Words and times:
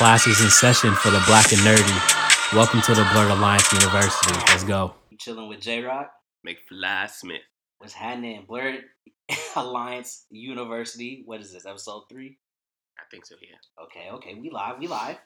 Classes 0.00 0.40
in 0.40 0.48
session 0.48 0.94
for 0.94 1.10
the 1.10 1.22
Black 1.26 1.52
and 1.52 1.60
Nerdy. 1.60 2.54
Welcome 2.56 2.80
to 2.80 2.94
the 2.94 3.02
Blerd 3.02 3.36
Alliance 3.36 3.70
University. 3.70 4.32
Let's 4.48 4.64
go. 4.64 4.94
You 5.10 5.18
chilling 5.18 5.46
with 5.46 5.60
JRock? 5.60 6.06
McFly 6.46 7.10
Smith. 7.10 7.42
What's 7.76 7.92
happening? 7.92 8.46
Blerd 8.48 8.80
Alliance 9.56 10.24
University. 10.30 11.22
What 11.26 11.42
is 11.42 11.52
this? 11.52 11.66
Episode 11.66 12.04
three? 12.10 12.38
I 12.98 13.02
think 13.10 13.26
so, 13.26 13.34
yeah. 13.42 13.84
Okay, 13.84 14.08
okay. 14.10 14.40
We 14.40 14.48
live. 14.48 14.78
We 14.78 14.86
live. 14.86 15.18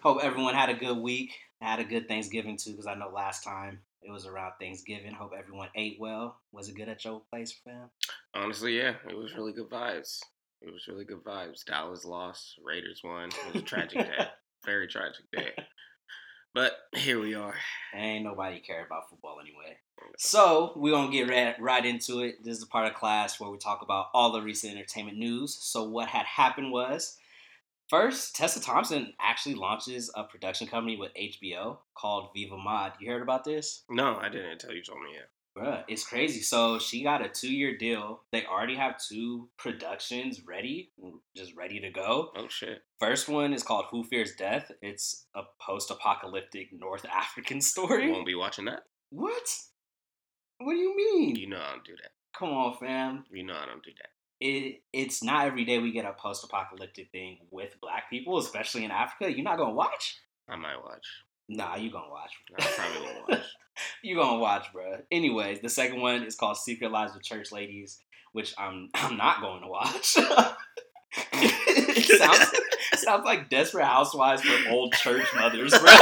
Hope 0.00 0.20
everyone 0.22 0.54
had 0.54 0.70
a 0.70 0.74
good 0.74 0.98
week. 0.98 1.32
Had 1.60 1.80
a 1.80 1.84
good 1.84 2.06
Thanksgiving 2.06 2.56
too, 2.56 2.70
because 2.70 2.86
I 2.86 2.94
know 2.94 3.08
last 3.08 3.42
time 3.42 3.80
it 4.00 4.12
was 4.12 4.26
around 4.26 4.52
Thanksgiving. 4.60 5.12
Hope 5.12 5.32
everyone 5.36 5.70
ate 5.74 5.96
well. 5.98 6.38
Was 6.52 6.68
it 6.68 6.76
good 6.76 6.88
at 6.88 7.04
your 7.04 7.22
place, 7.32 7.52
fam? 7.64 7.90
Honestly, 8.32 8.78
yeah, 8.78 8.94
it 9.08 9.18
was 9.18 9.34
really 9.34 9.52
good 9.52 9.68
vibes. 9.68 10.20
It 10.66 10.72
was 10.72 10.88
really 10.88 11.04
good 11.04 11.22
vibes. 11.22 11.64
Dallas 11.64 12.04
lost, 12.04 12.58
Raiders 12.64 13.02
won. 13.04 13.28
It 13.28 13.54
was 13.54 13.62
a 13.62 13.66
tragic 13.66 13.98
day. 13.98 14.28
Very 14.64 14.88
tragic 14.88 15.30
day. 15.30 15.52
But 16.54 16.72
here 16.94 17.20
we 17.20 17.34
are. 17.34 17.54
Ain't 17.94 18.24
nobody 18.24 18.60
care 18.60 18.86
about 18.86 19.10
football 19.10 19.38
anyway. 19.40 19.76
Oh, 20.00 20.06
so 20.16 20.72
we're 20.76 20.92
gonna 20.92 21.10
get 21.10 21.28
right, 21.28 21.60
right 21.60 21.84
into 21.84 22.20
it. 22.20 22.42
This 22.42 22.56
is 22.56 22.62
a 22.62 22.68
part 22.68 22.86
of 22.86 22.94
class 22.94 23.38
where 23.38 23.50
we 23.50 23.58
talk 23.58 23.82
about 23.82 24.06
all 24.14 24.32
the 24.32 24.40
recent 24.40 24.74
entertainment 24.74 25.18
news. 25.18 25.54
So 25.60 25.84
what 25.84 26.08
had 26.08 26.24
happened 26.24 26.70
was 26.72 27.18
first, 27.90 28.34
Tessa 28.36 28.60
Thompson 28.60 29.12
actually 29.20 29.56
launches 29.56 30.10
a 30.14 30.24
production 30.24 30.66
company 30.66 30.96
with 30.96 31.12
HBO 31.14 31.78
called 31.94 32.30
Viva 32.34 32.56
Maude. 32.56 32.92
You 33.00 33.10
heard 33.10 33.22
about 33.22 33.44
this? 33.44 33.82
No, 33.90 34.16
I 34.16 34.28
didn't 34.28 34.52
until 34.52 34.72
you 34.72 34.82
told 34.82 35.02
me 35.02 35.10
yet. 35.14 35.28
Bruh, 35.56 35.84
it's 35.86 36.04
crazy. 36.04 36.40
So 36.40 36.80
she 36.80 37.04
got 37.04 37.24
a 37.24 37.28
two 37.28 37.52
year 37.52 37.76
deal. 37.76 38.22
They 38.32 38.44
already 38.44 38.74
have 38.74 38.98
two 38.98 39.48
productions 39.56 40.40
ready, 40.46 40.90
just 41.36 41.56
ready 41.56 41.78
to 41.80 41.90
go. 41.90 42.30
Oh 42.36 42.48
shit. 42.48 42.82
First 42.98 43.28
one 43.28 43.52
is 43.52 43.62
called 43.62 43.86
Who 43.90 44.02
Fears 44.02 44.34
Death. 44.34 44.72
It's 44.82 45.26
a 45.34 45.42
post 45.60 45.90
apocalyptic 45.90 46.70
North 46.72 47.06
African 47.12 47.60
story. 47.60 48.06
You 48.06 48.12
won't 48.12 48.26
be 48.26 48.34
watching 48.34 48.64
that. 48.64 48.82
What? 49.10 49.48
What 50.58 50.72
do 50.72 50.78
you 50.78 50.96
mean? 50.96 51.36
You 51.36 51.48
know 51.48 51.60
I 51.60 51.72
don't 51.72 51.84
do 51.84 51.96
that. 52.02 52.10
Come 52.36 52.48
on, 52.50 52.76
fam. 52.78 53.24
You 53.30 53.44
know 53.44 53.54
I 53.54 53.66
don't 53.66 53.84
do 53.84 53.92
that. 53.98 54.08
It 54.40 54.82
it's 54.92 55.22
not 55.22 55.46
every 55.46 55.64
day 55.64 55.78
we 55.78 55.92
get 55.92 56.04
a 56.04 56.14
post 56.14 56.42
apocalyptic 56.42 57.12
thing 57.12 57.38
with 57.52 57.80
black 57.80 58.10
people, 58.10 58.38
especially 58.38 58.84
in 58.84 58.90
Africa. 58.90 59.32
You're 59.32 59.44
not 59.44 59.58
gonna 59.58 59.72
watch? 59.74 60.18
I 60.48 60.56
might 60.56 60.82
watch. 60.82 61.06
Nah, 61.48 61.76
you 61.76 61.90
gonna 61.90 62.10
watch. 62.10 62.32
Probably 62.76 63.00
won't 63.06 63.28
watch. 63.28 63.42
you 64.02 64.16
gonna 64.16 64.38
watch, 64.38 64.66
bro. 64.72 64.98
Anyways, 65.10 65.60
the 65.60 65.68
second 65.68 66.00
one 66.00 66.22
is 66.22 66.36
called 66.36 66.56
Secret 66.56 66.90
Lives 66.90 67.14
of 67.14 67.22
Church 67.22 67.52
Ladies, 67.52 67.98
which 68.32 68.54
I'm 68.58 68.88
I'm 68.94 69.16
not 69.16 69.40
going 69.40 69.62
to 69.62 69.68
watch. 69.68 70.16
it 71.32 72.04
sounds 72.18 72.50
sounds 73.02 73.24
like 73.24 73.50
Desperate 73.50 73.84
Housewives 73.84 74.42
for 74.42 74.70
old 74.70 74.92
church 74.94 75.26
mothers, 75.34 75.72
bro. 75.78 75.92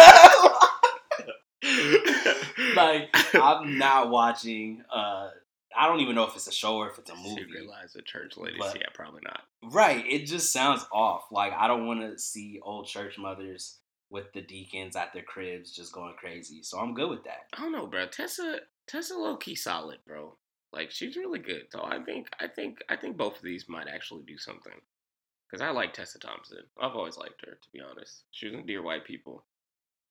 like 2.77 3.15
I'm 3.35 3.79
not 3.79 4.11
watching. 4.11 4.83
uh 4.95 5.29
I 5.75 5.89
don't 5.89 6.01
even 6.01 6.15
know 6.15 6.25
if 6.25 6.37
it's 6.37 6.47
a 6.47 6.53
show 6.53 6.77
or 6.77 6.91
if 6.91 6.99
it's 6.99 7.11
a 7.11 7.17
movie. 7.17 7.41
Secret 7.45 7.67
Lives 7.67 7.97
of 7.97 8.05
Church 8.05 8.37
Ladies. 8.37 8.59
But- 8.59 8.79
yeah, 8.79 8.87
probably 8.95 9.23
not. 9.25 9.41
Right. 9.65 10.05
It 10.07 10.27
just 10.27 10.53
sounds 10.53 10.85
off. 10.93 11.25
Like 11.31 11.53
I 11.53 11.67
don't 11.67 11.87
want 11.87 12.01
to 12.03 12.19
see 12.19 12.61
old 12.63 12.87
church 12.87 13.17
mothers 13.19 13.79
with 14.13 14.31
the 14.35 14.43
deacons 14.43 14.95
at 14.95 15.13
their 15.15 15.23
cribs 15.23 15.73
just 15.73 15.93
going 15.93 16.15
crazy. 16.19 16.63
So 16.63 16.79
I'm 16.79 16.93
good 16.95 17.09
with 17.11 17.25
that. 17.25 17.47
I 17.57 17.63
don't 17.63 17.73
know, 17.73 17.87
bro. 17.87 18.07
Tessa 18.07 18.61
Tessa 18.87 19.15
low 19.17 19.37
key 19.37 19.55
solid, 19.57 19.99
bro. 20.07 20.37
Like 20.73 20.91
she's 20.91 21.17
really 21.17 21.39
good. 21.39 21.63
So 21.73 21.83
I 21.83 21.99
think 22.05 22.29
I 22.39 22.47
think 22.47 22.79
I 22.89 22.97
think 22.97 23.17
both 23.17 23.39
of 23.39 23.43
these 23.43 23.69
might 23.69 23.89
actually 23.89 24.23
do 24.27 24.37
something. 24.39 24.73
Cause 25.51 25.61
I 25.61 25.71
like 25.71 25.93
Tessa 25.93 26.19
Thompson. 26.19 26.59
I've 26.81 26.95
always 26.95 27.19
liked 27.19 27.45
her, 27.45 27.53
to 27.53 27.69
be 27.75 27.81
honest. 27.81 28.25
She 28.31 28.47
was 28.47 28.55
in 28.55 28.65
Dear 28.65 28.83
White 28.83 29.05
People, 29.05 29.45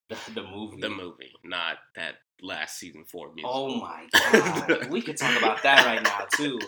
The, 0.10 0.18
the 0.36 0.44
movie. 0.44 0.78
the 0.82 0.90
movie, 0.90 1.34
not 1.44 1.78
that 1.96 2.16
last 2.44 2.78
season 2.78 3.06
four 3.06 3.34
musical. 3.34 3.52
Oh 3.52 3.76
my 3.82 4.08
god. 4.14 4.90
we 4.92 5.02
could 5.02 5.18
talk 5.18 5.36
about 5.40 5.64
that 5.64 5.84
right 5.86 6.04
now 6.04 6.26
too. 6.36 6.60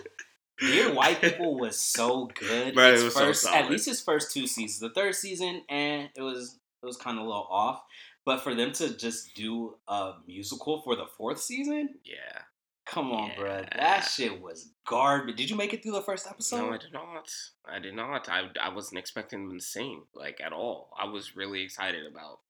Dear 0.58 0.92
White 0.92 1.20
People 1.20 1.56
was 1.58 1.78
so 1.78 2.30
good. 2.38 2.74
Bro, 2.74 2.94
it 2.94 3.02
was 3.04 3.14
so 3.14 3.20
first, 3.26 3.46
at 3.46 3.70
least 3.70 3.86
his 3.86 4.00
first 4.00 4.32
two 4.32 4.46
seasons. 4.48 4.80
The 4.80 4.90
third 4.90 5.14
season, 5.14 5.62
and 5.68 6.10
it 6.16 6.22
was 6.22 6.58
it 6.84 6.86
was 6.86 6.96
kind 6.96 7.18
of 7.18 7.24
a 7.24 7.26
little 7.26 7.46
off. 7.50 7.82
But 8.24 8.40
for 8.42 8.54
them 8.54 8.72
to 8.74 8.96
just 8.96 9.34
do 9.34 9.76
a 9.88 10.12
musical 10.26 10.80
for 10.82 10.96
the 10.96 11.06
fourth 11.06 11.40
season, 11.40 11.96
Yeah. 12.04 12.42
come 12.86 13.12
on, 13.12 13.30
bruh. 13.30 13.62
Yeah. 13.62 13.76
That 13.76 14.00
shit 14.04 14.40
was 14.40 14.70
garbage. 14.86 15.36
Did 15.36 15.50
you 15.50 15.56
make 15.56 15.74
it 15.74 15.82
through 15.82 15.92
the 15.92 16.02
first 16.02 16.26
episode? 16.26 16.58
no, 16.68 16.72
I 16.72 16.78
did 16.78 16.92
not. 16.92 17.30
I 17.66 17.78
did 17.78 17.94
not. 17.94 18.28
I, 18.28 18.48
I 18.60 18.68
wasn't 18.72 18.98
expecting 18.98 19.48
them 19.48 19.58
to 19.58 19.64
sing 19.64 20.02
like 20.14 20.40
at 20.40 20.52
all. 20.52 20.90
I 20.98 21.06
was 21.06 21.36
really 21.36 21.62
excited 21.62 22.06
about 22.06 22.40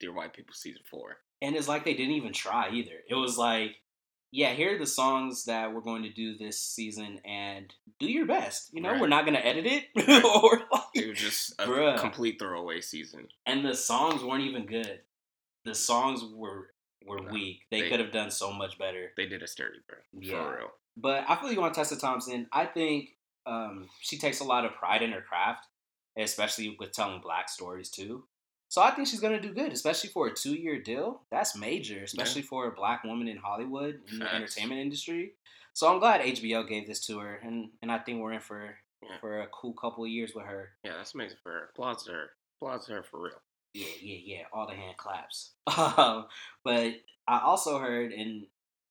Dear 0.00 0.12
White 0.14 0.32
People 0.34 0.54
season 0.54 0.82
four. 0.90 1.18
And 1.42 1.54
it's 1.56 1.68
like 1.68 1.84
they 1.84 1.94
didn't 1.94 2.14
even 2.14 2.32
try 2.32 2.70
either. 2.70 3.00
It 3.08 3.14
was 3.14 3.36
like, 3.38 3.76
yeah, 4.30 4.52
here 4.52 4.74
are 4.74 4.78
the 4.78 4.86
songs 4.86 5.44
that 5.46 5.72
we're 5.72 5.80
going 5.80 6.02
to 6.02 6.12
do 6.12 6.36
this 6.36 6.60
season, 6.60 7.20
and 7.24 7.72
do 7.98 8.06
your 8.10 8.26
best. 8.26 8.70
You 8.72 8.82
know, 8.82 8.90
Right. 8.92 9.00
we're 9.00 9.08
not 9.08 9.24
going 9.24 9.36
to 9.36 9.46
edit 9.46 9.66
it, 9.66 9.84
or 10.24 10.62
like, 10.72 10.82
It 10.94 11.08
was 11.08 11.18
just 11.18 11.52
a 11.58 11.66
Bruh. 11.66 11.98
complete 11.98 12.38
throwaway 12.38 12.80
season. 12.80 13.28
and 13.46 13.64
the 13.64 13.74
songs 13.74 14.22
weren't 14.22 14.44
even 14.44 14.66
good. 14.66 15.00
The 15.64 15.74
songs 15.74 16.22
were 16.34 16.70
were 17.06 17.20
No, 17.22 17.32
weak. 17.32 17.62
They, 17.70 17.82
they- 17.82 17.88
could 17.88 18.00
have 18.00 18.12
done 18.12 18.30
so 18.30 18.52
much 18.52 18.76
better. 18.78 19.12
They 19.16 19.26
did 19.26 19.42
a 19.42 19.46
sturdy, 19.46 19.78
bro. 19.88 19.98
Yeah. 20.18 20.42
For 20.44 20.56
real. 20.58 20.68
But 20.96 21.24
I 21.28 21.36
feel 21.36 21.52
you 21.52 21.62
on 21.62 21.72
Tessa 21.72 21.98
Thompson. 21.98 22.48
I 22.52 22.66
think 22.66 23.10
um, 23.46 23.88
she 24.00 24.18
takes 24.18 24.40
a 24.40 24.44
lot 24.44 24.64
of 24.66 24.74
pride 24.74 25.00
in 25.00 25.12
her 25.12 25.22
craft, 25.22 25.64
especially 26.18 26.76
with 26.78 26.92
telling 26.92 27.20
black 27.22 27.48
stories 27.48 27.88
too. 27.88 28.24
So 28.68 28.82
I 28.82 28.90
think 28.90 29.08
she's 29.08 29.20
gonna 29.20 29.40
do 29.40 29.52
good, 29.54 29.72
especially 29.72 30.10
for 30.10 30.26
a 30.26 30.34
two-year 30.34 30.82
deal. 30.82 31.22
That's 31.30 31.56
major, 31.56 32.02
especially 32.04 32.42
for 32.42 32.66
a 32.68 32.72
black 32.72 33.02
woman 33.04 33.26
in 33.28 33.38
Hollywood 33.38 34.00
in 34.12 34.18
the 34.18 34.34
entertainment 34.34 34.80
industry. 34.80 35.32
So 35.72 35.90
I'm 35.92 36.00
glad 36.00 36.20
HBO 36.20 36.68
gave 36.68 36.86
this 36.86 37.04
to 37.06 37.18
her, 37.20 37.36
and 37.36 37.70
and 37.82 37.90
I 37.90 37.98
think 37.98 38.20
we're 38.20 38.32
in 38.32 38.40
for 38.40 38.76
Yeah. 39.02 39.18
for 39.20 39.40
a 39.40 39.46
cool 39.48 39.72
couple 39.74 40.04
of 40.04 40.10
years 40.10 40.32
with 40.34 40.44
her. 40.44 40.70
Yeah, 40.84 40.96
that's 40.96 41.14
amazing 41.14 41.38
for 41.42 41.52
her. 41.52 41.64
Applause 41.72 42.04
to 42.04 42.12
her. 42.12 42.30
Applause 42.60 42.86
to 42.86 42.92
her 42.94 43.02
for 43.04 43.20
real. 43.22 43.40
Yeah, 43.74 43.86
yeah, 44.00 44.18
yeah. 44.24 44.42
All 44.52 44.66
the 44.66 44.74
hand 44.74 44.96
claps. 44.96 45.52
Um, 45.78 46.26
but 46.64 46.94
I 47.28 47.40
also 47.40 47.78
heard 47.78 48.12
in 48.12 48.46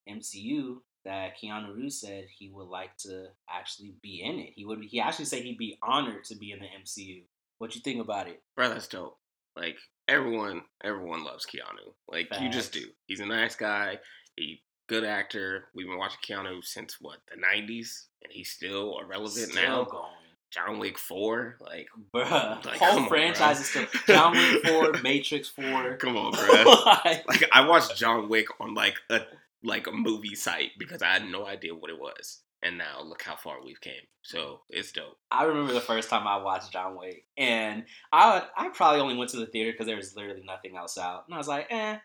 MCU 0.08 0.80
that 1.04 1.38
Keanu 1.38 1.76
Reeves 1.76 2.00
said 2.00 2.26
he 2.38 2.48
would 2.48 2.68
like 2.68 2.96
to 2.98 3.26
actually 3.50 3.94
be 4.02 4.22
in 4.22 4.38
it. 4.38 4.52
He 4.56 4.64
would. 4.64 4.82
He 4.84 5.00
actually 5.00 5.26
said 5.26 5.42
he'd 5.42 5.58
be 5.58 5.78
honored 5.82 6.24
to 6.24 6.36
be 6.36 6.52
in 6.52 6.60
the 6.60 6.66
MCU. 6.66 7.24
What 7.58 7.74
you 7.74 7.80
think 7.80 8.00
about 8.00 8.28
it? 8.28 8.42
Bro, 8.56 8.70
that's 8.70 8.86
dope. 8.88 9.17
Like 9.58 9.76
everyone, 10.06 10.62
everyone 10.82 11.24
loves 11.24 11.46
Keanu. 11.46 11.92
Like 12.08 12.28
you 12.40 12.48
just 12.50 12.72
do. 12.72 12.84
He's 13.06 13.20
a 13.20 13.26
nice 13.26 13.56
guy. 13.56 13.98
He 14.36 14.62
good 14.88 15.04
actor. 15.04 15.64
We've 15.74 15.86
been 15.86 15.98
watching 15.98 16.20
Keanu 16.26 16.64
since 16.64 16.96
what 17.00 17.18
the 17.28 17.36
'90s, 17.40 18.06
and 18.22 18.32
he's 18.32 18.50
still 18.50 18.98
irrelevant 19.00 19.50
Still 19.50 19.62
now. 19.62 19.84
going, 19.84 20.12
John 20.50 20.78
Wick 20.78 20.98
Four, 20.98 21.56
like 21.60 21.88
bruh. 22.14 22.64
Like, 22.64 22.78
whole 22.78 23.06
franchise 23.06 23.60
is 23.60 23.68
still 23.68 23.86
John 24.06 24.32
Wick 24.32 24.66
Four, 24.66 24.92
Matrix 25.02 25.48
Four. 25.48 25.96
come 25.96 26.16
on, 26.16 26.32
bro. 26.46 26.64
Like, 27.04 27.28
like 27.28 27.50
I 27.52 27.66
watched 27.66 27.96
John 27.96 28.28
Wick 28.28 28.46
on 28.60 28.74
like 28.74 28.94
a 29.10 29.22
like 29.62 29.86
a 29.86 29.92
movie 29.92 30.34
site 30.36 30.70
because 30.78 31.02
I 31.02 31.08
had 31.14 31.28
no 31.28 31.46
idea 31.46 31.74
what 31.74 31.90
it 31.90 31.98
was, 31.98 32.40
and 32.62 32.76
now 32.78 33.02
look 33.02 33.22
how 33.22 33.36
far 33.36 33.62
we've 33.64 33.80
came. 33.80 33.94
So 34.22 34.60
it's 34.68 34.92
dope. 34.92 35.16
I 35.30 35.44
remember 35.44 35.72
the 35.72 35.80
first 35.80 36.10
time 36.10 36.26
I 36.26 36.36
watched 36.42 36.72
John 36.72 36.96
Wick, 36.98 37.24
and 37.36 37.84
I 38.12 38.42
I 38.56 38.68
probably 38.70 39.00
only 39.00 39.16
went 39.16 39.30
to 39.30 39.38
the 39.38 39.46
theater 39.46 39.72
because 39.72 39.86
there 39.86 39.96
was 39.96 40.14
literally 40.16 40.42
nothing 40.44 40.76
else 40.76 40.98
out, 40.98 41.24
and 41.26 41.34
I 41.34 41.38
was 41.38 41.48
like, 41.48 41.66
eh, 41.70 41.98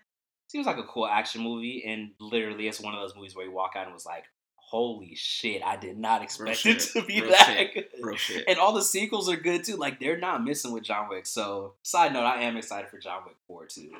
seems 0.48 0.66
like 0.66 0.78
a 0.78 0.84
cool 0.84 1.08
action 1.08 1.42
movie, 1.42 1.84
and 1.86 2.12
literally 2.20 2.68
it's 2.68 2.80
one 2.80 2.94
of 2.94 3.02
those 3.02 3.16
movies 3.16 3.36
where 3.36 3.46
you 3.46 3.52
walk 3.52 3.72
out 3.76 3.86
and 3.86 3.94
was 3.94 4.06
like, 4.06 4.24
holy 4.56 5.14
shit, 5.16 5.62
I 5.64 5.76
did 5.76 5.98
not 5.98 6.24
expect 6.24 6.66
it 6.66 6.82
shit. 6.82 6.94
to 6.94 7.04
be 7.04 7.22
Real 7.22 7.30
that 7.32 7.46
shit. 7.46 7.74
good. 7.74 7.86
Real 8.02 8.16
shit. 8.18 8.44
And 8.48 8.58
all 8.58 8.74
the 8.74 8.82
sequels 8.82 9.30
are 9.30 9.36
good 9.36 9.64
too. 9.64 9.76
Like 9.76 10.00
they're 10.00 10.18
not 10.18 10.44
missing 10.44 10.72
with 10.72 10.84
John 10.84 11.10
Wick. 11.10 11.26
So 11.28 11.74
side 11.84 12.12
note, 12.14 12.24
I 12.26 12.42
am 12.44 12.58
excited 12.58 12.90
for 12.90 12.98
John 12.98 13.22
Wick 13.26 13.36
Four 13.48 13.66
too. 13.68 13.92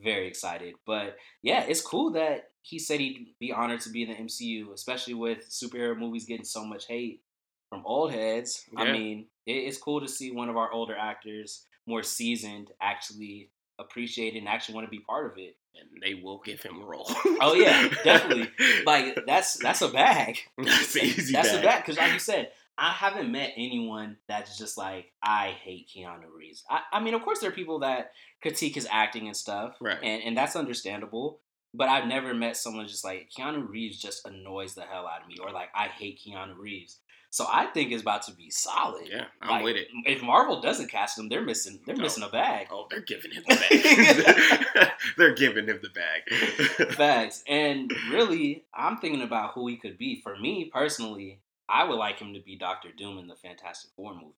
Very 0.00 0.26
excited. 0.28 0.74
But 0.86 1.16
yeah, 1.42 1.64
it's 1.64 1.80
cool 1.80 2.12
that 2.12 2.50
he 2.62 2.78
said 2.78 3.00
he'd 3.00 3.34
be 3.40 3.52
honored 3.52 3.80
to 3.82 3.90
be 3.90 4.02
in 4.02 4.10
the 4.10 4.14
MCU, 4.16 4.72
especially 4.72 5.14
with 5.14 5.48
superhero 5.50 5.96
movies 5.98 6.26
getting 6.26 6.44
so 6.44 6.64
much 6.64 6.86
hate 6.86 7.22
from 7.68 7.82
old 7.84 8.12
heads. 8.12 8.64
I 8.76 8.92
mean, 8.92 9.26
it's 9.46 9.78
cool 9.78 10.00
to 10.00 10.08
see 10.08 10.30
one 10.30 10.48
of 10.48 10.56
our 10.56 10.70
older 10.72 10.96
actors, 10.96 11.66
more 11.86 12.02
seasoned, 12.02 12.70
actually 12.80 13.50
appreciate 13.80 14.34
it 14.34 14.38
and 14.38 14.48
actually 14.48 14.74
want 14.74 14.86
to 14.86 14.90
be 14.90 14.98
part 15.00 15.30
of 15.30 15.38
it. 15.38 15.56
and 15.78 16.02
they 16.02 16.14
will 16.14 16.38
give 16.44 16.60
him 16.62 16.80
a 16.82 16.84
role. 16.84 17.06
Oh, 17.40 17.54
yeah, 17.54 17.88
definitely. 18.04 18.50
Like 18.84 19.20
that's 19.26 19.54
that's 19.58 19.82
a 19.82 19.88
bag. 19.88 20.38
that's 20.58 20.94
an 20.96 21.04
easy 21.04 21.32
That's 21.32 21.50
bag. 21.52 21.60
a 21.60 21.66
bad 21.66 21.78
because, 21.82 21.96
like 21.98 22.12
you 22.12 22.18
said, 22.18 22.50
I 22.78 22.92
haven't 22.92 23.32
met 23.32 23.52
anyone 23.56 24.16
that's 24.28 24.56
just 24.56 24.78
like 24.78 25.12
I 25.22 25.48
hate 25.62 25.88
Keanu 25.88 26.30
Reeves. 26.34 26.64
I, 26.70 26.80
I 26.92 27.00
mean, 27.00 27.14
of 27.14 27.22
course, 27.22 27.40
there 27.40 27.50
are 27.50 27.52
people 27.52 27.80
that 27.80 28.12
critique 28.40 28.76
his 28.76 28.86
acting 28.90 29.26
and 29.26 29.36
stuff, 29.36 29.74
Right. 29.80 29.98
And 30.02 30.22
and 30.22 30.36
that's 30.36 30.54
understandable. 30.56 31.40
but 31.74 31.88
I've 31.88 32.06
never 32.06 32.32
met 32.34 32.56
someone 32.56 32.86
just 32.86 33.04
like 33.04 33.28
Keanu 33.36 33.68
Reeves 33.68 34.00
just 34.00 34.26
annoys 34.26 34.74
the 34.74 34.82
hell 34.82 35.06
out 35.06 35.22
of 35.22 35.28
me, 35.28 35.36
or 35.42 35.50
like 35.50 35.68
I 35.74 35.88
hate 35.88 36.20
Keanu 36.24 36.56
Reeves. 36.56 37.00
So 37.30 37.44
I 37.46 37.66
think 37.66 37.92
it's 37.92 38.00
about 38.00 38.22
to 38.22 38.32
be 38.32 38.48
solid. 38.48 39.06
Yeah, 39.06 39.26
I'm 39.42 39.50
Like, 39.50 39.64
with 39.64 39.76
it. 39.76 39.88
If 40.06 40.22
Marvel 40.22 40.62
doesn't 40.62 40.88
cast 40.90 41.18
him, 41.18 41.28
they're 41.28 41.42
missing. 41.44 41.78
They're 41.84 41.94
No. 41.94 42.04
missing 42.04 42.22
a 42.24 42.28
bag. 42.30 42.68
Oh, 42.70 42.86
they're 42.90 43.02
giving 43.02 43.32
him 43.32 43.42
the 43.46 43.56
bag. 43.56 44.88
they're 45.18 45.34
giving 45.34 45.66
him 45.66 45.78
the 45.82 45.90
bag. 45.90 46.90
Facts. 46.94 47.44
And 47.46 47.92
really, 48.10 48.64
I'm 48.72 48.96
thinking 48.96 49.20
about 49.20 49.52
who 49.52 49.66
he 49.68 49.76
could 49.76 49.98
be. 49.98 50.20
For 50.22 50.38
me 50.38 50.70
personally, 50.72 51.40
I 51.68 51.84
would 51.84 51.96
like 51.98 52.18
him 52.18 52.34
to 52.34 52.40
be 52.40 52.56
Doctor 52.56 52.88
Doom 52.96 53.18
in 53.18 53.26
the 53.26 53.34
Fantastic 53.36 53.90
Four 53.96 54.14
movie. 54.14 54.34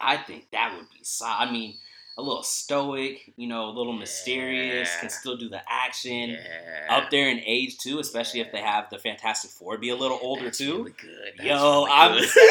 I 0.00 0.16
think 0.16 0.46
that 0.52 0.74
would 0.76 0.88
be 0.90 1.00
so. 1.02 1.26
I 1.26 1.50
mean, 1.50 1.74
a 2.16 2.22
little 2.22 2.42
stoic, 2.42 3.32
you 3.36 3.46
know, 3.46 3.66
a 3.66 3.70
little 3.76 3.92
mysterious, 3.92 4.90
can 5.00 5.10
still 5.10 5.36
do 5.36 5.48
the 5.48 5.60
action. 5.68 6.30
yeah. 6.30 6.96
Up 6.96 7.10
there 7.10 7.28
in 7.28 7.40
age 7.44 7.76
too, 7.78 7.98
especially 7.98 8.40
if 8.40 8.50
they 8.52 8.60
have 8.60 8.88
the 8.90 8.98
Fantastic 8.98 9.50
Four 9.50 9.76
be 9.78 9.90
a 9.90 9.96
little 9.96 10.18
older 10.22 10.44
That's 10.44 10.58
too. 10.58 10.78
Really 10.78 10.94
good. 11.00 11.32
That's 11.36 11.48
Yo, 11.48 11.84
really 11.84 11.90
I'm 11.92 12.12
good. 12.18 12.28
saying- 12.28 12.50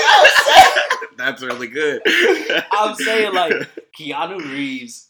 That's 1.17 1.41
really 1.41 1.67
good. 1.67 2.01
I'm 2.71 2.95
saying 2.95 3.33
like 3.33 3.53
Keanu 3.99 4.37
Reeves 4.39 5.09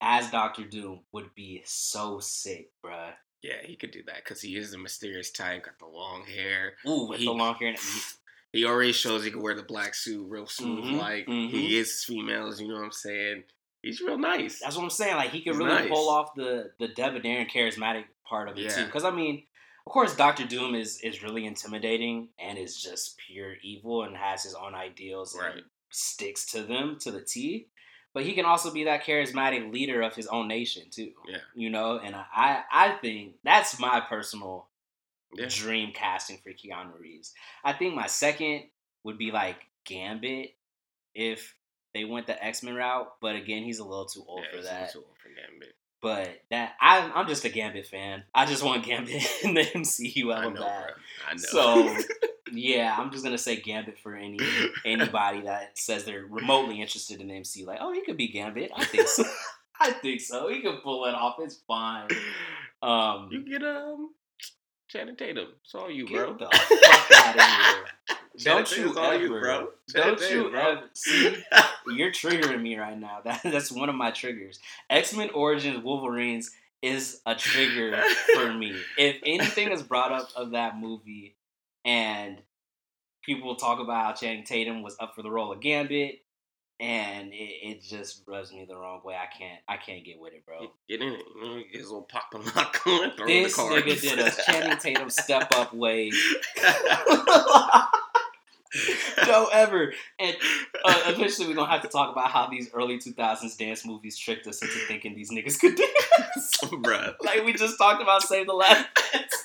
as 0.00 0.30
Doctor 0.30 0.64
Doom 0.64 1.00
would 1.12 1.34
be 1.34 1.62
so 1.64 2.20
sick, 2.20 2.70
bruh. 2.84 3.10
Yeah, 3.42 3.62
he 3.64 3.76
could 3.76 3.90
do 3.90 4.02
that 4.04 4.16
because 4.24 4.40
he 4.40 4.56
is 4.56 4.72
a 4.74 4.78
mysterious 4.78 5.30
type. 5.30 5.64
Got 5.64 5.78
the 5.78 5.86
long 5.86 6.24
hair. 6.26 6.74
Ooh, 6.86 7.06
with 7.08 7.20
He- 7.20 7.24
the 7.26 7.32
long 7.32 7.54
hair. 7.56 7.68
And, 7.70 7.78
He 8.52 8.64
already 8.64 8.92
shows 8.92 9.24
he 9.24 9.30
can 9.30 9.42
wear 9.42 9.54
the 9.54 9.62
black 9.62 9.94
suit 9.94 10.24
real 10.26 10.46
smooth. 10.46 10.84
Mhm, 10.84 10.98
like 10.98 11.26
mhm. 11.26 11.50
he 11.50 11.76
is 11.78 12.02
females. 12.04 12.58
You 12.60 12.68
know 12.68 12.76
what 12.76 12.84
I'm 12.84 12.92
saying? 12.92 13.44
He's 13.82 14.00
real 14.00 14.16
nice. 14.18 14.60
That's 14.60 14.74
what 14.74 14.84
I'm 14.84 14.90
saying. 14.90 15.16
Like 15.16 15.30
he 15.30 15.40
could 15.42 15.52
He's 15.52 15.58
really 15.58 15.70
nice. 15.70 15.88
pull 15.90 16.08
off 16.08 16.34
the 16.34 16.72
the 16.78 16.88
debonair 16.88 17.40
and 17.40 17.50
charismatic 17.50 18.04
part 18.24 18.48
of 18.48 18.58
it 18.58 18.70
too. 18.70 18.86
Because 18.86 19.04
I 19.04 19.10
mean, 19.10 19.46
of 19.86 19.92
course, 19.92 20.16
Doctor 20.16 20.46
Doom 20.46 20.74
is 20.74 20.98
is 21.02 21.22
really 21.22 21.44
intimidating 21.44 22.30
and 22.38 22.56
is 22.58 22.80
just 22.82 23.18
pure 23.18 23.56
evil 23.62 24.02
and 24.04 24.16
has 24.16 24.44
his 24.44 24.54
own 24.54 24.74
ideals 24.74 25.36
Right. 25.38 25.56
and 25.56 25.64
sticks 25.90 26.46
to 26.52 26.62
them 26.62 26.98
to 27.00 27.10
the 27.10 27.20
T. 27.22 27.68
But 28.18 28.26
he 28.26 28.32
can 28.32 28.46
also 28.46 28.72
be 28.72 28.82
that 28.82 29.04
charismatic 29.04 29.72
leader 29.72 30.02
of 30.02 30.12
his 30.16 30.26
own 30.26 30.48
nation 30.48 30.86
too. 30.90 31.12
Yeah. 31.28 31.36
You 31.54 31.70
know, 31.70 32.00
and 32.02 32.16
I 32.16 32.64
I, 32.72 32.90
think 33.00 33.34
that's 33.44 33.78
my 33.78 34.00
personal 34.00 34.66
Yeah. 35.32 35.46
dream 35.48 35.92
casting 35.94 36.38
for 36.38 36.50
Keanu 36.50 36.98
Reeves. 36.98 37.32
I 37.62 37.74
think 37.74 37.94
my 37.94 38.08
second 38.08 38.64
would 39.04 39.18
be 39.18 39.30
like 39.30 39.66
Gambit 39.84 40.56
if 41.14 41.54
they 41.94 42.04
went 42.04 42.26
the 42.26 42.44
X 42.44 42.64
Men 42.64 42.74
route. 42.74 43.06
But 43.20 43.36
again, 43.36 43.62
he's 43.62 43.78
a 43.78 43.84
little 43.84 44.06
too 44.06 44.24
old 44.26 44.42
Yeah, 44.50 44.56
for 44.58 44.64
that. 44.64 44.92
too 44.92 44.98
old 44.98 45.16
for 45.22 45.28
Gambit. 45.28 45.76
But 46.02 46.40
that 46.50 46.72
I'm 46.80 47.12
I'm 47.14 47.28
just 47.28 47.44
a 47.44 47.50
Gambit 47.50 47.86
fan. 47.86 48.24
I 48.34 48.46
just 48.46 48.64
want 48.64 48.84
Gambit 48.84 49.22
in 49.44 49.54
the 49.54 49.60
MCU 49.62 50.34
I 50.34 50.42
know, 50.46 50.50
bro. 50.54 50.66
I 50.66 51.34
know. 51.34 51.36
So 51.36 51.96
yeah, 52.52 52.96
I'm 52.98 53.10
just 53.10 53.24
gonna 53.24 53.38
say 53.38 53.56
Gambit 53.56 53.98
for 53.98 54.14
any 54.14 54.38
anybody 54.84 55.42
that 55.42 55.78
says 55.78 56.04
they're 56.04 56.24
remotely 56.28 56.80
interested 56.80 57.20
in 57.20 57.28
MCU. 57.28 57.66
Like, 57.66 57.78
oh, 57.80 57.92
he 57.92 58.02
could 58.02 58.16
be 58.16 58.28
Gambit. 58.28 58.70
I 58.74 58.84
think 58.84 59.08
so. 59.08 59.24
I 59.80 59.92
think 59.92 60.20
so. 60.20 60.48
He 60.48 60.60
could 60.60 60.82
pull 60.82 61.04
it 61.04 61.14
off. 61.14 61.36
It's 61.38 61.60
fine. 61.68 62.08
Um, 62.82 63.28
you 63.30 63.44
get 63.44 63.62
um 63.62 64.10
Channing 64.88 65.16
Tatum. 65.16 65.48
It's 65.62 65.74
all 65.74 65.90
you, 65.90 66.06
bro. 66.06 66.34
the 66.34 66.46
fuck 66.46 67.36
out. 67.36 68.18
Don't 68.38 68.76
you 68.76 68.96
ever, 68.98 69.18
you, 69.20 69.28
bro. 69.28 69.68
Don't 69.92 70.18
Channing 70.18 70.36
you 70.36 70.50
bro. 70.50 70.60
ever 70.60 70.82
see? 70.94 71.36
You're 71.88 72.10
triggering 72.10 72.62
me 72.62 72.76
right 72.76 72.98
now. 72.98 73.20
That 73.24 73.42
that's 73.44 73.70
one 73.70 73.88
of 73.88 73.94
my 73.94 74.10
triggers. 74.10 74.58
X 74.90 75.14
Men 75.14 75.30
Origins 75.30 75.82
Wolverines 75.84 76.50
is 76.82 77.20
a 77.26 77.34
trigger 77.34 78.00
for 78.34 78.52
me. 78.52 78.76
If 78.96 79.16
anything 79.24 79.72
is 79.72 79.82
brought 79.82 80.12
up 80.12 80.28
of 80.36 80.52
that 80.52 80.78
movie, 80.78 81.34
and 81.88 82.42
people 83.24 83.56
talk 83.56 83.80
about 83.80 84.04
how 84.04 84.12
Channing 84.12 84.44
Tatum 84.44 84.82
was 84.82 84.94
up 85.00 85.14
for 85.14 85.22
the 85.22 85.30
role 85.30 85.50
of 85.52 85.60
Gambit, 85.60 86.16
and 86.78 87.32
it, 87.32 87.36
it 87.36 87.82
just 87.82 88.22
rubs 88.28 88.52
me 88.52 88.66
the 88.68 88.76
wrong 88.76 89.00
way. 89.02 89.14
I 89.14 89.26
can't 89.26 89.60
I 89.66 89.78
can't 89.78 90.04
get 90.04 90.20
with 90.20 90.34
it, 90.34 90.44
bro. 90.44 90.70
Get 90.88 91.00
in 91.00 91.14
it. 91.14 91.22
You 91.34 91.42
know, 91.42 91.62
get 91.72 91.80
his 91.80 91.86
little 91.86 92.02
pop 92.02 92.34
and 92.34 92.44
lock 92.54 92.78
on. 92.86 93.12
This 93.26 93.56
nigga 93.56 94.00
did 94.00 94.18
a 94.18 94.30
Channing 94.46 94.78
Tatum 94.80 95.08
step 95.08 95.50
up 95.54 95.72
way. 95.74 96.12
Don't 99.24 99.52
ever. 99.54 99.94
And 100.18 100.36
uh, 100.84 101.00
eventually, 101.06 101.48
we're 101.48 101.54
gonna 101.54 101.70
have 101.70 101.80
to 101.82 101.88
talk 101.88 102.12
about 102.12 102.30
how 102.30 102.48
these 102.50 102.68
early 102.74 102.98
2000s 102.98 103.56
dance 103.56 103.86
movies 103.86 104.18
tricked 104.18 104.46
us 104.46 104.60
into 104.60 104.74
thinking 104.86 105.14
these 105.14 105.30
niggas 105.30 105.58
could 105.58 105.74
dance. 105.74 106.58
Bruh. 106.64 107.14
like 107.24 107.46
we 107.46 107.54
just 107.54 107.78
talked 107.78 108.02
about 108.02 108.22
Save 108.22 108.46
the 108.46 108.52
Last 108.52 108.86
Dance. 109.12 109.37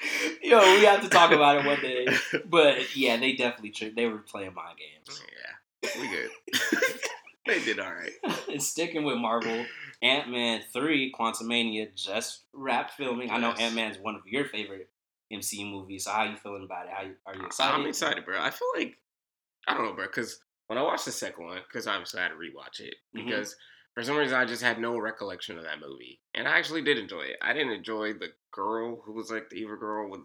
Yo, 0.42 0.58
we 0.76 0.84
have 0.84 1.02
to 1.02 1.08
talk 1.08 1.32
about 1.32 1.56
it 1.58 1.66
one 1.66 1.80
day. 1.80 2.06
But 2.46 2.96
yeah, 2.96 3.16
they 3.16 3.32
definitely 3.32 3.70
tricked. 3.70 3.96
They 3.96 4.06
were 4.06 4.18
playing 4.18 4.54
my 4.54 4.72
games. 4.78 5.20
Yeah, 5.82 5.90
we 6.00 6.08
good. 6.08 6.30
they 7.46 7.64
did 7.64 7.78
all 7.80 7.92
right. 7.92 8.12
and 8.50 8.62
sticking 8.62 9.04
with 9.04 9.16
Marvel, 9.16 9.64
Ant 10.02 10.28
Man 10.30 10.62
3, 10.72 11.12
Quantumania 11.18 11.94
just 11.94 12.42
wrapped 12.52 12.92
filming. 12.92 13.30
I 13.30 13.38
know 13.38 13.50
Yes. 13.50 13.60
Ant 13.60 13.74
Man's 13.74 13.98
one 13.98 14.14
of 14.14 14.22
your 14.26 14.44
favorite 14.46 14.88
MCU 15.32 15.70
movies. 15.70 16.04
So 16.04 16.10
how 16.12 16.24
you 16.24 16.36
feeling 16.36 16.64
about 16.64 16.86
it? 16.86 16.92
How 16.96 17.02
you, 17.04 17.14
are 17.26 17.34
you 17.34 17.46
excited? 17.46 17.74
I'm 17.74 17.86
excited, 17.86 18.24
bro. 18.24 18.40
I 18.40 18.50
feel 18.50 18.68
like 18.76 18.98
I 19.68 19.74
don't 19.74 19.84
know, 19.84 19.92
bro, 19.94 20.06
because 20.06 20.40
when 20.68 20.78
I 20.78 20.82
watched 20.82 21.04
the 21.04 21.12
second 21.12 21.44
one, 21.44 21.58
because 21.68 21.86
obviously 21.86 22.20
I 22.20 22.24
had 22.24 22.28
to 22.30 22.34
rewatch 22.36 22.80
it 22.80 22.94
Mhm. 23.16 23.24
because 23.26 23.56
for 23.96 24.04
some 24.04 24.16
reason 24.16 24.36
I 24.36 24.44
just 24.44 24.62
had 24.62 24.78
no 24.78 24.96
recollection 24.98 25.58
of 25.58 25.64
that 25.64 25.80
movie, 25.80 26.20
and 26.34 26.46
I 26.46 26.58
actually 26.58 26.82
did 26.82 26.98
enjoy 26.98 27.22
it. 27.22 27.38
I 27.42 27.52
didn't 27.52 27.72
enjoy 27.72 28.12
the 28.12 28.28
girl 28.52 29.00
who 29.04 29.12
was 29.14 29.30
like 29.32 29.50
the 29.50 29.56
evil 29.56 29.76
girl 29.76 30.08
with 30.08 30.20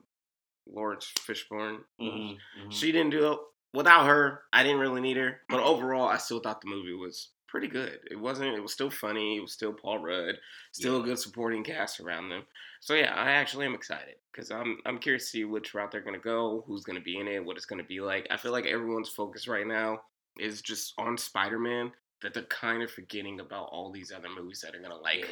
Laurence 0.67 1.11
Fishburne. 1.19 1.79
Mhm, 1.99 2.37
mhm. 2.59 2.71
She 2.71 2.91
didn't 2.91 3.11
do 3.11 3.31
it 3.33 3.39
without 3.73 4.05
her. 4.07 4.43
I 4.53 4.63
didn't 4.63 4.79
really 4.81 5.01
need 5.01 5.17
her, 5.17 5.41
but 5.49 5.61
overall, 5.61 6.07
I 6.07 6.17
still 6.17 6.39
thought 6.41 6.61
the 6.61 6.67
movie 6.69 6.93
was 6.93 7.29
pretty 7.47 7.67
good. 7.67 7.99
It 8.09 8.15
wasn't. 8.19 8.55
It 8.55 8.61
was 8.61 8.71
still 8.73 8.89
funny. 8.91 9.37
It 9.37 9.41
was 9.41 9.53
still 9.53 9.73
Paul 9.73 9.99
Rudd. 9.99 10.35
Still 10.71 11.01
a 11.01 11.03
good 11.03 11.19
supporting 11.19 11.63
cast 11.63 11.99
around 11.99 12.29
them. 12.29 12.43
So 12.81 12.93
yeah, 12.93 13.13
I 13.15 13.31
actually 13.31 13.65
am 13.65 13.73
excited 13.75 14.15
because 14.31 14.51
I'm 14.51 14.79
I'm 14.85 14.99
curious 14.99 15.23
to 15.25 15.29
see 15.29 15.43
which 15.45 15.73
route 15.73 15.91
they're 15.91 16.01
gonna 16.01 16.17
go, 16.19 16.63
who's 16.67 16.83
gonna 16.83 17.01
be 17.01 17.17
in 17.19 17.27
it, 17.27 17.43
what 17.43 17.57
it's 17.57 17.65
gonna 17.65 17.83
be 17.83 17.99
like. 18.01 18.27
I 18.31 18.37
feel 18.37 18.51
like 18.51 18.65
everyone's 18.65 19.09
focus 19.09 19.47
right 19.47 19.67
now 19.67 20.01
is 20.39 20.61
just 20.61 20.93
on 20.97 21.17
Spider 21.17 21.59
Man. 21.59 21.91
That 22.21 22.33
they're 22.33 22.43
kind 22.43 22.83
of 22.83 22.91
forgetting 22.91 23.39
about 23.39 23.69
all 23.71 23.91
these 23.91 24.11
other 24.11 24.29
movies 24.29 24.61
that 24.61 24.75
are 24.75 24.81
gonna 24.81 24.97
like 24.97 25.21
yeah. 25.21 25.25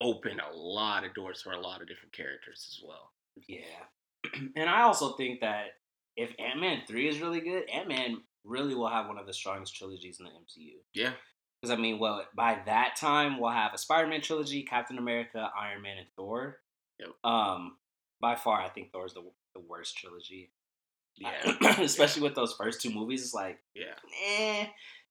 open 0.00 0.40
a 0.40 0.56
lot 0.56 1.04
of 1.04 1.14
doors 1.14 1.42
for 1.42 1.52
a 1.52 1.60
lot 1.60 1.82
of 1.82 1.88
different 1.88 2.12
characters 2.12 2.66
as 2.70 2.86
well. 2.86 3.10
Yeah. 3.48 4.38
and 4.56 4.68
I 4.70 4.82
also 4.82 5.12
think 5.16 5.40
that 5.40 5.72
if 6.16 6.34
Ant 6.38 6.60
Man 6.60 6.82
3 6.86 7.08
is 7.08 7.20
really 7.20 7.40
good, 7.40 7.68
Ant 7.70 7.88
Man 7.88 8.18
really 8.44 8.74
will 8.74 8.88
have 8.88 9.06
one 9.06 9.18
of 9.18 9.26
the 9.26 9.32
strongest 9.32 9.74
trilogies 9.74 10.20
in 10.20 10.26
the 10.26 10.32
MCU. 10.32 10.74
Yeah, 10.94 11.12
Because, 11.60 11.76
I 11.76 11.80
mean, 11.80 11.98
well, 11.98 12.24
by 12.34 12.60
that 12.66 12.96
time, 12.96 13.40
we'll 13.40 13.50
have 13.50 13.74
a 13.74 13.78
Spider 13.78 14.08
Man 14.08 14.20
trilogy, 14.20 14.62
Captain 14.62 14.98
America, 14.98 15.50
Iron 15.58 15.82
Man, 15.82 15.98
and 15.98 16.06
Thor. 16.16 16.58
Yep. 16.98 17.08
Um, 17.24 17.76
by 18.20 18.36
far, 18.36 18.60
I 18.60 18.68
think 18.68 18.92
Thor's 18.92 19.14
the, 19.14 19.22
the 19.54 19.60
worst 19.60 19.96
trilogy. 19.96 20.50
yeah, 21.16 21.56
Especially 21.80 22.22
with 22.22 22.34
those 22.34 22.52
first 22.54 22.80
two 22.80 22.90
movies, 22.90 23.22
it's 23.22 23.34
like, 23.34 23.58
yeah. 23.74 23.94
eh. 24.28 24.66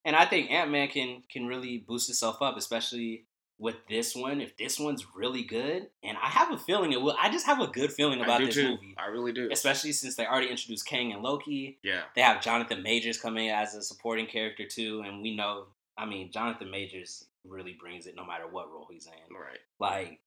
And 0.06 0.16
I 0.16 0.26
think 0.26 0.50
Ant 0.52 0.72
Man 0.72 0.88
can 0.88 1.24
can 1.32 1.46
really 1.48 1.78
boost 1.78 2.10
itself 2.10 2.42
up, 2.42 2.58
especially 2.58 3.26
with 3.58 3.76
this 3.90 4.16
one. 4.16 4.40
If 4.42 4.56
this 4.58 4.80
one's 4.80 5.06
really 5.16 5.44
good, 5.44 5.88
and 6.04 6.18
I 6.18 6.30
have 6.30 6.52
a 6.52 6.58
feeling 6.58 6.94
it 6.94 7.02
will. 7.02 7.16
I 7.22 7.30
just 7.30 7.46
have 7.46 7.60
a 7.60 7.68
good 7.68 7.92
feeling 7.92 8.22
about 8.22 8.40
this 8.40 8.56
too. 8.56 8.70
movie, 8.72 8.96
I 8.98 9.08
really 9.08 9.34
do. 9.34 9.50
especially 9.52 9.92
since 9.92 10.16
they 10.16 10.26
already 10.26 10.48
introduced 10.48 10.88
Kang 10.88 11.12
and 11.12 11.22
Loki. 11.22 11.78
Yeah, 11.84 12.04
They 12.16 12.22
have 12.22 12.42
Jonathan 12.42 12.82
Majors 12.82 13.20
coming 13.20 13.50
as 13.50 13.76
a 13.76 13.82
supporting 13.82 14.26
character 14.26 14.66
too, 14.66 15.04
and 15.06 15.22
we 15.22 15.36
know. 15.36 15.66
I 15.98 16.06
mean, 16.06 16.32
Jonathan 16.32 16.72
Majors 16.72 17.26
really 17.46 17.74
brings 17.74 18.08
it 18.08 18.16
no 18.16 18.26
matter 18.26 18.48
what 18.48 18.72
role 18.72 18.88
he's 18.90 19.06
in. 19.08 19.36
right. 19.36 19.60
Like, 19.80 20.20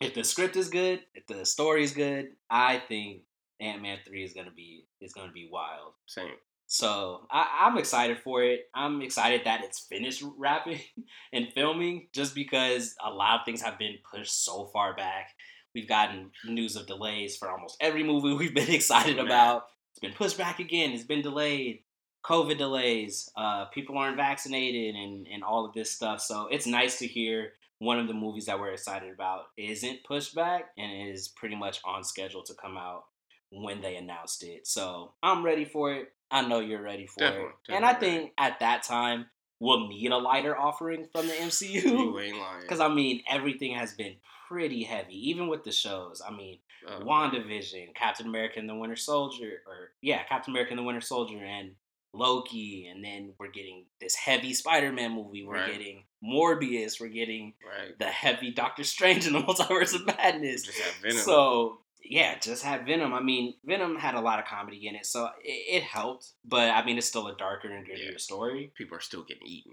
if 0.00 0.14
the 0.14 0.22
script 0.22 0.54
is 0.56 0.68
good, 0.68 1.00
if 1.14 1.26
the 1.26 1.44
story 1.44 1.82
is 1.82 1.92
good, 1.92 2.28
I 2.48 2.78
think 2.78 3.22
Ant 3.60 3.82
Man 3.82 3.98
three 4.06 4.22
is 4.22 4.32
gonna 4.32 4.52
be 4.54 4.86
is 5.00 5.12
gonna 5.12 5.32
be 5.32 5.48
wild. 5.50 5.94
Same. 6.06 6.34
So 6.72 7.26
I, 7.30 7.66
I'm 7.66 7.76
excited 7.76 8.18
for 8.20 8.42
it. 8.42 8.70
I'm 8.74 9.02
excited 9.02 9.42
that 9.44 9.62
it's 9.62 9.78
finished 9.78 10.24
wrapping 10.38 10.80
and 11.32 11.52
filming, 11.52 12.08
just 12.14 12.34
because 12.34 12.94
a 13.04 13.10
lot 13.10 13.38
of 13.38 13.44
things 13.44 13.60
have 13.60 13.78
been 13.78 13.96
pushed 14.10 14.42
so 14.42 14.70
far 14.72 14.96
back. 14.96 15.34
We've 15.74 15.86
gotten 15.86 16.30
news 16.46 16.76
of 16.76 16.86
delays 16.86 17.36
for 17.36 17.50
almost 17.50 17.76
every 17.78 18.02
movie 18.02 18.32
we've 18.38 18.54
been 18.54 18.70
excited 18.74 19.16
Man. 19.16 19.26
about. 19.26 19.66
It's 19.90 19.98
been 19.98 20.14
pushed 20.14 20.38
back 20.38 20.60
again. 20.60 20.92
It's 20.92 21.04
been 21.04 21.20
delayed. 21.20 21.80
COVID 22.24 22.56
delays. 22.56 23.28
Uh, 23.36 23.66
people 23.66 23.98
aren't 23.98 24.16
vaccinated, 24.16 24.94
and 24.94 25.26
and 25.28 25.44
all 25.44 25.66
of 25.66 25.74
this 25.74 25.90
stuff. 25.90 26.22
So 26.22 26.46
it's 26.50 26.66
nice 26.66 26.98
to 27.00 27.06
hear 27.06 27.52
one 27.80 27.98
of 27.98 28.08
the 28.08 28.14
movies 28.14 28.46
that 28.46 28.58
we're 28.58 28.72
excited 28.72 29.12
about 29.12 29.42
isn't 29.58 30.04
pushed 30.04 30.34
back 30.34 30.70
and 30.78 31.10
is 31.10 31.28
pretty 31.28 31.56
much 31.56 31.82
on 31.84 32.02
schedule 32.02 32.42
to 32.44 32.54
come 32.54 32.78
out 32.78 33.04
when 33.50 33.82
they 33.82 33.96
announced 33.96 34.42
it. 34.42 34.66
So 34.66 35.12
I'm 35.22 35.44
ready 35.44 35.66
for 35.66 35.92
it. 35.92 36.08
I 36.32 36.46
know 36.48 36.58
you're 36.60 36.82
ready 36.82 37.06
for 37.06 37.20
Definitely, 37.20 37.50
it. 37.68 37.74
And 37.74 37.84
I 37.84 37.94
think 37.94 38.32
at 38.38 38.58
that 38.60 38.82
time, 38.82 39.26
we'll 39.60 39.86
need 39.88 40.10
a 40.10 40.16
lighter 40.18 40.56
offering 40.58 41.06
from 41.12 41.26
the 41.28 41.34
MCU. 41.34 41.82
You 41.84 42.18
ain't 42.20 42.38
lying. 42.38 42.62
Because 42.62 42.80
I 42.80 42.88
mean, 42.88 43.22
everything 43.30 43.74
has 43.74 43.92
been 43.94 44.14
pretty 44.48 44.82
heavy, 44.82 45.30
even 45.30 45.46
with 45.48 45.62
the 45.64 45.72
shows. 45.72 46.20
I 46.26 46.30
mean, 46.34 46.58
Oh, 46.84 46.98
WandaVision, 47.04 47.94
Captain 47.94 48.26
America 48.26 48.58
and 48.58 48.68
the 48.68 48.74
Winter 48.74 48.96
Soldier, 48.96 49.62
or 49.68 49.92
yeah, 50.00 50.24
Captain 50.24 50.52
America 50.52 50.72
and 50.72 50.78
the 50.80 50.82
Winter 50.82 51.00
Soldier, 51.00 51.38
and 51.38 51.76
Loki, 52.12 52.88
and 52.92 53.04
then 53.04 53.34
we're 53.38 53.50
getting 53.52 53.84
this 54.00 54.14
heavy 54.16 54.52
Spider-Man 54.52 55.12
movie. 55.12 55.44
We're 55.44 55.54
Right. 55.54 55.70
getting 55.72 56.02
Morbius. 56.24 57.00
We're 57.00 57.06
getting 57.08 57.54
right. 57.64 57.96
the 57.98 58.06
heavy 58.06 58.50
Doctor 58.50 58.84
Strange 58.84 59.26
in 59.28 59.32
the 59.32 59.38
Multiverse 59.42 59.94
of 59.94 60.06
Madness. 60.06 60.62
Just 60.64 60.78
have 60.80 60.94
Venom. 60.96 61.18
So 61.18 61.78
yeah, 62.04 62.38
just 62.38 62.64
had 62.64 62.86
Venom. 62.86 63.12
I 63.14 63.20
mean, 63.20 63.54
Venom 63.64 63.96
had 63.96 64.14
a 64.14 64.20
lot 64.20 64.38
of 64.38 64.44
comedy 64.44 64.86
in 64.88 64.94
it, 64.94 65.06
so 65.06 65.26
it, 65.44 65.76
it 65.76 65.82
helped. 65.82 66.30
But 66.44 66.70
I 66.70 66.84
mean, 66.84 66.98
it's 66.98 67.06
still 67.08 67.26
a 67.28 67.36
darker 67.36 67.68
and 67.68 67.86
grittier 67.86 68.12
Yeah. 68.12 68.16
story. 68.18 68.72
People 68.76 68.96
are 68.96 69.00
still 69.00 69.22
getting 69.24 69.46
eaten. 69.46 69.72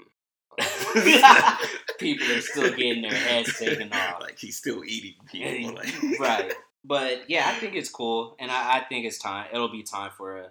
People 2.00 2.32
are 2.32 2.42
still 2.42 2.72
getting 2.76 3.02
their 3.02 3.14
heads 3.14 3.58
taken 3.58 3.92
off. 3.94 4.22
like 4.22 4.38
he's 4.40 4.58
still 4.58 4.84
eating 4.86 5.16
people. 5.32 5.74
Like, 5.76 6.20
right. 6.20 6.54
But 6.86 7.30
yeah, 7.30 7.44
I 7.46 7.54
think 7.56 7.76
it's 7.76 7.90
cool, 7.90 8.38
and 8.40 8.50
I, 8.50 8.78
I 8.78 8.86
think 8.88 9.06
it's 9.06 9.20
time. 9.20 9.48
It'll 9.54 9.68
be 9.70 9.84
time 9.84 10.12
for 10.18 10.38
a, 10.38 10.48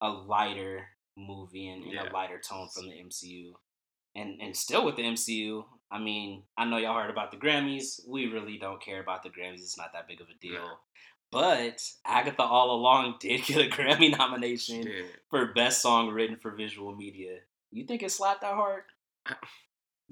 a 0.00 0.08
lighter 0.10 0.88
movie 1.16 1.68
and, 1.68 1.84
and 1.84 1.92
Yeah. 1.92 2.10
a 2.10 2.12
lighter 2.12 2.40
tone 2.40 2.68
from 2.74 2.88
the 2.88 2.94
MCU, 2.96 3.52
and 4.16 4.40
and 4.42 4.56
still 4.56 4.84
with 4.84 4.96
the 4.96 5.02
MCU. 5.04 5.64
I 5.88 6.00
mean, 6.00 6.42
I 6.58 6.64
know 6.64 6.78
y'all 6.78 7.00
heard 7.00 7.10
about 7.10 7.30
the 7.30 7.36
Grammys. 7.36 8.00
We 8.08 8.26
really 8.26 8.58
don't 8.58 8.82
care 8.82 9.00
about 9.00 9.22
the 9.22 9.28
Grammys. 9.30 9.60
It's 9.60 9.78
not 9.78 9.92
that 9.92 10.08
big 10.08 10.20
of 10.20 10.26
a 10.28 10.34
deal. 10.40 10.54
No. 10.54 10.72
But 11.30 11.82
Agatha 12.06 12.42
All 12.42 12.70
Along 12.72 13.16
did 13.20 13.44
get 13.44 13.66
a 13.66 13.68
Grammy 13.70 14.16
nomination 14.16 14.82
Shit. 14.84 15.06
for 15.30 15.46
Best 15.52 15.82
Song 15.82 16.08
Written 16.10 16.36
for 16.36 16.52
Visual 16.52 16.94
Media. 16.94 17.36
You 17.70 17.84
think 17.84 18.02
it 18.02 18.10
slapped 18.10 18.40
that 18.42 18.54
hard? 18.54 18.84
I- 19.26 19.34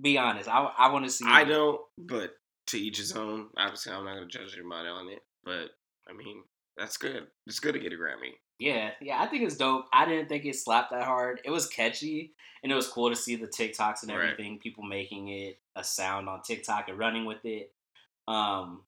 Be 0.00 0.18
honest. 0.18 0.48
I, 0.48 0.70
I 0.78 0.92
want 0.92 1.04
to 1.06 1.10
see. 1.10 1.24
I 1.26 1.44
don't, 1.44 1.80
but 1.96 2.32
to 2.68 2.78
each 2.78 2.98
his 2.98 3.12
own. 3.16 3.46
Obviously, 3.56 3.92
I'm 3.92 4.04
not 4.04 4.14
gonna 4.14 4.26
judge 4.26 4.54
anybody 4.58 4.88
on 4.88 5.08
it, 5.08 5.20
but 5.44 5.70
I 6.08 6.12
mean, 6.12 6.42
that's 6.76 6.96
good. 6.98 7.26
It's 7.46 7.60
good 7.60 7.72
to 7.74 7.78
get 7.80 7.92
a 7.92 7.96
Grammy. 7.96 8.32
Yeah, 8.58 8.90
yeah, 9.00 9.20
I 9.22 9.26
think 9.26 9.44
it's 9.44 9.56
dope. 9.56 9.84
I 9.92 10.04
didn't 10.06 10.28
think 10.28 10.44
it 10.44 10.56
slapped 10.56 10.90
that 10.90 11.04
hard. 11.04 11.40
It 11.44 11.50
was 11.50 11.66
catchy, 11.68 12.32
and 12.62 12.70
it 12.72 12.74
was 12.74 12.88
cool 12.88 13.08
to 13.10 13.16
see 13.16 13.36
the 13.36 13.46
TikToks 13.46 14.02
and 14.02 14.10
Right. 14.10 14.30
everything, 14.32 14.58
people 14.58 14.82
making 14.84 15.28
it 15.28 15.58
a 15.76 15.84
sound 15.84 16.28
on 16.28 16.42
TikTok 16.42 16.88
and 16.88 16.98
running 16.98 17.24
with 17.26 17.44
it. 17.44 17.72
Um, 18.28 18.82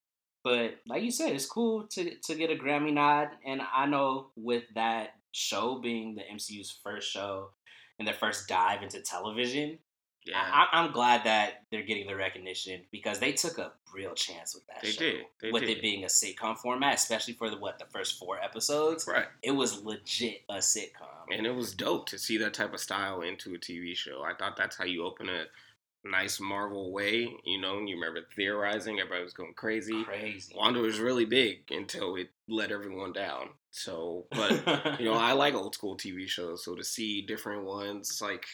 but 0.44 0.76
like 0.86 1.02
you 1.02 1.10
said, 1.10 1.32
it's 1.32 1.46
cool 1.46 1.84
to 1.88 2.14
to 2.24 2.34
get 2.34 2.50
a 2.50 2.54
Grammy 2.54 2.92
nod, 2.92 3.28
and 3.44 3.60
I 3.74 3.86
know 3.86 4.28
with 4.36 4.64
that 4.74 5.14
show 5.32 5.78
being 5.78 6.14
the 6.14 6.22
MCU's 6.22 6.70
first 6.82 7.10
show 7.10 7.50
and 7.98 8.06
their 8.06 8.14
first 8.14 8.48
dive 8.48 8.82
into 8.82 9.00
television, 9.00 9.78
Yeah, 10.24 10.40
I, 10.40 10.66
I'm 10.72 10.92
glad 10.92 11.24
that 11.24 11.64
they're 11.70 11.82
getting 11.82 12.06
the 12.06 12.16
recognition 12.16 12.82
because 12.90 13.18
they 13.18 13.32
took 13.32 13.58
a 13.58 13.72
real 13.94 14.14
chance 14.14 14.54
with 14.54 14.66
that 14.68 14.82
They 14.82 14.90
show. 14.90 15.00
did. 15.00 15.24
They 15.42 15.50
with 15.52 15.62
did. 15.64 15.76
it 15.78 15.82
being 15.82 16.04
a 16.04 16.06
sitcom 16.06 16.56
format, 16.56 16.94
especially 16.94 17.34
for 17.34 17.50
the 17.50 17.56
what 17.58 17.78
the 17.78 17.86
first 17.86 18.18
four 18.18 18.38
episodes 18.40 19.06
right. 19.06 19.26
it 19.42 19.50
was 19.52 19.82
legit 19.84 20.42
a 20.48 20.56
sitcom. 20.56 21.26
And 21.30 21.46
it 21.46 21.54
was 21.54 21.74
dope 21.74 22.06
to 22.08 22.18
see 22.18 22.38
that 22.38 22.54
type 22.54 22.72
of 22.72 22.80
style 22.80 23.20
into 23.22 23.54
a 23.54 23.58
TV 23.58 23.94
show. 23.96 24.22
I 24.22 24.32
thought 24.34 24.56
that's 24.56 24.76
how 24.76 24.84
you 24.84 25.04
open 25.04 25.28
a 25.28 25.44
nice 26.04 26.40
Marvel 26.40 26.92
way. 26.92 27.28
You 27.44 27.60
know, 27.60 27.78
you 27.80 27.96
remember 27.96 28.20
theorizing, 28.34 28.98
everybody 28.98 29.22
was 29.22 29.32
going 29.32 29.54
crazy. 29.54 30.04
Crazy. 30.04 30.54
Wanda 30.56 30.80
was 30.80 31.00
really 31.00 31.24
big 31.24 31.70
until 31.70 32.16
it 32.16 32.28
let 32.48 32.70
everyone 32.70 33.12
down. 33.12 33.50
So, 33.70 34.26
but 34.30 34.98
you 34.98 35.06
know, 35.06 35.14
I 35.14 35.32
like 35.32 35.54
old 35.54 35.74
school 35.74 35.96
TV 35.96 36.26
shows, 36.28 36.64
so 36.64 36.74
to 36.74 36.84
see 36.84 37.22
different 37.22 37.64
ones, 37.64 38.20
like 38.22 38.46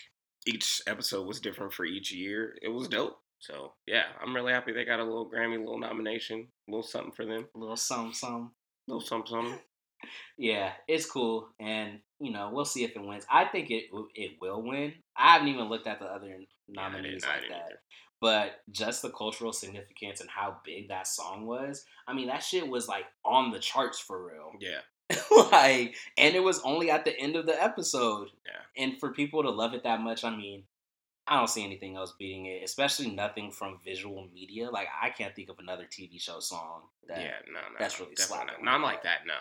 each 0.47 0.83
episode 0.87 1.27
was 1.27 1.41
different 1.41 1.73
for 1.73 1.85
each 1.85 2.13
year, 2.13 2.57
it 2.63 2.69
was 2.69 2.89
dope. 2.89 3.19
So 3.39 3.75
yeah, 3.87 4.05
I'm 4.23 4.35
really 4.35 4.53
happy 4.53 4.73
they 4.73 4.85
got 4.85 5.01
a 5.01 5.05
little 5.05 5.31
Grammy, 5.31 5.59
little 5.59 5.79
nomination, 5.79 6.49
a 6.67 6.71
little 6.71 6.83
something 6.83 7.13
for 7.13 7.27
them, 7.27 7.47
little 7.55 7.77
something, 7.77 8.15
something. 8.15 8.51
a 8.89 8.91
little 8.93 9.07
something, 9.07 9.31
something. 9.31 9.59
Yeah, 10.37 10.73
it's 10.87 11.07
cool, 11.07 11.49
and 11.59 12.01
you 12.21 12.31
know 12.31 12.51
we'll 12.53 12.67
see 12.67 12.85
if 12.85 12.95
it 12.95 13.03
wins. 13.03 13.25
I 13.31 13.47
think 13.47 13.71
it 13.71 13.85
it 14.15 14.33
will 14.39 14.61
win. 14.61 14.93
I 15.17 15.35
haven't 15.35 15.49
even 15.49 15.69
looked 15.69 15.87
at 15.87 15.99
the 16.01 16.07
other 16.07 16.37
nominees 16.69 17.23
Yeah, 17.25 17.31
like 17.33 17.49
that, 17.49 17.57
either. 17.67 17.81
but 18.21 18.61
just 18.71 19.03
the 19.03 19.11
cultural 19.11 19.53
significance 19.53 20.21
and 20.21 20.31
how 20.31 20.59
big 20.65 20.89
that 20.89 21.07
song 21.07 21.47
was. 21.47 21.85
I 22.07 22.13
mean, 22.15 22.27
that 22.29 22.43
shit 22.43 22.67
was 22.69 22.89
like 22.89 23.05
on 23.25 23.51
the 23.53 23.59
charts 23.59 23.99
for 24.01 24.27
real. 24.27 24.53
Yeah, 24.61 24.81
like, 25.53 25.95
and 26.17 26.35
it 26.35 26.43
was 26.43 26.61
only 26.65 26.91
at 26.91 27.05
the 27.05 27.19
end 27.19 27.37
of 27.37 27.47
the 27.47 27.63
episode. 27.63 28.29
Yeah. 28.47 28.83
And 28.85 28.99
for 28.99 29.13
people 29.13 29.43
to 29.43 29.51
love 29.51 29.75
it 29.75 29.85
that 29.85 30.01
much, 30.01 30.25
I 30.25 30.35
mean, 30.35 30.65
I 31.27 31.37
don't 31.37 31.49
see 31.49 31.65
anything 31.65 31.97
else 31.97 32.13
beating 32.19 32.47
it, 32.47 32.63
especially 32.65 33.11
nothing 33.11 33.51
from 33.51 33.79
visual 33.85 34.29
media. 34.35 34.69
Like, 34.71 34.89
I 35.01 35.11
can't 35.11 35.35
think 35.35 35.49
of 35.49 35.59
another 35.59 35.85
TV 35.85 36.21
show 36.21 36.41
song 36.41 36.83
that. 37.09 37.21
yeah, 37.21 37.31
no, 37.47 37.61
no, 37.61 37.77
that's 37.79 37.99
really 38.01 38.17
slapping 38.17 38.63
not. 38.63 38.81
Not 38.81 38.81
like 38.87 39.03
that, 39.05 39.21
no, 39.27 39.35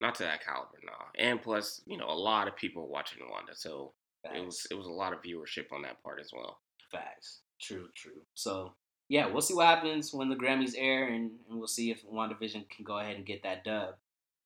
not 0.00 0.14
to 0.16 0.22
that 0.24 0.42
caliber, 0.44 0.78
no. 0.84 0.92
And 1.18 1.42
plus, 1.42 1.82
you 1.86 1.98
know, 1.98 2.08
a 2.08 2.14
lot 2.16 2.48
of 2.48 2.56
people 2.56 2.88
watching 2.88 3.22
Wanda, 3.30 3.54
so 3.54 3.92
it 4.24 4.44
was 4.44 4.66
it 4.70 4.74
was 4.74 4.86
a 4.86 4.92
lot 4.92 5.12
of 5.12 5.22
viewership 5.22 5.72
on 5.72 5.82
that 5.82 6.02
part 6.02 6.20
as 6.20 6.30
well. 6.32 6.58
Facts. 6.90 7.40
True, 7.60 7.88
true. 7.94 8.22
So, 8.34 8.72
yeah, 9.08 9.26
we'll 9.26 9.42
see 9.42 9.54
what 9.54 9.66
happens 9.66 10.14
when 10.14 10.28
the 10.28 10.36
Grammys 10.36 10.74
air, 10.76 11.08
and, 11.08 11.32
and 11.48 11.58
we'll 11.58 11.66
see 11.66 11.90
if 11.90 12.06
WandaVision 12.06 12.68
can 12.70 12.84
go 12.84 12.98
ahead 12.98 13.16
and 13.16 13.26
get 13.26 13.42
that 13.42 13.64
dub. 13.64 13.96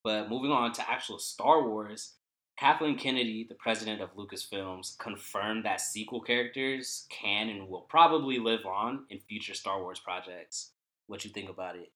But 0.03 0.31
moving 0.31 0.51
on 0.51 0.73
to 0.73 0.91
actual 0.91 1.19
Star 1.19 1.69
Wars, 1.69 2.15
Kathleen 2.59 2.99
Kennedy, 2.99 3.47
the 3.49 3.55
president 3.55 4.01
of 4.01 4.17
Lucasfilms, 4.17 4.99
confirmed 4.99 5.65
that 5.65 5.81
sequel 5.81 6.21
characters 6.21 7.07
can 7.09 7.49
and 7.49 7.69
will 7.69 7.83
probably 7.83 8.39
live 8.39 8.67
on 8.67 9.05
in 9.11 9.21
future 9.21 9.55
Star 9.55 9.81
Wars 9.81 10.01
projects. 10.01 10.71
What 11.07 11.25
you 11.25 11.31
think 11.31 11.51
about 11.51 11.77
it? 11.77 11.93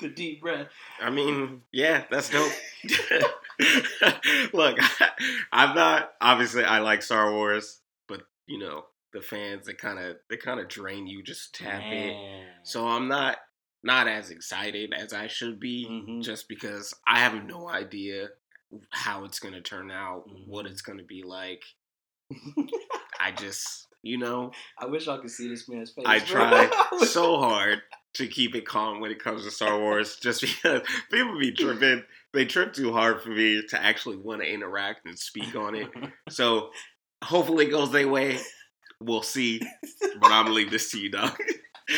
The 0.00 0.08
deep 0.08 0.40
breath. 0.40 0.68
I 1.00 1.10
mean, 1.10 1.62
yeah, 1.70 2.04
that's 2.10 2.30
dope. 2.30 2.52
Look, 4.52 4.78
I'm 5.52 5.74
not 5.74 6.12
obviously 6.20 6.64
I 6.64 6.78
like 6.80 7.02
Star 7.02 7.32
Wars, 7.32 7.80
but 8.08 8.22
you 8.46 8.58
know 8.58 8.84
the 9.12 9.20
fans 9.20 9.66
they 9.66 9.74
kind 9.74 9.98
of 9.98 10.16
they 10.30 10.36
kind 10.36 10.60
of 10.60 10.68
drain 10.68 11.06
you 11.06 11.22
just 11.22 11.54
bit. 11.58 12.14
Man. 12.14 12.16
So 12.62 12.86
I'm 12.86 13.08
not 13.08 13.38
not 13.82 14.08
as 14.08 14.30
excited 14.30 14.92
as 14.94 15.12
I 15.12 15.26
should 15.26 15.58
be, 15.58 15.86
Mhm. 15.90 16.22
just 16.22 16.48
because 16.48 16.94
I 17.06 17.18
have 17.18 17.44
no 17.44 17.68
idea 17.68 18.28
how 18.90 19.24
it's 19.24 19.38
gonna 19.38 19.60
turn 19.60 19.90
out, 19.90 20.24
what 20.46 20.66
Mhm. 20.66 20.70
it's 20.70 20.82
gonna 20.82 21.02
be 21.04 21.22
like. 21.22 21.62
I 23.20 23.30
just, 23.32 23.86
you 24.02 24.18
know, 24.18 24.52
I 24.78 24.86
wish 24.86 25.06
I 25.08 25.18
could 25.18 25.30
see 25.30 25.48
this 25.48 25.68
man's 25.68 25.92
face. 25.92 26.06
I 26.06 26.18
try 26.18 26.70
so 27.06 27.38
hard 27.38 27.82
to 28.14 28.26
keep 28.26 28.54
it 28.54 28.66
calm 28.66 29.00
when 29.00 29.10
it 29.10 29.22
comes 29.22 29.44
to 29.44 29.50
Star 29.50 29.78
Wars, 29.80 30.16
just 30.16 30.40
because 30.40 30.82
people 31.10 31.38
be 31.38 31.52
tripping. 31.52 32.04
They 32.32 32.44
trip 32.44 32.72
too 32.72 32.92
hard 32.92 33.22
for 33.22 33.30
me 33.30 33.62
to 33.68 33.82
actually 33.82 34.16
want 34.16 34.42
to 34.42 34.50
interact 34.50 35.06
and 35.06 35.18
speak 35.18 35.54
on 35.54 35.74
it. 35.74 35.88
So 36.30 36.70
hopefully 37.22 37.66
it 37.66 37.70
goes 37.70 37.90
their 37.90 38.08
way. 38.08 38.38
We'll 39.00 39.22
see. 39.22 39.60
But 40.00 40.30
I'm 40.30 40.44
gonna 40.44 40.54
leave 40.54 40.70
this 40.70 40.90
to 40.92 40.98
you, 40.98 41.10
dog. 41.10 41.36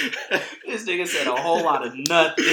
this 0.66 0.84
nigga 0.86 1.06
said 1.06 1.26
a 1.26 1.36
whole 1.36 1.62
lot 1.62 1.86
of 1.86 1.94
nothing. 1.96 2.44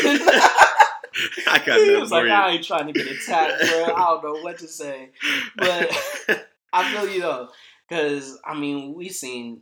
I 1.48 1.62
got 1.66 1.80
he 1.80 1.88
nothing 1.88 2.00
was 2.00 2.12
like, 2.12 2.26
you. 2.26 2.32
I 2.32 2.50
ain't 2.52 2.64
trying 2.64 2.88
to 2.88 2.94
get 2.94 3.08
attacked, 3.08 3.62
bro. 3.62 3.96
I 3.96 4.00
don't 4.00 4.24
know 4.24 4.42
what 4.42 4.60
to 4.60 4.68
say. 4.68 5.10
But 5.56 5.92
I 6.74 6.94
feel 6.94 7.10
you 7.10 7.22
though, 7.22 7.50
because 7.88 8.38
I 8.46 8.58
mean, 8.58 8.94
we've 8.94 9.12
seen 9.12 9.62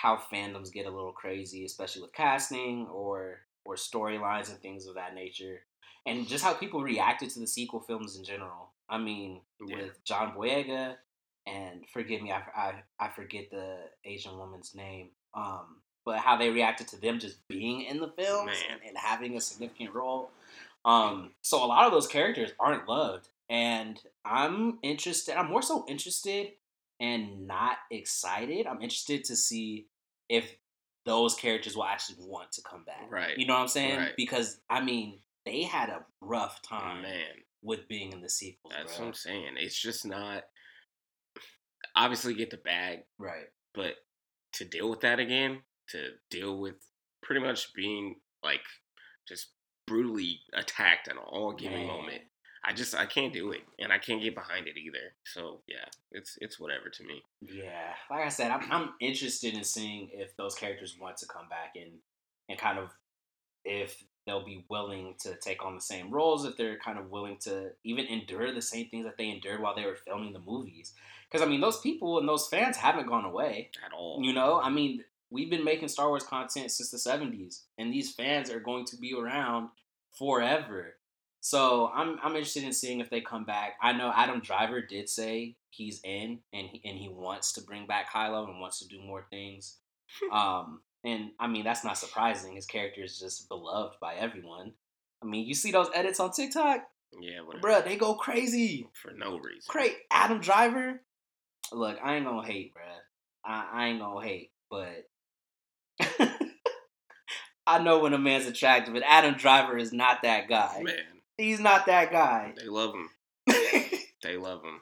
how 0.00 0.16
fandoms 0.32 0.72
get 0.72 0.86
a 0.86 0.90
little 0.90 1.12
crazy, 1.12 1.64
especially 1.64 2.02
with 2.02 2.12
casting 2.12 2.86
or 2.86 3.40
or 3.64 3.74
storylines 3.74 4.48
and 4.50 4.58
things 4.60 4.86
of 4.86 4.94
that 4.94 5.14
nature, 5.14 5.60
and 6.06 6.26
just 6.26 6.42
how 6.44 6.54
people 6.54 6.82
reacted 6.82 7.28
to 7.30 7.40
the 7.40 7.46
sequel 7.46 7.80
films 7.80 8.16
in 8.16 8.24
general. 8.24 8.70
I 8.88 8.98
mean, 8.98 9.40
Yeah. 9.60 9.76
with 9.76 10.04
John 10.04 10.32
Boyega, 10.34 10.96
and 11.46 11.84
forgive 11.92 12.22
me, 12.22 12.32
I, 12.32 12.42
I 12.56 12.74
I 12.98 13.08
forget 13.08 13.50
the 13.50 13.76
Asian 14.04 14.38
woman's 14.38 14.74
name. 14.74 15.10
Um, 15.34 15.82
but 16.04 16.18
how 16.20 16.36
they 16.38 16.48
reacted 16.48 16.88
to 16.88 17.00
them 17.00 17.18
just 17.18 17.46
being 17.48 17.82
in 17.82 17.98
the 18.00 18.08
films 18.08 18.52
and, 18.70 18.80
and 18.86 18.96
having 18.96 19.36
a 19.36 19.40
significant 19.42 19.92
role. 19.94 20.30
Um, 20.86 21.32
so 21.42 21.62
a 21.62 21.66
lot 21.66 21.84
of 21.84 21.92
those 21.92 22.06
characters 22.06 22.50
aren't 22.58 22.88
loved, 22.88 23.28
and 23.50 24.00
I'm 24.24 24.78
interested. 24.82 25.36
I'm 25.36 25.50
more 25.50 25.60
so 25.60 25.84
interested 25.86 26.52
and 27.00 27.46
not 27.46 27.76
excited. 27.90 28.66
I'm 28.66 28.82
interested 28.82 29.24
to 29.24 29.36
see 29.36 29.86
if 30.28 30.50
those 31.06 31.34
characters 31.34 31.74
will 31.76 31.84
actually 31.84 32.16
want 32.20 32.52
to 32.52 32.62
come 32.62 32.84
back. 32.84 33.10
Right. 33.10 33.36
You 33.38 33.46
know 33.46 33.54
what 33.54 33.60
I'm 33.62 33.68
saying? 33.68 33.96
Right. 33.98 34.16
Because 34.16 34.60
I 34.68 34.80
mean, 34.82 35.20
they 35.46 35.62
had 35.62 35.88
a 35.88 36.04
rough 36.20 36.60
time 36.62 37.02
man, 37.02 37.24
with 37.62 37.88
being 37.88 38.12
in 38.12 38.20
the 38.20 38.28
sequels. 38.28 38.74
that's 38.76 38.96
bro. 38.96 39.06
what 39.06 39.08
I'm 39.08 39.14
saying. 39.14 39.54
It's 39.58 39.80
just 39.80 40.04
not. 40.06 40.44
Obviously, 41.96 42.34
get 42.34 42.50
the 42.50 42.56
bag, 42.58 43.00
Right. 43.18 43.46
but 43.74 43.94
to 44.54 44.64
deal 44.64 44.88
with 44.88 45.00
that 45.00 45.18
again, 45.18 45.62
to 45.88 46.10
deal 46.30 46.58
with 46.58 46.74
pretty 47.22 47.40
much 47.40 47.72
being 47.74 48.16
like 48.44 48.60
just 49.26 49.48
brutally 49.86 50.40
attacked 50.54 51.08
at 51.08 51.16
all 51.16 51.52
given 51.54 51.86
moment. 51.86 52.22
I 52.68 52.74
just 52.74 52.94
I 52.94 53.06
can't 53.06 53.32
do 53.32 53.52
it, 53.52 53.62
and 53.78 53.90
I 53.90 53.98
can't 53.98 54.20
get 54.20 54.34
behind 54.34 54.68
it 54.68 54.76
either. 54.76 55.14
So 55.24 55.62
yeah, 55.66 55.86
it's 56.12 56.36
it's 56.42 56.60
whatever 56.60 56.90
to 56.90 57.02
me. 57.02 57.22
Yeah, 57.40 57.94
like 58.10 58.26
I 58.26 58.28
said, 58.28 58.50
I'm, 58.50 58.70
I'm 58.70 58.90
interested 59.00 59.54
in 59.54 59.64
seeing 59.64 60.10
if 60.12 60.36
those 60.36 60.54
characters 60.54 60.96
want 61.00 61.16
to 61.18 61.26
come 61.26 61.48
back 61.48 61.76
and 61.76 61.92
and 62.50 62.58
kind 62.58 62.78
of 62.78 62.90
if 63.64 64.04
they'll 64.26 64.44
be 64.44 64.66
willing 64.68 65.14
to 65.20 65.34
take 65.36 65.64
on 65.64 65.74
the 65.74 65.80
same 65.80 66.10
roles, 66.10 66.44
if 66.44 66.58
they're 66.58 66.78
kind 66.78 66.98
of 66.98 67.10
willing 67.10 67.38
to 67.38 67.70
even 67.84 68.04
endure 68.04 68.52
the 68.52 68.60
same 68.60 68.86
things 68.90 69.06
that 69.06 69.16
they 69.16 69.30
endured 69.30 69.62
while 69.62 69.74
they 69.74 69.86
were 69.86 69.96
filming 69.96 70.34
the 70.34 70.38
movies. 70.38 70.92
Because 71.30 71.46
I 71.46 71.48
mean, 71.48 71.62
those 71.62 71.80
people 71.80 72.18
and 72.18 72.28
those 72.28 72.48
fans 72.48 72.76
haven't 72.76 73.08
gone 73.08 73.24
away 73.24 73.70
at 73.84 73.92
all. 73.94 74.20
You 74.22 74.34
know, 74.34 74.60
I 74.60 74.68
mean, 74.68 75.04
we've 75.30 75.50
been 75.50 75.64
making 75.64 75.88
Star 75.88 76.08
Wars 76.08 76.22
content 76.22 76.70
since 76.70 76.90
the 76.90 76.98
70s, 76.98 77.62
and 77.78 77.90
these 77.90 78.12
fans 78.12 78.50
are 78.50 78.60
going 78.60 78.84
to 78.86 78.96
be 78.98 79.14
around 79.14 79.70
forever. 80.18 80.97
So 81.40 81.90
I'm 81.94 82.18
I'm 82.22 82.34
interested 82.34 82.64
in 82.64 82.72
seeing 82.72 83.00
if 83.00 83.10
they 83.10 83.20
come 83.20 83.44
back. 83.44 83.74
I 83.80 83.92
know 83.92 84.12
Adam 84.14 84.40
Driver 84.40 84.80
did 84.82 85.08
say 85.08 85.56
he's 85.70 86.00
in 86.04 86.40
and 86.52 86.66
he, 86.68 86.80
and 86.84 86.98
he 86.98 87.08
wants 87.08 87.52
to 87.54 87.62
bring 87.62 87.86
back 87.86 88.10
Kylo 88.12 88.48
and 88.48 88.60
wants 88.60 88.80
to 88.80 88.88
do 88.88 89.00
more 89.00 89.24
things. 89.30 89.76
um, 90.32 90.80
and 91.04 91.30
I 91.38 91.46
mean 91.46 91.64
that's 91.64 91.84
not 91.84 91.96
surprising. 91.98 92.56
His 92.56 92.66
character 92.66 93.02
is 93.04 93.18
just 93.18 93.48
beloved 93.48 93.96
by 94.00 94.14
everyone. 94.14 94.72
I 95.22 95.26
mean, 95.26 95.46
you 95.46 95.54
see 95.54 95.70
those 95.72 95.88
edits 95.94 96.20
on 96.20 96.32
TikTok, 96.32 96.82
Yeah, 97.20 97.40
whatever. 97.40 97.66
bruh, 97.66 97.84
they 97.84 97.96
go 97.96 98.14
crazy. 98.14 98.88
For 98.94 99.12
no 99.12 99.38
reason. 99.38 99.62
Great, 99.68 99.96
Adam 100.10 100.40
Driver. 100.40 101.00
Look, 101.72 101.98
I 102.02 102.14
ain't 102.16 102.24
gonna 102.26 102.46
hate, 102.46 102.72
bruh. 102.74 102.80
I, 103.44 103.68
I 103.72 103.86
ain't 103.88 104.00
gonna 104.00 104.24
hate, 104.26 104.50
but 104.70 105.08
I 107.66 107.78
know 107.80 107.98
when 108.00 108.14
a 108.14 108.18
man's 108.18 108.46
attractive, 108.46 108.94
but 108.94 109.02
Adam 109.06 109.34
Driver 109.34 109.76
is 109.76 109.92
not 109.92 110.22
that 110.22 110.48
guy. 110.48 110.80
Man, 110.82 110.94
He's 111.38 111.60
not 111.60 111.86
that 111.86 112.10
guy. 112.10 112.52
they 112.60 112.68
love 112.68 112.94
him. 112.94 113.08
They 114.20 114.36
love 114.36 114.64
him. 114.64 114.80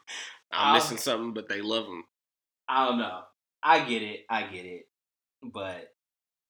I'm 0.50 0.72
missing 0.72 0.96
something, 0.96 1.34
but 1.34 1.46
they 1.46 1.60
love 1.60 1.84
him. 1.84 2.04
I 2.66 2.86
don't 2.86 2.98
know. 2.98 3.20
I 3.62 3.84
get 3.84 4.02
it. 4.02 4.20
I 4.30 4.44
get 4.44 4.64
it. 4.64 4.88
But 5.42 5.90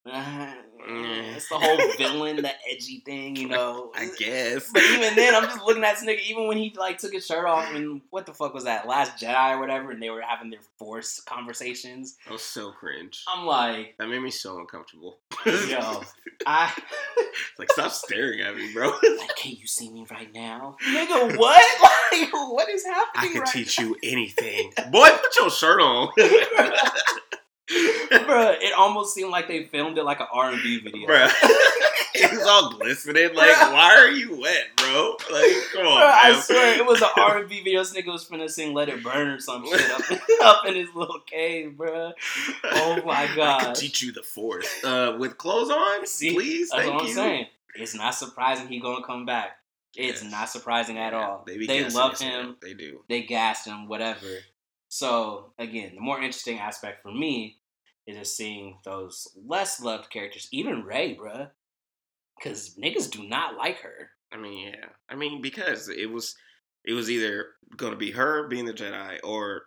Mm. 0.06 1.34
it's 1.34 1.48
the 1.48 1.58
whole 1.58 1.78
villain, 1.96 2.36
the 2.36 2.52
edgy 2.70 3.02
thing, 3.04 3.34
you 3.34 3.48
know. 3.48 3.90
I 3.96 4.08
guess. 4.18 4.70
But 4.72 4.82
even 4.82 5.16
then, 5.16 5.34
I'm 5.34 5.44
just 5.44 5.64
looking 5.64 5.82
at 5.82 5.98
this 5.98 6.04
nigga. 6.04 6.20
Even 6.28 6.46
when 6.46 6.58
he 6.58 6.72
like 6.78 6.98
took 6.98 7.12
his 7.12 7.26
shirt 7.26 7.44
off, 7.44 7.74
and 7.74 8.00
what 8.10 8.24
the 8.26 8.32
fuck 8.32 8.54
was 8.54 8.64
that? 8.64 8.86
Last 8.86 9.20
Jedi 9.22 9.54
or 9.56 9.58
whatever, 9.58 9.90
and 9.90 10.00
they 10.00 10.10
were 10.10 10.22
having 10.22 10.50
their 10.50 10.60
Force 10.78 11.20
conversations. 11.20 12.16
That 12.26 12.32
was 12.34 12.42
so 12.42 12.70
cringe. 12.70 13.24
I'm 13.28 13.46
like, 13.46 13.96
That 13.98 14.08
made 14.08 14.20
me 14.22 14.30
so 14.30 14.58
uncomfortable. 14.60 15.18
yo, 15.44 16.02
I 16.46 16.72
like, 17.58 17.72
stop 17.72 17.90
staring 17.90 18.40
at 18.40 18.54
me, 18.54 18.72
bro. 18.72 18.88
like, 19.18 19.34
can 19.36 19.52
you 19.52 19.66
see 19.66 19.90
me 19.90 20.06
right 20.10 20.32
now, 20.32 20.76
nigga? 20.86 21.36
What? 21.36 21.62
Like, 22.12 22.32
what 22.32 22.68
is 22.68 22.84
happening? 22.84 23.30
I 23.30 23.32
can 23.32 23.40
right 23.40 23.50
teach 23.50 23.78
you 23.78 23.96
anything. 24.02 24.72
Boy, 24.90 25.08
put 25.08 25.36
your 25.36 25.50
shirt 25.50 25.80
on. 25.80 26.10
Bruh, 27.70 28.56
it 28.60 28.72
almost 28.74 29.14
seemed 29.14 29.30
like 29.30 29.48
they 29.48 29.64
filmed 29.64 29.98
it 29.98 30.04
like 30.04 30.20
an 30.20 30.26
R 30.32 30.50
and 30.52 30.62
B 30.62 30.80
video. 30.80 31.06
It 32.18 32.30
was 32.32 32.46
all 32.46 32.70
glistening. 32.72 33.34
Like, 33.34 33.54
why 33.72 33.94
are 33.94 34.08
you 34.08 34.40
wet, 34.40 34.68
bro? 34.76 35.16
Like, 35.30 35.52
come 35.74 35.86
on, 35.86 36.00
Bruh, 36.00 36.12
I 36.14 36.40
swear 36.40 36.78
it 36.78 36.86
was 36.86 37.02
an 37.02 37.08
R 37.14 37.40
and 37.40 37.46
B 37.48 37.58
video. 37.62 37.80
This 37.80 37.92
nigga 37.92 38.06
was 38.06 38.24
finna 38.26 38.48
sing 38.48 38.72
"Let 38.72 38.88
It 38.88 39.02
Burn" 39.02 39.28
or 39.28 39.38
some 39.38 39.66
shit 39.66 39.90
up, 39.90 40.00
up 40.44 40.66
in 40.66 40.76
his 40.76 40.88
little 40.94 41.20
cave, 41.26 41.76
bro. 41.76 42.12
Oh 42.64 43.02
my 43.04 43.24
I 43.24 43.26
could 43.26 43.36
god! 43.36 43.74
teach 43.74 44.02
you 44.02 44.12
the 44.12 44.22
force. 44.22 44.66
Uh, 44.82 45.16
with 45.18 45.36
clothes 45.36 45.68
on, 45.68 46.06
See, 46.06 46.32
please. 46.32 46.70
That's 46.70 46.84
Thank 46.84 46.94
what 46.94 47.02
I'm 47.02 47.08
you. 47.08 47.14
saying. 47.14 47.46
It's 47.74 47.94
not 47.94 48.14
surprising 48.14 48.68
he 48.68 48.80
gonna 48.80 49.04
come 49.04 49.26
back. 49.26 49.58
It's 49.94 50.22
Yes. 50.22 50.32
not 50.32 50.48
surprising 50.48 50.96
at 50.96 51.12
Yeah, 51.12 51.18
all. 51.28 51.44
They, 51.46 51.66
They, 51.66 51.86
love 51.90 52.18
him. 52.18 52.56
They 52.62 52.72
do. 52.72 53.00
They 53.10 53.24
gassed 53.24 53.66
him. 53.66 53.88
Whatever. 53.88 54.26
So 54.88 55.52
again, 55.58 55.92
the 55.94 56.00
more 56.00 56.16
interesting 56.20 56.58
aspect 56.58 57.02
for 57.02 57.12
me 57.12 57.58
is 58.06 58.16
just 58.16 58.36
seeing 58.36 58.78
those 58.84 59.28
less 59.46 59.80
loved 59.80 60.10
characters, 60.10 60.48
even 60.52 60.84
Rey, 60.84 61.16
bruh. 61.16 61.50
Because 62.38 62.76
niggas 62.76 63.10
do 63.10 63.26
not 63.26 63.56
like 63.56 63.80
her. 63.80 64.10
I 64.32 64.36
mean, 64.36 64.68
yeah. 64.68 64.86
I 65.08 65.14
mean, 65.14 65.40
because 65.40 65.88
it 65.88 66.10
was, 66.10 66.36
it 66.84 66.92
was 66.92 67.10
either 67.10 67.46
going 67.76 67.92
to 67.92 67.98
be 67.98 68.10
her 68.12 68.46
being 68.48 68.66
the 68.66 68.74
Jedi 68.74 69.18
or 69.24 69.62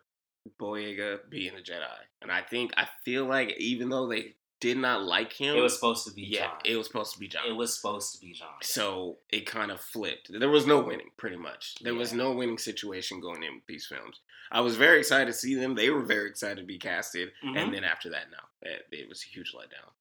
Boyega 0.60 1.20
being 1.30 1.54
the 1.56 1.62
Jedi, 1.62 1.84
and 2.22 2.32
I 2.32 2.42
think 2.42 2.72
I 2.78 2.88
feel 3.04 3.26
like 3.26 3.56
even 3.60 3.90
though 3.90 4.08
they 4.08 4.36
did 4.62 4.78
not 4.78 5.04
like 5.04 5.34
him, 5.34 5.56
It 5.56 5.62
was 5.62 5.76
supposed 5.76 6.06
to 6.08 6.14
be 6.14 6.24
yeah, 6.24 6.46
John. 6.48 6.58
it 6.66 6.76
was 6.76 6.88
supposed 6.88 7.14
to 7.14 7.20
be 7.20 7.28
John. 7.28 7.44
It 7.48 7.54
was 7.54 7.76
supposed 7.76 8.14
to 8.16 8.22
be 8.22 8.34
John. 8.34 8.48
So 8.62 9.18
it 9.30 9.46
kind 9.46 9.72
of 9.72 9.80
flipped. 9.80 10.32
There 10.38 10.50
was 10.50 10.66
no 10.66 10.80
winning, 10.82 11.10
pretty 11.18 11.38
much. 11.38 11.76
There 11.82 11.94
was 11.94 12.14
no 12.14 12.32
winning 12.34 12.58
situation 12.58 13.22
going 13.22 13.44
in 13.44 13.56
with 13.56 13.66
these 13.68 13.86
films. 13.86 14.20
I 14.52 14.62
was 14.62 14.76
very 14.78 15.00
excited 15.00 15.28
to 15.28 15.34
see 15.34 15.56
them. 15.56 15.76
They 15.76 15.90
were 15.90 16.02
very 16.02 16.28
excited 16.30 16.58
to 16.58 16.64
be 16.66 16.78
casted. 16.80 17.30
Mhm. 17.44 17.58
And 17.58 17.74
then 17.74 17.84
after 17.84 18.10
that, 18.10 18.32
no, 18.32 18.38
it, 18.62 18.86
it 18.92 19.10
was 19.10 19.24
a 19.24 19.30
huge 19.30 19.54
letdown. 19.54 19.92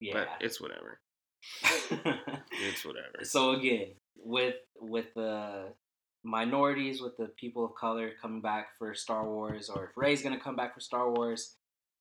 yeah. 0.00 0.12
But 0.14 0.28
it's 0.40 0.60
whatever. 0.60 1.00
It's 2.52 2.84
whatever. 2.84 3.24
so 3.24 3.50
again, 3.52 3.88
with 4.16 4.54
with 4.80 5.12
the 5.14 5.72
minorities, 6.22 7.00
with 7.02 7.16
the 7.16 7.26
people 7.26 7.64
of 7.64 7.74
color 7.74 8.12
coming 8.20 8.40
back 8.40 8.68
for 8.78 8.94
Star 8.94 9.24
Wars, 9.28 9.68
or 9.68 9.84
if 9.86 9.96
Rey's 9.96 10.22
gonna 10.22 10.40
come 10.40 10.56
back 10.56 10.74
for 10.74 10.80
Star 10.80 11.10
Wars, 11.10 11.56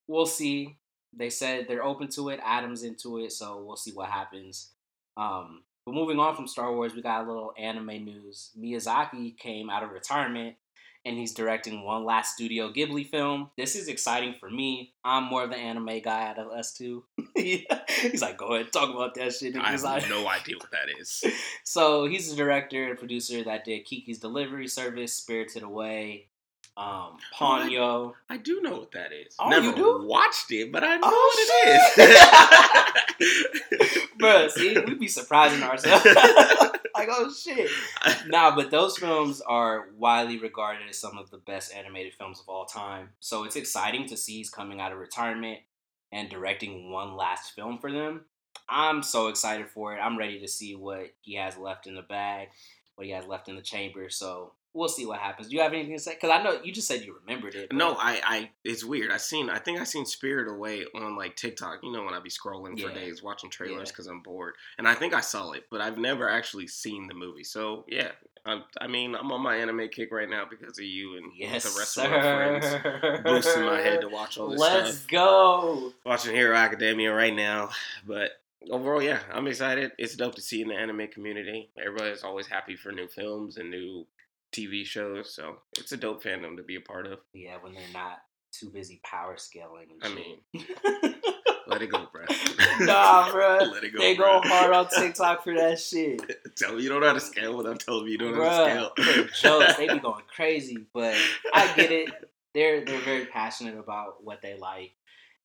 we'll 0.08 0.26
see. 0.26 0.78
They 1.16 1.30
said 1.30 1.68
they're 1.68 1.84
open 1.84 2.08
to 2.10 2.30
it. 2.30 2.40
Adam's 2.44 2.84
into 2.84 3.20
it, 3.20 3.32
so 3.34 3.62
we'll 3.64 3.76
see 3.76 3.92
what 3.92 4.10
happens. 4.10 4.72
Um, 5.18 5.64
but 5.86 5.94
moving 5.94 6.18
on 6.20 6.36
from 6.36 6.48
Star 6.48 6.74
Wars, 6.74 6.96
we 6.96 7.02
got 7.02 7.24
a 7.26 7.28
little 7.28 7.54
anime 7.58 8.04
news. 8.06 8.50
Miyazaki 8.58 9.38
came 9.38 9.70
out 9.70 9.84
of 9.84 9.92
retirement 9.92 10.56
and 11.06 11.18
he's 11.18 11.34
directing 11.34 11.84
one 11.84 12.06
last 12.06 12.34
Studio 12.34 12.72
Ghibli 12.72 13.08
film. 13.10 13.50
This 13.58 13.76
is 13.76 13.88
exciting 13.88 14.36
for 14.40 14.50
me. 14.50 14.94
I'm 15.04 15.26
more 15.26 15.44
of 15.44 15.50
the 15.50 15.58
anime 15.58 16.00
guy 16.02 16.30
out 16.30 16.40
of 16.40 16.48
us 16.52 16.74
two. 16.74 17.04
he's 17.36 18.22
like, 18.22 18.38
go 18.38 18.54
ahead, 18.54 18.72
talk 18.72 18.94
about 18.94 19.16
that 19.16 19.34
shit. 19.34 19.56
I 19.58 19.72
have 19.72 20.10
no 20.10 20.28
idea 20.28 20.58
what 20.58 20.72
that 20.72 20.88
is. 21.00 21.24
so 21.64 22.06
he's 22.06 22.30
the 22.30 22.36
director 22.36 22.90
and 22.90 22.98
producer 22.98 23.44
that 23.44 23.66
did 23.66 23.86
Kiki's 23.86 24.20
Delivery 24.20 24.68
Service, 24.68 25.14
Spirited 25.14 25.64
Away, 25.64 26.28
um, 26.76 27.18
Ponyo. 27.38 28.14
I 28.30 28.38
do 28.38 28.62
know 28.62 28.78
what 28.80 28.92
that 28.94 29.12
is. 29.14 29.36
Oh, 29.40 29.50
Never 29.50 29.68
you 29.68 29.76
do? 29.76 30.06
watched 30.06 30.52
it, 30.52 30.72
but 30.72 30.84
I 30.84 30.96
know 30.98 31.02
Oh, 31.06 31.32
what 31.36 32.00
it 32.00 33.22
is. 33.22 34.00
Bruh, 34.20 34.50
see, 34.50 34.78
we 34.80 34.96
be 34.96 35.08
surprising 35.08 35.62
ourselves. 35.64 36.06
like, 36.96 37.10
oh 37.12 37.32
shit. 37.34 37.70
Nah, 38.28 38.56
but 38.56 38.72
those 38.72 38.98
films 38.98 39.42
are 39.42 39.90
widely 39.98 40.40
regarded 40.40 40.88
as 40.90 40.98
some 40.98 41.18
of 41.18 41.30
the 41.30 41.38
best 41.38 41.74
animated 41.74 42.14
films 42.16 42.40
of 42.40 42.50
all 42.50 42.66
time. 42.66 43.10
So 43.20 43.44
it's 43.44 43.56
exciting 43.56 44.08
to 44.08 44.18
see 44.18 44.38
he's 44.38 44.50
coming 44.50 44.80
out 44.82 44.92
of 44.92 44.98
retirement 44.98 45.60
and 46.12 46.30
directing 46.30 46.92
one 46.92 47.16
last 47.16 47.54
film 47.54 47.78
for 47.80 47.92
them. 47.92 48.22
I'm 48.70 49.04
so 49.04 49.28
excited 49.28 49.70
for 49.70 49.96
it. 49.96 50.00
I'm 50.00 50.18
ready 50.18 50.40
to 50.40 50.48
see 50.48 50.76
what 50.76 51.12
he 51.22 51.36
has 51.36 51.58
left 51.58 51.86
in 51.86 51.96
the 51.96 52.02
bag, 52.02 52.50
what 52.96 53.06
he 53.06 53.14
has 53.14 53.26
left 53.28 53.50
in 53.50 53.56
the 53.56 53.62
chamber. 53.62 54.10
So 54.10 54.54
we'll 54.74 54.90
see 54.90 55.06
what 55.06 55.20
happens. 55.20 55.48
Do 55.50 55.56
you 55.56 55.62
have 55.62 55.74
anything 55.74 55.94
to 55.96 56.00
say? 56.00 56.14
Because 56.16 56.30
I 56.32 56.42
know 56.42 56.60
you 56.64 56.72
just 56.72 56.88
said 56.88 57.02
you 57.02 57.16
remembered 57.26 57.56
it. 57.56 57.70
but- 57.70 57.76
No, 57.78 57.94
I, 57.94 58.20
I, 58.26 58.50
it's 58.64 58.84
weird. 58.84 59.12
I 59.12 59.18
seen, 59.18 59.50
I 59.50 59.60
think 59.60 59.80
I 59.80 59.84
seen 59.84 60.06
Spirit 60.06 60.48
Away 60.48 60.86
on 60.96 61.16
like 61.16 61.36
TikTok. 61.36 61.80
You 61.84 61.92
know, 61.92 62.04
when 62.04 62.14
I 62.14 62.20
be 62.20 62.30
scrolling 62.30 62.80
for 62.82 62.94
days 62.94 63.22
watching 63.24 63.50
trailers 63.50 63.90
Yeah. 63.90 63.92
because 63.92 64.08
I'm 64.08 64.22
bored, 64.22 64.56
and 64.78 64.88
I 64.88 64.94
think 64.96 65.14
I 65.14 65.22
saw 65.22 65.52
it, 65.52 65.66
but 65.70 65.82
I've 65.82 65.98
never 65.98 66.30
actually 66.30 66.68
seen 66.68 67.08
the 67.08 67.14
movie. 67.14 67.44
So 67.44 67.86
yeah, 67.88 68.12
I, 68.46 68.62
I 68.82 68.88
mean, 68.88 69.16
I'm 69.16 69.32
on 69.32 69.42
my 69.42 69.56
anime 69.56 69.88
kick 69.90 70.12
right 70.12 70.30
now 70.30 70.44
because 70.50 70.78
of 70.80 70.84
you 70.86 71.18
and 71.18 71.32
Yes, 71.36 71.64
the 71.72 71.80
rest 71.80 71.94
sir. 71.94 72.06
of 72.06 72.12
my 72.12 72.60
friends 73.00 73.24
boosting 73.24 73.64
my 73.66 73.80
head 73.80 74.02
to 74.02 74.10
watch 74.10 74.38
all 74.38 74.50
this 74.50 74.60
Let's 74.60 74.98
stuff. 74.98 75.08
go. 75.10 75.94
Watching 76.06 76.34
Hero 76.36 76.56
Academia 76.56 77.14
right 77.14 77.34
now, 77.36 77.70
but 78.06 78.32
overall, 78.70 79.02
yeah, 79.02 79.20
I'm 79.32 79.48
excited. 79.48 79.92
It's 79.98 80.16
dope 80.16 80.36
to 80.36 80.42
see 80.42 80.62
in 80.62 80.68
the 80.70 80.76
anime 80.76 81.08
community. 81.10 81.70
Everybody's 81.78 82.24
always 82.24 82.48
happy 82.48 82.76
for 82.76 82.92
new 82.92 83.08
films 83.08 83.58
and 83.58 83.70
new 83.70 84.06
TV 84.54 84.86
shows, 84.86 85.34
so 85.34 85.58
it's 85.78 85.92
a 85.92 85.98
dope 85.98 86.24
fandom 86.24 86.58
to 86.58 86.64
be 86.64 86.76
a 86.76 86.82
part 86.82 87.08
of. 87.08 87.20
Yeah, 87.34 87.58
when 87.62 87.74
they're 87.74 87.84
not 87.94 88.20
too 88.54 88.70
busy 88.70 89.02
power 89.04 89.36
scaling. 89.38 89.88
And 89.92 90.04
I 90.04 90.16
shit. 90.16 90.18
mean, 90.54 91.16
let 91.68 91.82
it 91.82 91.92
go, 91.92 92.08
bro. 92.12 92.24
nah, 92.86 93.32
bro. 93.32 93.58
Let 93.74 93.84
it 93.84 93.94
go. 93.94 94.00
They 94.00 94.16
bruh. 94.16 94.42
go 94.44 94.50
hard 94.50 94.74
on 94.74 94.88
TikTok 94.90 95.44
for 95.44 95.56
that 95.56 95.80
shit. 95.80 96.22
Tell 96.58 96.76
me 96.76 96.84
you 96.84 96.90
don't 96.90 97.02
know 97.02 97.08
how 97.08 97.14
to 97.14 97.20
scale 97.20 97.58
without 97.58 97.80
telling 97.80 98.06
me 98.06 98.12
you 98.12 98.18
don't 98.18 98.36
know 98.36 98.44
how 98.44 98.90
to 98.90 99.02
scale. 99.02 99.60
jokes, 99.60 99.76
they 99.76 99.88
be 99.88 100.00
going 100.00 100.24
crazy, 100.34 100.86
but 100.94 101.16
I 101.54 101.74
get 101.76 101.92
it. 101.92 102.10
They're 102.54 102.86
they're 102.86 103.02
very 103.02 103.26
passionate 103.26 103.78
about 103.78 104.24
what 104.24 104.42
they 104.42 104.58
like, 104.58 104.92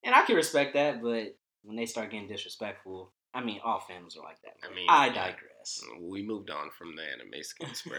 and 0.04 0.14
I 0.14 0.22
can 0.24 0.36
respect 0.36 0.74
that. 0.74 1.02
But 1.02 1.36
when 1.62 1.76
they 1.76 1.86
start 1.86 2.10
getting 2.10 2.28
disrespectful, 2.28 3.12
I 3.32 3.42
mean, 3.42 3.60
all 3.64 3.80
families 3.80 4.16
are 4.16 4.24
like 4.24 4.40
that. 4.42 4.56
I 4.68 4.74
mean, 4.74 4.86
I 4.88 5.06
yeah. 5.06 5.32
Digress. 5.76 6.00
We 6.00 6.22
moved 6.22 6.50
on 6.50 6.70
from 6.70 6.96
the 6.96 7.02
anime 7.02 7.42
skins, 7.42 7.82
bro. 7.82 7.98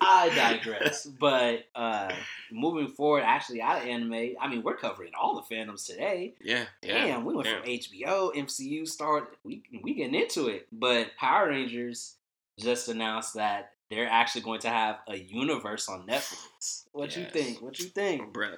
I 0.00 0.30
digress. 0.34 1.06
But 1.06 1.64
uh 1.74 2.12
moving 2.50 2.88
forward, 2.88 3.22
actually 3.24 3.62
out 3.62 3.82
of 3.82 3.88
anime, 3.88 4.34
I 4.40 4.48
mean, 4.48 4.62
we're 4.62 4.76
covering 4.76 5.12
all 5.20 5.36
the 5.36 5.54
fandoms 5.54 5.86
today. 5.86 6.34
yeah, 6.40 6.64
yeah. 6.82 7.06
Damn, 7.06 7.24
we 7.24 7.34
went 7.34 7.46
damn. 7.46 7.62
from 7.62 7.70
HBO, 7.70 8.34
MCU, 8.34 8.86
Star. 8.86 9.28
We 9.44 9.62
we 9.82 9.94
getting 9.94 10.14
into 10.14 10.48
it. 10.48 10.66
But 10.72 11.16
Power 11.16 11.48
Rangers 11.48 12.16
just 12.58 12.88
announced 12.88 13.34
that 13.34 13.72
they're 13.90 14.08
actually 14.08 14.42
going 14.42 14.60
to 14.60 14.68
have 14.68 14.98
a 15.08 15.16
universe 15.16 15.88
on 15.88 16.06
Netflix. 16.06 16.84
What 16.92 17.16
you 17.16 17.24
think? 17.24 17.62
What 17.62 17.78
you 17.78 17.86
think? 17.86 18.32
bruh. 18.32 18.56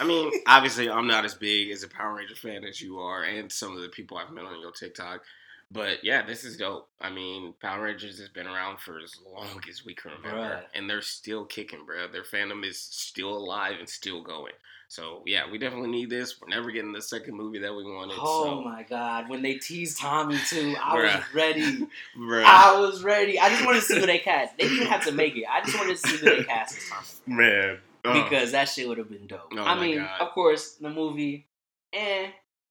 I 0.00 0.04
mean, 0.04 0.32
obviously, 0.48 0.90
I'm 0.90 1.06
not 1.06 1.24
as 1.24 1.34
big 1.34 1.70
as 1.70 1.84
a 1.84 1.88
Power 1.88 2.16
Ranger 2.16 2.34
fan 2.34 2.64
as 2.64 2.80
you 2.80 2.98
are, 2.98 3.22
and 3.22 3.52
some 3.52 3.76
of 3.76 3.82
the 3.82 3.88
people 3.88 4.16
I've 4.16 4.32
met 4.32 4.44
on 4.44 4.60
your 4.60 4.72
TikTok. 4.72 5.22
But 5.70 6.04
yeah, 6.04 6.24
this 6.24 6.44
is 6.44 6.56
dope. 6.56 6.88
I 7.00 7.10
mean, 7.10 7.54
Power 7.60 7.84
Rangers 7.84 8.18
has 8.20 8.28
been 8.28 8.46
around 8.46 8.78
for 8.78 9.00
as 9.00 9.14
long 9.34 9.60
as 9.68 9.84
we 9.84 9.94
can 9.94 10.12
remember, 10.12 10.38
Bruh. 10.38 10.62
and 10.74 10.88
they're 10.88 11.02
still 11.02 11.44
kicking, 11.44 11.80
bruh. 11.80 12.10
Their 12.12 12.22
fandom 12.22 12.64
is 12.64 12.78
still 12.78 13.36
alive 13.36 13.74
and 13.80 13.88
still 13.88 14.22
going. 14.22 14.52
So 14.88 15.22
yeah, 15.26 15.50
we 15.50 15.58
definitely 15.58 15.90
need 15.90 16.10
this. 16.10 16.40
We're 16.40 16.48
never 16.48 16.70
getting 16.70 16.92
the 16.92 17.02
second 17.02 17.34
movie 17.34 17.58
that 17.58 17.74
we 17.74 17.82
wanted. 17.84 18.16
Oh 18.20 18.44
so, 18.44 18.62
my 18.62 18.84
god! 18.84 19.28
When 19.28 19.42
they 19.42 19.54
teased 19.54 19.98
Tommy 19.98 20.38
too, 20.48 20.76
I 20.82 20.94
was 20.94 21.34
ready. 21.34 21.88
bruh. 22.16 22.44
I 22.44 22.78
was 22.78 23.02
ready. 23.02 23.40
I 23.40 23.48
just 23.48 23.66
wanted 23.66 23.80
to 23.80 23.86
see 23.86 23.98
who 23.98 24.06
they 24.06 24.18
cast. 24.18 24.56
They 24.56 24.68
didn't 24.68 24.86
have 24.86 25.04
to 25.06 25.12
make 25.12 25.36
it. 25.36 25.44
I 25.50 25.62
just 25.62 25.76
wanted 25.76 25.96
to 25.96 26.08
see 26.08 26.16
who 26.18 26.36
they 26.36 26.44
cast 26.44 26.76
as 26.76 26.88
Tommy. 26.88 27.06
man. 27.42 27.78
Oh. 28.04 28.22
because 28.22 28.52
that 28.52 28.68
shit 28.68 28.86
would 28.86 28.98
have 28.98 29.10
been 29.10 29.26
dope. 29.26 29.52
Oh 29.56 29.64
I 29.64 29.80
mean, 29.80 29.98
God. 29.98 30.20
of 30.20 30.30
course, 30.30 30.74
the 30.74 30.88
movie, 30.88 31.48
eh, 31.92 32.28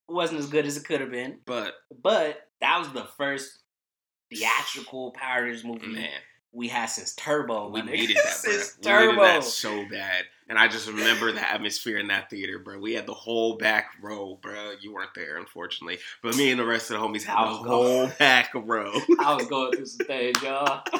wasn't 0.07 0.39
as 0.39 0.47
good 0.47 0.65
as 0.65 0.77
it 0.77 0.85
could 0.85 1.01
have 1.01 1.11
been, 1.11 1.39
but 1.45 1.73
but 2.01 2.44
that 2.61 2.79
was 2.79 2.89
the 2.89 3.03
first 3.17 3.59
theatrical 4.33 5.11
Power 5.11 5.43
Rangers 5.43 5.63
movie 5.63 5.87
man, 5.87 6.09
we 6.51 6.67
had 6.67 6.85
since 6.85 7.13
Turbo. 7.15 7.69
we 7.73 7.81
needed 7.81 8.17
that, 8.17 8.33
since. 8.33 8.77
We 8.77 8.83
Turbo. 8.83 9.11
needed 9.11 9.23
that 9.23 9.43
so 9.43 9.85
bad. 9.89 10.25
And 10.47 10.59
I 10.59 10.67
just 10.67 10.87
remember 10.87 11.31
the 11.31 11.41
atmosphere 11.41 11.97
in 11.97 12.07
that 12.09 12.29
theater, 12.29 12.59
bro. 12.59 12.77
We 12.77 12.93
had 12.93 13.07
the 13.07 13.15
whole 13.15 13.57
back 13.57 13.89
row, 13.99 14.37
bro. 14.39 14.73
You 14.79 14.93
weren't 14.93 15.13
there, 15.15 15.37
unfortunately. 15.37 15.97
But 16.21 16.37
me 16.37 16.51
and 16.51 16.59
the 16.59 16.65
rest 16.65 16.91
of 16.91 16.99
the 16.99 17.05
homies 17.05 17.23
had 17.23 17.43
the 17.43 17.49
was 17.49 17.67
whole 17.67 18.07
back 18.19 18.51
row. 18.53 18.93
I 19.19 19.33
was 19.33 19.47
going 19.47 19.71
through 19.71 19.87
some 19.87 20.05
things, 20.05 20.41
y'all. 20.43 20.83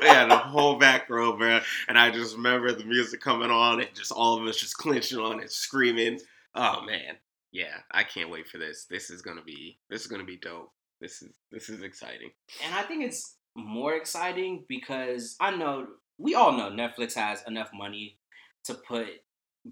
we 0.00 0.06
had 0.06 0.28
the 0.28 0.36
whole 0.36 0.78
back 0.78 1.08
row, 1.08 1.36
bro. 1.36 1.60
And 1.88 1.96
I 1.96 2.10
just 2.10 2.34
remember 2.34 2.72
the 2.72 2.84
music 2.84 3.20
coming 3.20 3.50
on 3.50 3.80
and 3.80 3.88
just 3.94 4.10
all 4.10 4.40
of 4.40 4.46
us 4.48 4.56
just 4.56 4.76
clinching 4.76 5.20
on 5.20 5.40
it, 5.40 5.52
screaming. 5.52 6.18
Oh 6.56 6.82
man. 6.84 7.16
Yeah, 7.52 7.76
I 7.90 8.02
can't 8.02 8.30
wait 8.30 8.48
for 8.48 8.58
this. 8.58 8.84
This 8.84 9.10
is 9.10 9.22
gonna 9.22 9.42
be 9.42 9.78
this 9.88 10.02
is 10.02 10.06
gonna 10.08 10.24
be 10.24 10.36
dope. 10.36 10.72
This 11.00 11.22
is 11.22 11.32
this 11.50 11.68
is 11.68 11.82
exciting. 11.82 12.30
And 12.64 12.74
I 12.74 12.82
think 12.82 13.04
it's 13.04 13.36
more 13.56 13.94
exciting 13.94 14.64
because 14.68 15.36
I 15.40 15.54
know 15.56 15.86
we 16.18 16.34
all 16.34 16.52
know 16.52 16.70
Netflix 16.70 17.14
has 17.14 17.42
enough 17.46 17.70
money 17.72 18.18
to 18.64 18.74
put 18.74 19.08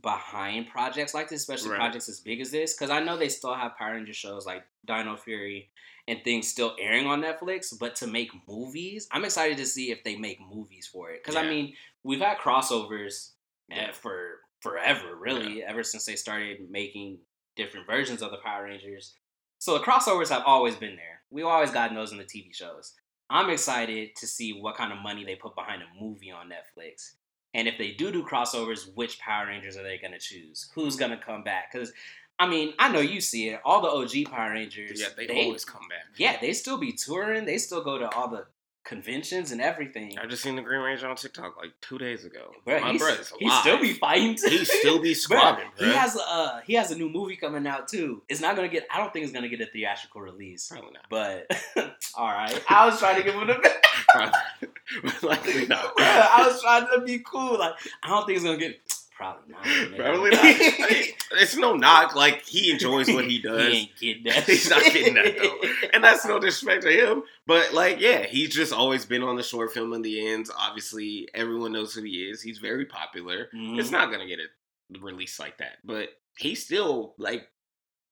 behind 0.03 0.69
projects 0.69 1.15
like 1.15 1.29
this, 1.29 1.41
especially 1.41 1.71
Right. 1.71 1.79
projects 1.79 2.09
as 2.09 2.21
big 2.21 2.41
as 2.41 2.51
this. 2.51 2.75
Because 2.75 2.91
I 2.91 3.01
know 3.01 3.17
they 3.17 3.29
still 3.29 3.55
have 3.55 3.77
Power 3.77 3.93
Ranger 3.95 4.13
shows 4.13 4.47
like 4.47 4.65
Dino 4.85 5.17
Fury 5.17 5.71
and 6.09 6.23
things 6.23 6.49
still 6.49 6.77
airing 6.79 7.07
on 7.07 7.21
Netflix, 7.23 7.77
but 7.79 7.97
to 7.97 8.07
make 8.07 8.31
movies, 8.47 9.09
I'm 9.11 9.25
excited 9.25 9.57
to 9.59 9.67
see 9.67 9.91
if 9.91 10.05
they 10.05 10.17
make 10.17 10.39
movies 10.41 10.87
for 10.87 11.11
it. 11.11 11.23
Because 11.23 11.37
I 11.37 11.49
mean, 11.49 11.75
we've 12.05 12.21
had 12.21 12.39
crossovers 12.39 13.33
eh, 13.71 13.77
Yeah. 13.87 13.93
for 13.93 14.41
forever, 14.61 15.17
really, 15.17 15.63
ever 15.65 15.83
since 15.83 16.05
they 16.05 16.17
started 16.17 16.71
making 16.71 17.19
different 17.57 17.87
versions 17.87 18.23
of 18.23 18.31
the 18.31 18.39
Power 18.39 18.65
Rangers. 18.65 19.15
So 19.59 19.77
the 19.79 19.85
crossovers 19.85 20.29
have 20.29 20.43
always 20.47 20.77
been 20.77 20.97
there. 20.97 21.16
We 21.31 21.43
always 21.43 21.71
got 21.71 21.93
those 21.95 22.13
in 22.13 22.19
the 22.19 22.25
TV 22.25 22.55
shows. 22.55 22.95
I'm 23.29 23.51
excited 23.51 24.15
to 24.17 24.27
see 24.27 24.53
what 24.53 24.77
kind 24.77 24.93
of 24.93 24.99
money 25.03 25.25
they 25.25 25.35
put 25.35 25.57
behind 25.57 25.83
a 25.83 26.03
movie 26.03 26.31
on 26.31 26.49
Netflix. 26.49 27.15
And 27.55 27.67
if 27.67 27.79
they 27.79 27.93
do 27.93 28.13
do 28.13 28.23
crossovers, 28.23 28.95
which 28.95 29.19
Power 29.19 29.47
Rangers 29.47 29.77
are 29.77 29.83
they 29.83 29.99
going 29.99 30.13
to 30.13 30.19
choose? 30.19 30.71
Who's 30.75 30.97
going 30.97 31.11
to 31.11 31.17
come 31.17 31.43
back? 31.43 31.73
Because, 31.73 31.93
I 32.39 32.47
mean, 32.47 32.75
I 32.79 32.93
know 32.93 33.01
you 33.01 33.21
see 33.21 33.49
it. 33.49 33.61
All 33.65 33.81
the 33.81 33.89
OG 33.89 34.31
Power 34.31 34.53
Rangers. 34.53 35.01
Yeah, 35.01 35.09
they, 35.17 35.45
always 35.45 35.65
come 35.65 35.89
back. 35.89 36.05
Yeah, 36.17 36.37
they 36.41 36.53
still 36.53 36.77
be 36.77 36.93
touring. 36.93 37.47
They 37.47 37.59
still 37.59 37.83
go 37.83 37.99
to 37.99 38.09
all 38.15 38.29
the 38.29 38.47
conventions 38.87 39.51
and 39.53 39.61
everything. 39.61 40.17
I 40.19 40.27
just 40.27 40.43
seen 40.43 40.57
the 40.57 40.63
Green 40.63 40.81
Ranger 40.81 41.09
on 41.09 41.17
TikTok 41.17 41.57
like 41.57 41.73
two 41.81 41.99
days 41.99 42.25
ago. 42.25 42.53
Bruh, 42.67 42.81
My 42.81 42.97
brother's 42.97 43.33
he 43.39 43.51
still 43.51 43.79
be 43.81 43.93
fighting. 43.95 44.37
he 44.49 44.65
still 44.65 45.01
be 45.01 45.13
Bruh, 45.15 45.27
squabbing, 45.29 45.67
he 45.79 45.93
has 45.93 46.17
a 46.17 46.21
uh, 46.21 46.61
he 46.61 46.75
has 46.75 46.91
a 46.93 46.97
new 46.97 47.09
movie 47.09 47.37
coming 47.37 47.67
out 47.67 47.89
too. 47.89 48.23
It's 48.29 48.41
not 48.41 48.57
gonna 48.57 48.69
get. 48.69 48.87
I 48.95 48.99
don't 48.99 49.13
think 49.13 49.25
it's 49.25 49.33
gonna 49.35 49.49
get 49.49 49.61
a 49.61 49.67
theatrical 49.67 50.21
release. 50.21 50.69
Probably 50.69 50.93
not. 50.93 51.07
But 51.11 51.51
all 52.15 52.27
right, 52.29 52.63
I 52.71 52.87
was 52.87 52.99
trying 52.99 53.17
to 53.17 53.23
give 53.23 53.35
him 53.35 53.49
the. 53.49 53.55
Probably 54.09 55.29
likely 55.29 55.67
not. 55.67 55.93
I 55.99 56.47
was 56.49 56.63
trying 56.63 56.87
to 56.95 57.05
be 57.05 57.19
cool. 57.19 57.59
Like 57.59 57.75
I 58.03 58.09
don't 58.09 58.25
think 58.25 58.37
it's 58.37 58.45
gonna 58.45 58.57
get. 58.59 58.81
Probably 59.17 59.53
not. 59.53 59.63
nigga. 59.65 59.97
Probably 60.05 60.31
not. 60.31 60.45
it's 61.41 61.57
no 61.57 61.75
knock. 61.75 62.15
Like 62.15 62.45
he 62.45 62.71
enjoys 62.71 63.09
what 63.09 63.25
he 63.25 63.41
does. 63.41 63.73
he 63.99 64.11
ain't 64.11 64.25
that. 64.25 64.45
He's 64.45 64.69
not 64.69 64.83
getting 64.85 65.15
that, 65.15 65.37
though. 65.39 65.89
and 65.95 66.05
that's 66.05 66.25
no 66.27 66.39
disrespect 66.39 66.83
to 66.83 66.91
him. 66.91 67.23
But 67.47 67.73
like, 67.73 67.99
yeah, 68.01 68.25
he's 68.27 68.55
just 68.55 68.73
always 68.73 69.05
been 69.07 69.23
on 69.23 69.37
the 69.37 69.43
short 69.43 69.73
film 69.73 69.93
in 69.95 70.03
the 70.03 70.29
ends. 70.29 70.51
Obviously, 70.57 71.29
everyone 71.35 71.73
knows 71.73 71.95
who 71.95 72.03
he 72.03 72.25
is. 72.31 72.43
He's 72.43 72.59
very 72.59 72.85
popular. 72.85 73.49
Mhm. 73.55 73.79
It's 73.79 73.91
not 73.91 74.11
gonna 74.11 74.27
get 74.27 74.39
a 74.41 75.01
release 75.01 75.39
like 75.41 75.59
that, 75.59 75.79
but 75.85 76.11
he's 76.39 76.65
still 76.65 77.15
like 77.19 77.49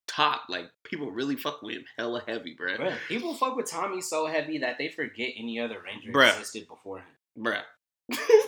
top. 0.09 0.43
Like 0.49 0.71
people 0.85 1.11
really 1.11 1.37
fuck 1.37 1.61
with 1.63 1.77
him 1.77 1.85
hella 1.99 2.23
heavy, 2.27 2.57
bruh. 2.59 2.79
Bruh, 2.79 2.97
people 3.09 3.35
fuck 3.35 3.57
with 3.57 3.71
Tommy 3.71 4.01
so 4.01 4.27
heavy 4.27 4.59
that 4.59 4.79
they 4.79 4.89
forget 4.89 5.33
any 5.37 5.61
other 5.61 5.81
Ranger 5.85 6.13
Bruh. 6.13 6.31
existed 6.33 6.67
before 6.69 6.99
him. 6.99 7.07
Bruh. 7.45 7.63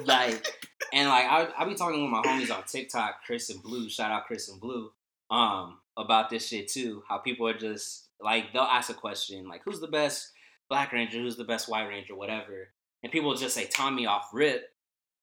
Like 0.05 0.47
and 0.93 1.09
like 1.09 1.27
I 1.27 1.49
I 1.59 1.65
be 1.65 1.75
talking 1.75 2.03
with 2.03 2.11
my 2.11 2.23
homies 2.23 2.55
on 2.55 2.65
TikTok, 2.65 3.25
Chris 3.25 3.51
and 3.51 3.63
Blue, 3.63 3.89
shout 3.89 4.11
out 4.11 4.27
Chris 4.27 4.49
and 4.49 4.61
Blue, 4.61 4.93
um, 5.31 5.79
about 5.97 6.31
this 6.31 6.47
shit 6.47 6.69
too. 6.69 7.03
How 7.09 7.19
people 7.19 7.49
are 7.49 7.59
just 7.59 8.09
like 8.21 8.53
they'll 8.53 8.63
ask 8.63 8.91
a 8.91 8.95
question 8.95 9.49
like 9.49 9.63
who's 9.65 9.81
the 9.81 9.89
best 9.89 10.33
Black 10.69 10.93
Ranger, 10.93 11.19
who's 11.19 11.37
the 11.37 11.45
best 11.45 11.69
White 11.69 11.89
Ranger, 11.89 12.15
whatever. 12.15 12.69
And 13.03 13.13
people 13.13 13.35
just 13.35 13.55
say 13.55 13.67
Tommy 13.67 14.07
off 14.07 14.31
rip. 14.33 14.71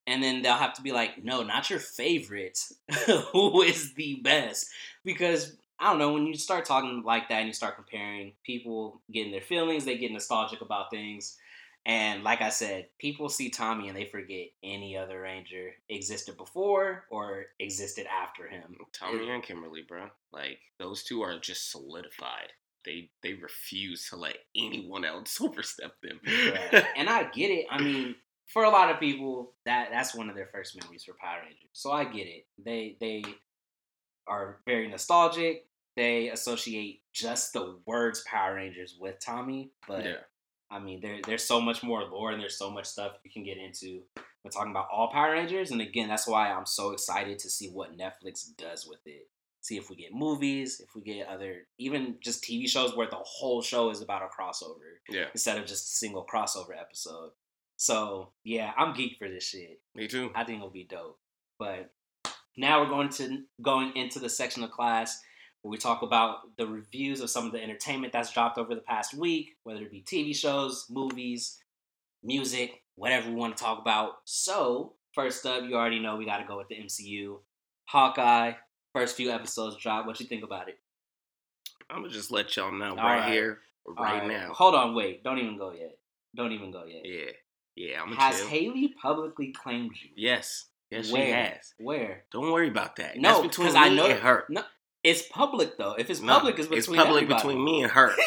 And 0.06 0.22
then 0.22 0.42
they'll 0.42 0.56
have 0.56 0.74
to 0.74 0.82
be 0.82 0.92
like, 0.92 1.24
no, 1.24 1.44
not 1.44 1.70
your 1.70 1.80
favorite. 1.80 2.60
Who 3.32 3.62
is 3.62 3.94
the 3.94 4.20
best? 4.22 4.68
Because 5.06 5.56
I 5.80 5.90
don't 5.90 6.00
know, 6.00 6.14
when 6.14 6.28
you 6.28 6.34
start 6.36 6.66
talking 6.66 7.04
like 7.06 7.30
that 7.30 7.40
and 7.40 7.48
you 7.48 7.54
start 7.54 7.76
comparing, 7.76 8.34
people 8.44 9.02
get 9.12 9.26
in 9.26 9.32
their 9.32 9.42
feelings, 9.42 9.86
they 9.86 9.98
get 9.98 10.12
nostalgic 10.12 10.62
about 10.62 10.92
things. 10.92 11.38
And 11.86 12.24
like 12.24 12.42
I 12.42 12.50
said, 12.50 12.88
people 12.98 13.28
see 13.28 13.50
Tommy 13.50 13.90
and 13.90 13.98
they 13.98 14.06
forget 14.06 14.48
any 14.64 14.96
other 14.96 15.20
Ranger 15.20 15.72
existed 15.90 16.38
before 16.38 17.04
or 17.10 17.46
existed 17.60 18.08
after 18.08 18.48
him. 18.48 18.78
Tommy 18.94 19.30
and 19.30 19.44
Kimberly, 19.44 19.84
bro. 19.88 20.08
Like 20.32 20.60
those 20.80 21.04
two 21.04 21.22
are 21.24 21.40
just 21.40 21.72
solidified. 21.72 22.54
They 22.86 23.10
they 23.22 23.34
refuse 23.34 24.10
to 24.10 24.16
let 24.16 24.38
anyone 24.56 25.04
else 25.04 25.40
overstep 25.42 25.94
them. 26.02 26.22
Right. 26.26 26.86
and 26.96 27.10
I 27.10 27.24
get 27.24 27.48
it. 27.48 27.66
I 27.70 27.82
mean, 27.82 28.16
for 28.48 28.64
a 28.64 28.70
lot 28.70 28.90
of 28.90 29.00
people, 29.00 29.54
that 29.66 29.90
that's 29.92 30.16
one 30.16 30.30
of 30.30 30.36
their 30.36 30.50
first 30.54 30.80
memories 30.80 31.04
for 31.04 31.16
Power 31.20 31.40
Rangers. 31.42 31.70
So 31.74 31.92
I 31.92 32.06
get 32.06 32.28
it. 32.28 32.46
They 32.64 32.96
they 33.02 33.24
are 34.28 34.60
very 34.66 34.88
nostalgic. 34.88 35.66
They 35.96 36.30
associate 36.30 37.02
just 37.14 37.54
the 37.54 37.78
words 37.86 38.24
Power 38.26 38.56
Rangers 38.56 38.98
with 39.00 39.20
Tommy, 39.20 39.72
but 39.88 40.06
yeah. 40.06 40.16
I 40.74 40.80
mean, 40.80 41.00
there, 41.02 41.20
there's 41.26 41.44
so 41.44 41.62
much 41.62 41.84
more 41.84 42.04
lore 42.04 42.32
and 42.32 42.42
there's 42.42 42.58
so 42.58 42.72
much 42.72 42.86
stuff 42.86 43.14
you 43.24 43.32
can 43.32 43.44
get 43.44 43.58
into 43.58 44.02
when 44.42 44.52
talking 44.52 44.72
about 44.72 44.88
all 44.92 45.12
Power 45.12 45.32
Rangers. 45.32 45.72
And 45.72 45.80
again, 45.82 46.08
that's 46.10 46.28
why 46.28 46.52
I'm 46.52 46.66
so 46.66 46.92
excited 46.92 47.40
to 47.40 47.50
see 47.50 47.68
what 47.70 47.98
Netflix 47.98 48.46
does 48.58 48.88
with 48.88 49.00
it. 49.06 49.28
See 49.62 49.78
if 49.78 49.90
we 49.90 49.96
get 49.96 50.14
movies, 50.14 50.82
if 50.84 50.94
we 50.96 51.02
get 51.02 51.28
other, 51.28 51.68
even 51.78 52.16
just 52.22 52.44
TV 52.44 52.68
shows 52.68 52.96
where 52.98 53.08
the 53.10 53.16
whole 53.22 53.62
show 53.62 53.90
is 53.92 54.02
about 54.02 54.22
a 54.24 54.28
crossover 54.42 54.98
Yeah. 55.10 55.28
instead 55.34 55.58
of 55.58 55.66
just 55.66 55.86
a 55.86 55.96
single 55.96 56.26
crossover 56.26 56.78
episode. 56.78 57.32
So 57.78 58.32
yeah, 58.44 58.72
I'm 58.78 58.94
geeked 58.94 59.20
for 59.20 59.30
this 59.30 59.46
shit. 59.48 59.80
Me 59.96 60.08
too. 60.08 60.32
I 60.36 60.44
think 60.44 60.58
it'll 60.58 60.70
be 60.70 60.84
dope. 60.90 61.18
But 61.60 61.92
now 62.58 62.82
we're 62.82 62.90
going 62.90 63.10
to 63.10 63.44
going 63.62 63.96
into 63.96 64.20
the 64.20 64.30
section 64.30 64.64
of 64.64 64.72
class 64.72 65.22
we 65.70 65.78
talk 65.78 66.02
about 66.02 66.40
the 66.58 66.68
reviews 66.68 67.22
of 67.22 67.30
some 67.30 67.46
of 67.46 67.52
the 67.54 67.62
entertainment 67.64 68.12
that's 68.14 68.34
dropped 68.34 68.58
over 68.58 68.76
the 68.76 68.82
past 68.82 69.14
week, 69.14 69.56
whether 69.64 69.82
it 69.82 69.92
be 69.92 70.02
TV 70.02 70.36
shows, 70.36 70.86
movies, 70.90 71.60
music, 72.22 72.82
whatever 72.96 73.30
we 73.30 73.36
want 73.36 73.56
to 73.56 73.64
talk 73.64 73.80
about. 73.80 74.16
So 74.26 74.94
first 75.14 75.46
up, 75.46 75.64
you 75.64 75.76
already 75.76 76.00
know 76.00 76.16
we 76.18 76.26
got 76.26 76.38
to 76.40 76.46
go 76.46 76.58
with 76.58 76.68
the 76.68 76.76
MCU. 76.76 77.38
Hawkeye, 77.86 78.54
first 78.94 79.16
few 79.16 79.32
episodes 79.32 79.78
dropped. 79.78 80.08
What 80.08 80.20
you 80.20 80.26
think 80.26 80.44
about 80.44 80.68
it? 80.70 80.80
I'm 81.90 82.02
gonna 82.02 82.14
just 82.14 82.32
let 82.32 82.56
y'all 82.56 82.72
know 82.72 82.90
All 82.92 82.96
right, 82.96 83.20
right. 83.20 83.32
here, 83.32 83.60
right 84.00 84.26
now. 84.28 84.52
Hold 84.54 84.74
on, 84.74 84.96
wait. 84.96 85.24
Don't 85.24 85.38
even 85.38 85.58
go 85.58 85.72
yet. 85.72 85.98
Don't 86.36 86.52
even 86.54 86.72
go 86.72 86.86
yet. 86.86 87.02
Yeah. 87.06 87.32
Yeah, 87.76 88.02
I'm 88.02 88.14
Has 88.14 88.38
chill. 88.40 88.48
Haley 88.48 88.94
publicly 89.02 89.52
claimed 89.52 89.92
you? 90.02 90.10
yes. 90.16 90.66
Yes, 90.92 91.12
Where? 91.12 91.26
she 91.26 91.32
has. 91.32 91.74
Where? 91.80 92.24
Don't 92.32 92.52
worry 92.52 92.68
about 92.68 92.98
that. 92.98 93.18
No, 93.18 93.42
because 93.42 93.74
I 93.74 93.90
know 93.90 94.06
and 94.06 94.20
her. 94.20 94.46
No, 94.48 94.62
it's 95.04 95.22
public 95.24 95.78
though. 95.78 95.94
If 95.98 96.10
it's 96.10 96.22
No, 96.22 96.34
public, 96.34 96.60
it's 96.60 96.68
between 96.68 96.78
it's 96.80 96.88
public 96.88 97.24
everybody. 97.24 97.42
between 97.48 97.66
me 97.66 97.84
and 97.84 97.92
her. 97.92 98.14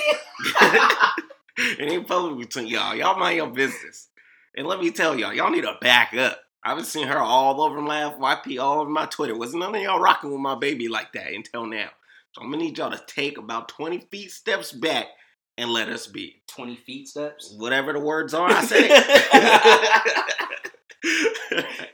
it 1.59 1.91
ain't 1.93 2.07
public 2.07 2.39
between 2.49 2.67
y'all. 2.67 2.95
Y'all 2.95 3.19
mind 3.19 3.37
your 3.37 3.49
business. 3.51 4.09
And 4.57 4.67
let 4.67 4.81
me 4.81 4.91
tell 4.91 5.19
y'all, 5.19 5.33
y'all 5.35 5.51
need 5.51 5.63
to 5.63 5.77
back 5.81 6.15
up. 6.15 6.39
I've 6.65 6.77
been 6.77 6.85
seeing 6.85 7.07
her 7.09 7.19
all 7.19 7.61
over 7.63 7.81
my 7.81 8.01
FYP, 8.19 8.61
all 8.61 8.81
over 8.81 8.91
my 8.91 9.07
Twitter. 9.07 9.37
Wasn't 9.37 9.61
none 9.61 9.75
of 9.75 9.81
y'all 9.81 10.01
rocking 10.01 10.31
with 10.33 10.41
my 10.41 10.55
baby 10.57 10.89
like 10.89 11.13
that 11.13 11.33
until 11.33 11.67
now. 11.67 11.91
So 12.33 12.43
I'm 12.43 12.51
gonna 12.51 12.63
need 12.63 12.77
y'all 12.79 12.91
to 12.91 13.03
take 13.07 13.39
about 13.39 13.69
20 13.69 14.01
feet 14.11 14.31
steps 14.33 14.73
back 14.73 15.07
and 15.59 15.71
let 15.71 15.89
us 15.89 16.07
be. 16.07 16.43
Twenty 16.47 16.77
feet 16.77 17.09
steps. 17.09 17.55
Whatever 17.57 17.93
the 17.95 18.01
words 18.01 18.35
are, 18.35 18.51
I 18.51 18.63
said 18.65 18.85
it. 18.91 20.23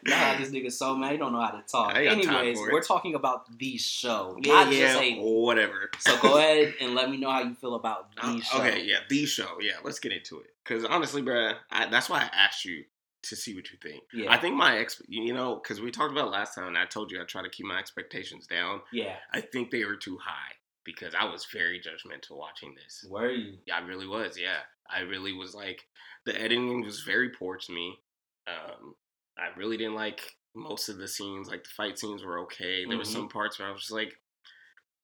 Nah, 0.04 0.36
this 0.38 0.50
nigga's 0.50 0.78
so 0.78 0.96
mad. 0.96 1.12
He 1.12 1.18
don't 1.18 1.32
know 1.32 1.40
how 1.40 1.52
to 1.52 1.62
talk. 1.62 1.94
I 1.94 2.02
ain't 2.02 2.24
got 2.24 2.32
time 2.32 2.46
Anyways, 2.46 2.58
we're 2.72 2.82
talking 2.82 3.14
about 3.14 3.58
the 3.58 3.76
show, 3.78 4.36
yeah, 4.42 4.52
not 4.52 4.72
yeah, 4.72 4.92
just 4.94 5.02
a. 5.02 5.20
whatever. 5.20 5.90
So 5.98 6.18
go 6.20 6.38
ahead 6.38 6.74
and 6.80 6.94
let 6.94 7.10
me 7.10 7.18
know 7.18 7.30
how 7.30 7.42
you 7.42 7.54
feel 7.54 7.74
about 7.74 8.14
the 8.16 8.40
show. 8.40 8.58
Okay, 8.58 8.84
yeah, 8.84 8.98
the 9.08 9.26
show. 9.26 9.58
Yeah, 9.60 9.74
let's 9.84 9.98
get 9.98 10.12
into 10.12 10.40
it. 10.40 10.50
Because 10.64 10.84
honestly, 10.84 11.22
bruh, 11.22 11.54
I, 11.70 11.88
that's 11.88 12.10
why 12.10 12.20
I 12.20 12.30
asked 12.34 12.64
you 12.64 12.84
to 13.24 13.36
see 13.36 13.54
what 13.54 13.70
you 13.70 13.78
think. 13.82 14.02
Yeah. 14.12 14.32
I 14.32 14.38
think 14.38 14.56
my 14.56 14.78
ex, 14.78 15.00
you 15.06 15.32
know, 15.32 15.60
because 15.62 15.80
we 15.80 15.90
talked 15.90 16.12
about 16.12 16.30
last 16.30 16.54
time, 16.54 16.68
and 16.68 16.78
I 16.78 16.86
told 16.86 17.10
you 17.10 17.20
I 17.20 17.24
try 17.24 17.42
to 17.42 17.50
keep 17.50 17.66
my 17.66 17.78
expectations 17.78 18.46
down. 18.46 18.80
Yeah. 18.92 19.14
I 19.32 19.40
think 19.40 19.70
they 19.70 19.84
were 19.84 19.96
too 19.96 20.18
high 20.20 20.54
because 20.84 21.14
I 21.18 21.24
was 21.24 21.46
very 21.52 21.80
judgmental 21.80 22.36
watching 22.36 22.74
this. 22.74 23.04
Were 23.08 23.30
you? 23.30 23.54
Yeah, 23.66 23.76
I 23.76 23.80
really 23.80 24.06
was. 24.06 24.36
Yeah, 24.38 24.58
I 24.90 25.00
really 25.00 25.32
was 25.32 25.54
like 25.54 25.82
the 26.26 26.40
editing 26.40 26.84
was 26.84 27.00
very 27.02 27.30
poor 27.30 27.56
to 27.56 27.72
me. 27.72 27.98
Um, 28.46 28.94
I 29.38 29.48
really 29.56 29.76
didn't 29.76 29.94
like 29.94 30.36
most 30.54 30.88
of 30.88 30.98
the 30.98 31.08
scenes. 31.08 31.48
Like 31.48 31.64
the 31.64 31.70
fight 31.70 31.98
scenes 31.98 32.22
were 32.24 32.40
okay. 32.40 32.84
There 32.84 32.98
were 32.98 33.04
Mhm. 33.04 33.06
some 33.12 33.28
parts 33.28 33.58
where 33.58 33.68
I 33.68 33.72
was 33.72 33.82
just 33.82 33.92
like, 33.92 34.20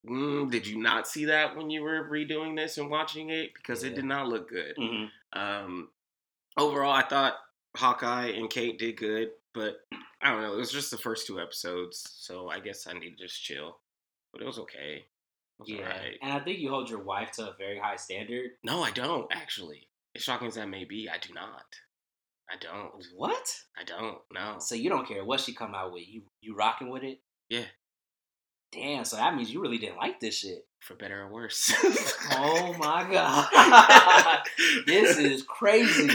mm, 0.07 0.51
"Did 0.51 0.67
you 0.67 0.79
not 0.79 1.09
see 1.09 1.25
that 1.27 1.57
when 1.57 1.71
you 1.71 1.83
were 1.83 2.09
redoing 2.09 2.57
this 2.57 2.79
and 2.79 2.91
watching 2.91 3.31
it? 3.31 3.55
Because 3.55 3.83
Yeah. 3.83 3.91
it 3.91 3.95
did 3.97 4.05
not 4.05 4.29
look 4.29 4.49
good." 4.49 4.77
hmm 4.77 5.07
Um, 5.33 5.93
overall, 6.57 6.93
I 6.93 7.03
thought 7.03 7.39
Hawkeye 7.77 8.29
and 8.29 8.49
Kate 8.49 8.79
did 8.79 8.97
good, 8.97 9.33
but 9.53 9.87
I 10.23 10.31
don't 10.33 10.41
know. 10.43 10.55
It 10.55 10.59
was 10.59 10.73
just 10.73 10.91
the 10.91 10.99
first 10.99 11.27
two 11.27 11.39
episodes, 11.41 11.99
so 12.19 12.49
I 12.49 12.61
guess 12.61 12.87
I 12.87 12.93
need 12.95 13.17
to 13.19 13.25
just 13.27 13.43
chill. 13.43 13.81
But 14.33 14.43
it 14.43 14.47
was 14.47 14.59
okay. 14.61 15.05
It 15.05 15.61
was 15.61 15.69
Yeah. 15.71 15.81
alright. 15.83 16.19
And 16.23 16.33
I 16.33 16.41
think 16.41 16.59
you 16.61 16.71
hold 16.71 16.89
your 16.89 17.03
wife 17.03 17.31
to 17.33 17.51
a 17.51 17.55
very 17.55 17.79
high 17.79 17.97
standard. 17.97 18.59
No, 18.63 18.83
I 18.83 18.91
don't 18.91 19.31
actually. 19.33 19.89
As 20.15 20.23
shocking 20.23 20.49
as 20.49 20.55
that 20.55 20.69
may 20.69 20.85
be, 20.85 21.09
I 21.09 21.19
do 21.19 21.33
not. 21.35 21.67
I 22.51 22.57
don't. 22.61 22.91
What? 23.15 23.55
I 23.79 23.85
don't. 23.85 24.19
No. 24.33 24.57
So 24.59 24.75
you 24.75 24.89
don't 24.91 25.07
care 25.07 25.25
what 25.25 25.41
she 25.41 25.53
come 25.55 25.75
out 25.75 25.93
with. 25.93 26.09
You 26.09 26.23
you 26.41 26.55
rocking 26.57 26.89
with 26.91 27.03
it? 27.03 27.21
Yeah, 27.49 27.65
Damn. 28.73 29.05
So 29.05 29.17
that 29.17 29.35
means 29.35 29.53
you 29.53 29.61
really 29.63 29.79
didn't 29.79 29.97
like 29.97 30.21
this 30.21 30.37
shit. 30.39 30.67
for 30.81 30.95
better 30.95 31.23
or 31.23 31.29
worse. 31.33 31.73
Oh 32.33 32.75
my 32.79 33.07
god. 33.11 34.39
this 34.87 35.17
is 35.19 35.43
crazy. 35.43 36.09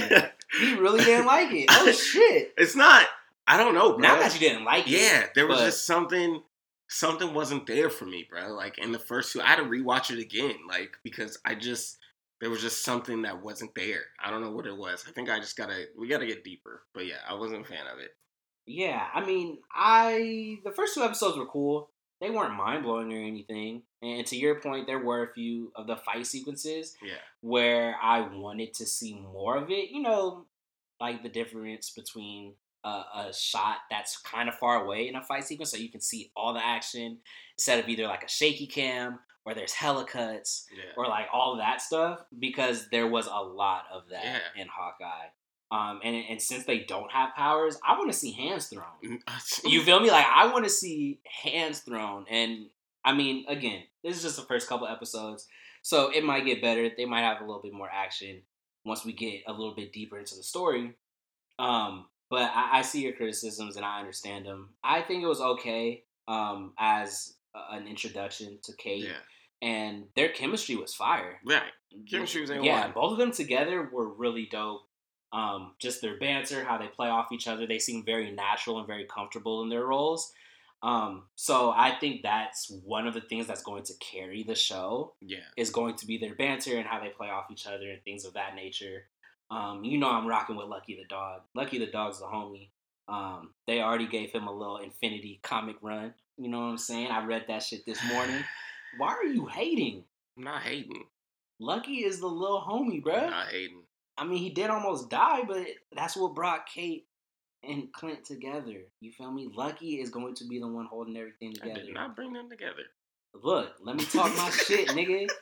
He 0.59 0.75
really 0.75 1.03
didn't 1.03 1.25
like 1.25 1.51
it. 1.51 1.65
Oh 1.71 1.91
shit. 1.91 2.53
It's 2.57 2.75
not. 2.75 3.05
I 3.47 3.57
don't 3.57 3.73
know, 3.73 3.91
bro. 3.97 4.07
Not 4.07 4.19
that 4.19 4.33
you 4.33 4.39
didn't 4.39 4.63
like 4.63 4.87
it. 4.87 4.91
Yeah, 5.01 5.25
there 5.35 5.47
was 5.47 5.59
but- 5.59 5.65
just 5.65 5.85
something. 5.85 6.41
Something 6.89 7.33
wasn't 7.33 7.65
there 7.65 7.89
for 7.89 8.05
me, 8.05 8.27
bro. 8.29 8.53
Like 8.53 8.77
in 8.77 8.91
the 8.91 8.99
first 8.99 9.33
two, 9.33 9.41
I 9.41 9.47
had 9.47 9.55
to 9.55 9.63
rewatch 9.63 10.11
it 10.11 10.19
again, 10.19 10.55
like 10.67 10.91
because 11.03 11.39
I 11.43 11.55
just 11.55 11.97
there 12.43 12.49
was 12.49 12.62
just 12.62 12.84
something 12.84 13.21
that 13.21 13.41
wasn't 13.41 13.73
there. 13.73 14.01
I 14.21 14.29
don't 14.29 14.41
know 14.41 14.51
what 14.51 14.67
it 14.67 14.75
was. 14.75 15.06
I 15.08 15.12
think 15.13 15.29
I 15.29 15.39
just 15.39 15.56
gotta 15.56 15.86
we 15.97 16.10
gotta 16.10 16.25
get 16.25 16.43
deeper. 16.43 16.84
But 16.93 17.06
yeah, 17.06 17.21
I 17.25 17.36
wasn't 17.36 17.62
a 17.62 17.69
fan 17.69 17.88
of 17.89 17.99
it. 17.99 18.17
Yeah, 18.65 19.08
I 19.13 19.25
mean, 19.25 19.60
I 19.73 20.58
the 20.65 20.73
first 20.73 20.93
two 20.93 21.03
episodes 21.03 21.38
were 21.38 21.45
cool. 21.45 21.89
They 22.19 22.29
weren't 22.29 22.53
mind 22.58 22.84
blowing 22.84 23.13
or 23.13 23.21
anything. 23.21 23.84
And 24.01 24.27
to 24.27 24.36
your 24.36 24.60
point, 24.60 24.88
there 24.88 24.99
were 24.99 25.23
a 25.23 25.34
few 25.34 25.71
of 25.77 25.88
the 25.88 25.95
fight 25.95 26.27
sequences 26.27 26.97
Yeah, 27.01 27.13
where 27.39 27.95
I 28.03 28.19
wanted 28.19 28.73
to 28.73 28.86
see 28.86 29.13
more 29.13 29.56
of 29.56 29.71
it. 29.71 29.91
You 29.91 30.01
know, 30.01 30.45
like 30.99 31.23
the 31.23 31.29
difference 31.29 31.91
between 31.91 32.56
a, 32.83 33.03
a 33.27 33.33
shot 33.33 33.77
that's 33.89 34.17
kind 34.17 34.49
of 34.49 34.55
far 34.55 34.83
away 34.83 35.07
in 35.07 35.15
a 35.15 35.21
fight 35.23 35.43
sequence, 35.45 35.71
so 35.71 35.77
you 35.77 35.89
can 35.89 36.01
see 36.01 36.31
all 36.35 36.53
the 36.53 36.65
action 36.65 37.19
instead 37.57 37.79
of 37.79 37.87
either 37.89 38.03
like 38.07 38.23
a 38.23 38.29
shaky 38.29 38.67
cam 38.67 39.19
or 39.45 39.53
there's 39.53 39.73
helicuts 39.73 40.63
yeah. 40.75 40.91
or 40.97 41.07
like 41.07 41.27
all 41.33 41.53
of 41.53 41.59
that 41.59 41.81
stuff 41.81 42.23
because 42.39 42.87
there 42.89 43.07
was 43.07 43.27
a 43.27 43.29
lot 43.41 43.83
of 43.91 44.03
that 44.09 44.23
Yeah. 44.23 44.61
in 44.61 44.67
Hawkeye. 44.67 45.27
Um, 45.71 45.99
and 46.03 46.15
and 46.29 46.41
since 46.41 46.65
they 46.65 46.79
don't 46.79 47.11
have 47.11 47.33
powers, 47.35 47.79
I 47.83 47.97
want 47.97 48.11
to 48.11 48.17
see 48.17 48.31
hands 48.31 48.67
thrown. 48.67 48.85
Mm, 49.03 49.19
You 49.65 49.81
feel 49.81 49.99
me? 49.99 50.11
Like 50.11 50.27
I 50.33 50.51
want 50.51 50.65
to 50.65 50.69
see 50.69 51.19
hands 51.43 51.79
thrown, 51.79 52.25
and 52.29 52.67
I 53.03 53.13
mean, 53.13 53.45
again, 53.47 53.81
this 54.03 54.15
is 54.15 54.21
just 54.21 54.35
the 54.35 54.43
first 54.43 54.69
couple 54.69 54.85
episodes, 54.87 55.47
so 55.81 56.09
it 56.11 56.23
might 56.23 56.45
get 56.45 56.61
better. 56.61 56.89
They 56.95 57.05
might 57.05 57.21
have 57.21 57.37
a 57.41 57.45
little 57.45 57.61
bit 57.61 57.73
more 57.73 57.89
action 57.91 58.43
once 58.85 59.03
we 59.03 59.13
get 59.13 59.41
a 59.47 59.51
little 59.51 59.73
bit 59.73 59.91
deeper 59.93 60.19
into 60.19 60.35
the 60.35 60.43
story. 60.43 60.93
Um, 61.57 62.05
but 62.33 62.51
I, 62.61 62.79
I 62.79 62.81
see 62.81 63.01
your 63.03 63.13
criticisms 63.13 63.75
and 63.77 63.85
I 63.85 63.99
understand 63.99 64.45
them. 64.45 64.69
I 64.83 65.01
think 65.01 65.23
it 65.23 65.27
was 65.27 65.41
okay 65.53 66.03
um, 66.27 66.73
as 66.79 67.35
a- 67.55 67.75
an 67.75 67.87
introduction 67.87 68.57
to 68.63 68.71
Kate, 68.75 69.03
yeah, 69.03 69.21
and 69.61 70.05
their 70.15 70.29
chemistry 70.29 70.75
was 70.75 70.93
fire. 70.93 71.39
right. 71.45 71.71
Chemistry 72.09 72.41
was 72.41 72.49
A1. 72.49 72.65
Yeah, 72.65 72.87
both 72.91 73.11
of 73.13 73.17
them 73.19 73.31
together 73.31 73.87
were 73.93 74.09
really 74.23 74.47
dope. 74.51 74.81
Um, 75.31 75.73
just 75.79 76.01
their 76.01 76.17
banter, 76.17 76.63
how 76.63 76.77
they 76.79 76.87
play 76.87 77.09
off 77.09 77.31
each 77.31 77.47
other, 77.47 77.65
they 77.67 77.79
seem 77.79 78.03
very 78.03 78.31
natural 78.31 78.77
and 78.79 78.87
very 78.87 79.05
comfortable 79.05 79.61
in 79.63 79.69
their 79.69 79.85
roles. 79.85 80.31
Um, 80.83 81.23
so 81.35 81.71
I 81.71 81.91
think 81.99 82.23
that's 82.23 82.69
one 82.83 83.07
of 83.07 83.13
the 83.13 83.21
things 83.21 83.47
that's 83.47 83.63
going 83.63 83.83
to 83.83 83.93
carry 84.11 84.43
the 84.43 84.53
show 84.55 85.13
Yeah, 85.21 85.47
is 85.55 85.69
going 85.69 85.95
to 85.97 86.05
be 86.05 86.17
their 86.17 86.35
banter 86.35 86.77
and 86.77 86.85
how 86.85 86.99
they 86.99 87.09
play 87.09 87.29
off 87.29 87.51
each 87.51 87.65
other 87.65 87.89
and 87.91 88.03
things 88.03 88.25
of 88.25 88.33
that 88.33 88.55
nature. 88.55 89.05
Um, 89.53 89.83
you 89.83 89.97
know, 89.97 90.09
I'm 90.09 90.25
rocking 90.27 90.55
with 90.55 90.67
Lucky 90.67 90.95
the 90.95 91.05
dog. 91.07 91.41
Lucky 91.53 91.77
the 91.77 91.91
dog's 91.91 92.19
the 92.19 92.25
homie. 92.25 92.69
Um, 93.07 93.51
they 93.67 93.81
already 93.81 94.07
gave 94.07 94.31
him 94.31 94.47
a 94.47 94.51
little 94.51 94.77
Infinity 94.77 95.39
comic 95.43 95.75
run. 95.81 96.13
You 96.37 96.49
know 96.49 96.59
what 96.59 96.65
I'm 96.65 96.77
saying? 96.77 97.07
I 97.07 97.23
read 97.25 97.45
that 97.47 97.61
shit 97.63 97.85
this 97.85 97.99
morning. 98.11 98.43
Why 98.97 99.09
are 99.09 99.25
you 99.25 99.45
hating? 99.45 100.03
I'm 100.37 100.43
not 100.43 100.63
hating. 100.63 101.03
Lucky 101.59 102.03
is 102.03 102.19
the 102.19 102.27
little 102.27 102.61
homie, 102.61 103.03
bruh. 103.03 103.23
I'm 103.23 103.29
not 103.29 103.47
hating. 103.47 103.83
I 104.17 104.25
mean, 104.25 104.39
he 104.39 104.49
did 104.49 104.69
almost 104.69 105.09
die, 105.09 105.41
but 105.47 105.65
that's 105.95 106.15
what 106.15 106.35
brought 106.35 106.65
Kate 106.67 107.05
and 107.63 107.91
Clint 107.93 108.25
together. 108.25 108.81
You 109.01 109.11
feel 109.11 109.31
me? 109.31 109.49
Lucky 109.55 109.99
is 109.99 110.09
going 110.09 110.35
to 110.35 110.45
be 110.45 110.59
the 110.59 110.67
one 110.67 110.85
holding 110.85 111.17
everything 111.17 111.53
I 111.61 111.67
together. 111.67 111.85
did 111.85 111.93
not 111.93 112.15
bring 112.15 112.33
them 112.33 112.49
together. 112.49 112.83
Look, 113.41 113.73
let 113.81 113.95
me 113.95 114.05
talk 114.05 114.35
my 114.35 114.49
shit, 114.49 114.89
nigga. 114.89 115.27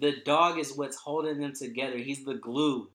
The 0.00 0.14
dog 0.24 0.58
is 0.58 0.74
what's 0.74 0.96
holding 0.96 1.40
them 1.40 1.52
together. 1.52 1.98
He's 1.98 2.24
the 2.24 2.34
glue. 2.34 2.88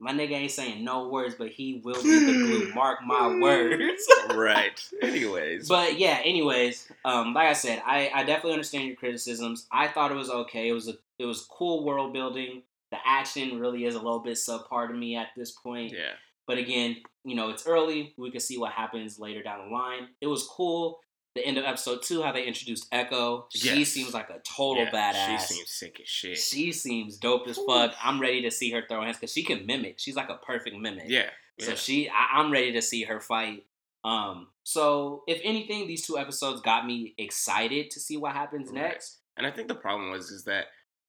My 0.00 0.12
nigga 0.12 0.32
ain't 0.32 0.52
saying 0.52 0.84
no 0.84 1.08
words, 1.08 1.34
but 1.36 1.48
he 1.48 1.80
will 1.84 2.00
be 2.02 2.24
the 2.24 2.32
glue. 2.32 2.72
Mark 2.74 3.00
my 3.04 3.38
words. 3.40 4.06
right. 4.34 4.80
Anyways, 5.02 5.68
But 5.68 5.98
yeah, 5.98 6.20
anyways, 6.24 6.90
um, 7.04 7.34
like 7.34 7.48
I 7.48 7.52
said, 7.52 7.82
I, 7.84 8.10
I 8.14 8.22
definitely 8.22 8.52
understand 8.52 8.86
your 8.86 8.96
criticisms. 8.96 9.66
I 9.72 9.88
thought 9.88 10.12
it 10.12 10.16
was 10.16 10.30
okay. 10.30 10.68
It 10.68 10.72
was 10.72 10.88
a 10.88 10.94
it 11.18 11.24
was 11.24 11.46
cool 11.50 11.84
world 11.84 12.12
building. 12.12 12.62
The 12.90 12.98
action 13.04 13.58
really 13.58 13.84
is 13.84 13.94
a 13.96 13.98
little 13.98 14.20
bit 14.20 14.34
subpar 14.34 14.88
to 14.88 14.94
me 14.94 15.16
at 15.16 15.28
this 15.36 15.50
point. 15.50 15.92
yeah, 15.92 16.12
But 16.46 16.58
again, 16.58 16.98
you 17.24 17.34
know, 17.34 17.50
it's 17.50 17.66
early. 17.66 18.14
We 18.16 18.30
can 18.30 18.40
see 18.40 18.56
what 18.56 18.72
happens 18.72 19.18
later 19.18 19.42
down 19.42 19.68
the 19.68 19.74
line. 19.74 20.08
It 20.20 20.28
was 20.28 20.46
cool. 20.46 21.00
The 21.38 21.46
end 21.46 21.56
of 21.56 21.64
episode 21.64 22.02
two, 22.02 22.22
how 22.22 22.32
they 22.32 22.44
introduced 22.46 22.88
Echo. 22.90 23.46
She 23.54 23.78
Yes. 23.78 23.88
seems 23.90 24.12
like 24.12 24.28
a 24.28 24.40
total 24.40 24.82
yeah, 24.84 24.90
badass. 24.90 25.40
She 25.46 25.54
seems 25.54 25.70
sick 25.70 26.00
as 26.00 26.08
shit. 26.08 26.36
She 26.38 26.72
seems 26.72 27.16
dope 27.16 27.46
as 27.46 27.56
fuck. 27.64 27.94
I'm 28.02 28.20
ready 28.20 28.42
to 28.42 28.50
see 28.50 28.72
her 28.72 28.82
throw 28.88 29.02
hands 29.02 29.18
because 29.18 29.32
she 29.32 29.44
can 29.44 29.64
mimic. 29.66 30.00
She's 30.00 30.16
like 30.16 30.28
a 30.30 30.34
perfect 30.34 30.76
mimic. 30.76 31.04
yeah, 31.06 31.30
So 31.60 31.70
yeah. 31.70 31.76
she, 31.76 32.08
I, 32.08 32.40
I'm 32.40 32.50
ready 32.50 32.72
to 32.72 32.82
see 32.82 33.04
her 33.04 33.20
fight. 33.20 33.66
Um, 34.02 34.48
so 34.64 35.22
if 35.28 35.40
anything, 35.44 35.86
these 35.86 36.04
two 36.04 36.18
episodes 36.18 36.60
got 36.60 36.84
me 36.84 37.14
excited 37.18 37.92
to 37.92 38.00
see 38.00 38.16
what 38.16 38.32
happens 38.32 38.66
Right. 38.70 38.82
next. 38.82 39.18
And 39.36 39.46
I 39.46 39.52
think 39.52 39.68
the 39.68 39.76
problem 39.76 40.10
was 40.10 40.30
is 40.32 40.42
that 40.44 40.66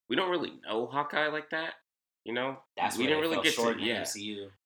we 0.09 0.15
don't 0.15 0.29
really 0.29 0.53
know 0.63 0.85
Hawkeye 0.85 1.29
like 1.29 1.49
that. 1.49 1.73
You 2.25 2.33
know, 2.33 2.57
That's 2.77 2.97
we 2.97 3.07
didn't 3.07 3.21
really 3.21 3.41
get 3.41 3.55
to 3.55 3.69
in 3.69 3.77
the 3.77 3.83
yeah. 3.83 4.05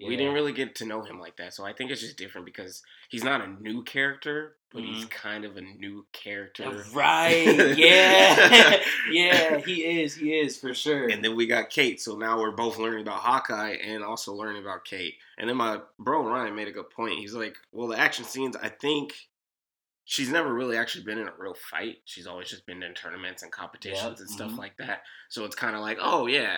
We 0.09 0.17
didn't 0.17 0.33
really 0.33 0.51
get 0.51 0.75
to 0.75 0.85
know 0.85 1.01
him 1.03 1.19
like 1.19 1.37
that, 1.37 1.53
so 1.53 1.63
I 1.63 1.71
think 1.71 1.91
it's 1.91 2.01
just 2.01 2.17
different 2.17 2.45
because 2.45 2.81
he's 3.09 3.23
not 3.23 3.41
a 3.41 3.47
new 3.47 3.83
character, 3.83 4.57
but 4.73 4.81
he's 4.83 5.05
Mhm. 5.05 5.09
kind 5.11 5.45
of 5.45 5.55
a 5.57 5.61
new 5.61 6.05
character. 6.11 6.83
Right. 6.93 7.45
Yeah. 7.77 8.81
yeah, 9.11 9.57
he 9.59 10.01
is. 10.01 10.15
He 10.15 10.33
is 10.37 10.57
for 10.57 10.73
sure. 10.73 11.07
And 11.07 11.23
then 11.23 11.35
we 11.35 11.45
got 11.47 11.69
Kate, 11.69 12.01
so 12.01 12.15
now 12.17 12.39
we're 12.39 12.51
both 12.51 12.77
learning 12.77 13.01
about 13.01 13.19
Hawkeye 13.19 13.73
and 13.81 14.03
also 14.03 14.33
learning 14.33 14.61
about 14.61 14.83
Kate. 14.85 15.15
And 15.37 15.49
then 15.49 15.57
my 15.57 15.79
bro 15.99 16.25
Ryan 16.25 16.55
made 16.55 16.67
a 16.67 16.71
good 16.71 16.89
point. 16.89 17.19
He's 17.19 17.33
like, 17.33 17.55
"Well, 17.71 17.87
the 17.87 17.97
action 17.99 18.25
scenes, 18.25 18.55
I 18.55 18.69
think 18.69 19.13
she's 20.05 20.29
never 20.29 20.53
really 20.53 20.75
actually 20.77 21.03
been 21.05 21.17
in 21.19 21.27
a 21.27 21.33
real 21.37 21.53
fight. 21.53 21.97
She's 22.05 22.27
always 22.27 22.49
just 22.49 22.65
been 22.65 22.83
in 22.83 22.93
tournaments 22.93 23.41
and 23.43 23.51
competitions 23.51 24.03
Yep, 24.03 24.19
and 24.19 24.29
stuff 24.29 24.51
mhm. 24.51 24.57
like 24.57 24.75
that. 24.77 25.03
So 25.29 25.45
it's 25.45 25.55
kind 25.55 25.75
of 25.75 25.81
like, 25.81 25.97
oh 26.01 26.27
yeah." 26.27 26.57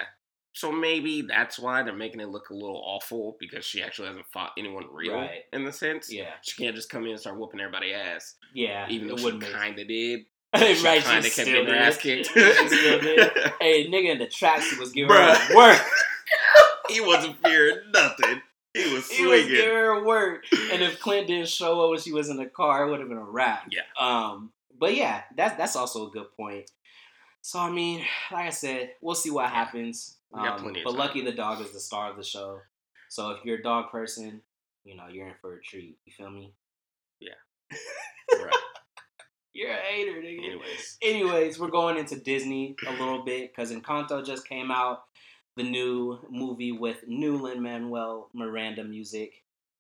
So 0.57 0.71
maybe 0.71 1.21
that's 1.21 1.59
why 1.59 1.83
they're 1.83 1.93
making 1.93 2.21
it 2.21 2.29
look 2.29 2.49
a 2.49 2.53
little 2.53 2.81
awful 2.85 3.35
because 3.41 3.65
she 3.65 3.83
actually 3.83 4.07
hasn't 4.07 4.25
fought 4.27 4.51
anyone 4.57 4.85
real 4.89 5.15
Right. 5.15 5.43
in 5.51 5.65
the 5.65 5.71
sense. 5.73 6.09
yeah. 6.11 6.31
She 6.43 6.63
can't 6.63 6.73
just 6.75 6.89
come 6.89 7.03
in 7.03 7.11
and 7.11 7.19
start 7.19 7.37
whooping 7.37 7.59
everybody 7.59 7.93
ass, 7.93 8.35
Yeah. 8.53 8.87
even 8.89 9.09
though 9.09 9.15
it 9.15 9.19
she 9.43 9.51
kind 9.51 9.77
of 9.77 9.87
did. 9.87 10.21
right, 10.55 10.77
She 10.77 10.83
kind 10.83 11.25
of 11.25 11.33
kept 11.35 11.45
getting 11.49 11.67
her 11.67 11.75
ass 11.75 11.97
kicked. 11.97 12.27
She 12.33 12.67
still 12.69 13.01
did. 13.01 13.31
Hey, 13.59 13.87
nigga 13.89 14.11
in 14.13 14.17
the 14.19 14.27
tracksuit 14.27 14.79
was 14.79 14.93
giving 14.93 15.11
Bruh. 15.13 15.35
her 15.35 15.55
work. 15.57 15.81
he 16.89 17.01
wasn't 17.01 17.37
fearing 17.43 17.79
nothing. 17.93 18.41
He 18.73 18.93
was 18.93 19.05
swinging. 19.05 19.23
He 19.25 19.27
was 19.27 19.47
giving 19.47 19.73
her 19.75 20.05
work. 20.05 20.45
And 20.71 20.81
if 20.81 20.99
Clint 21.01 21.27
didn't 21.27 21.49
show 21.49 21.81
up 21.83 21.89
when 21.89 21.99
she 21.99 22.13
was 22.13 22.29
in 22.29 22.37
the 22.37 22.45
car, 22.45 22.85
it 22.87 22.91
would 22.91 23.01
have 23.01 23.09
been 23.09 23.17
a 23.17 23.23
wrap. 23.23 23.67
Yeah. 23.71 23.81
Um. 23.99 24.51
But 24.79 24.95
yeah, 24.95 25.23
that's 25.35 25.57
that's 25.57 25.75
also 25.75 26.07
a 26.07 26.11
good 26.11 26.31
point. 26.37 26.69
So 27.41 27.59
I 27.59 27.69
mean, 27.69 27.99
like 28.31 28.47
I 28.47 28.49
said, 28.51 28.91
we'll 29.01 29.15
see 29.15 29.29
what 29.31 29.43
Yeah. 29.43 29.49
happens. 29.51 30.14
We 30.31 30.41
got 30.41 30.57
Um, 30.57 30.63
plenty 30.63 30.83
but 30.83 30.91
time. 30.91 30.99
Lucky 30.99 31.21
the 31.21 31.31
dog 31.31 31.61
is 31.61 31.71
the 31.71 31.79
star 31.79 32.09
of 32.11 32.17
the 32.17 32.23
show. 32.23 32.59
So 33.09 33.31
if 33.31 33.45
you're 33.45 33.59
a 33.59 33.63
dog 33.63 33.91
person, 33.91 34.41
you 34.83 34.95
know, 34.95 35.07
you're 35.07 35.27
in 35.27 35.35
for 35.41 35.55
a 35.55 35.61
treat. 35.61 35.97
You 36.05 36.13
feel 36.13 36.29
me? 36.29 36.53
Yeah. 37.19 37.33
right. 38.33 38.53
You're 39.53 39.71
a 39.71 39.75
hater, 39.77 40.21
nigga. 40.21 40.45
Anyways. 40.45 40.97
Anyways, 41.01 41.59
we're 41.59 41.69
going 41.69 41.97
into 41.97 42.19
Disney 42.19 42.75
a 42.87 42.91
little 42.91 43.23
bit 43.23 43.51
because 43.53 43.71
Encanto 43.71 44.25
just 44.25 44.47
came 44.47 44.69
out, 44.69 45.03
the 45.55 45.63
new 45.63 46.19
movie 46.29 46.73
with 46.73 47.07
new 47.07 47.37
Lin 47.41 47.61
Manuel 47.63 48.29
Miranda 48.33 48.83
music. 48.83 49.31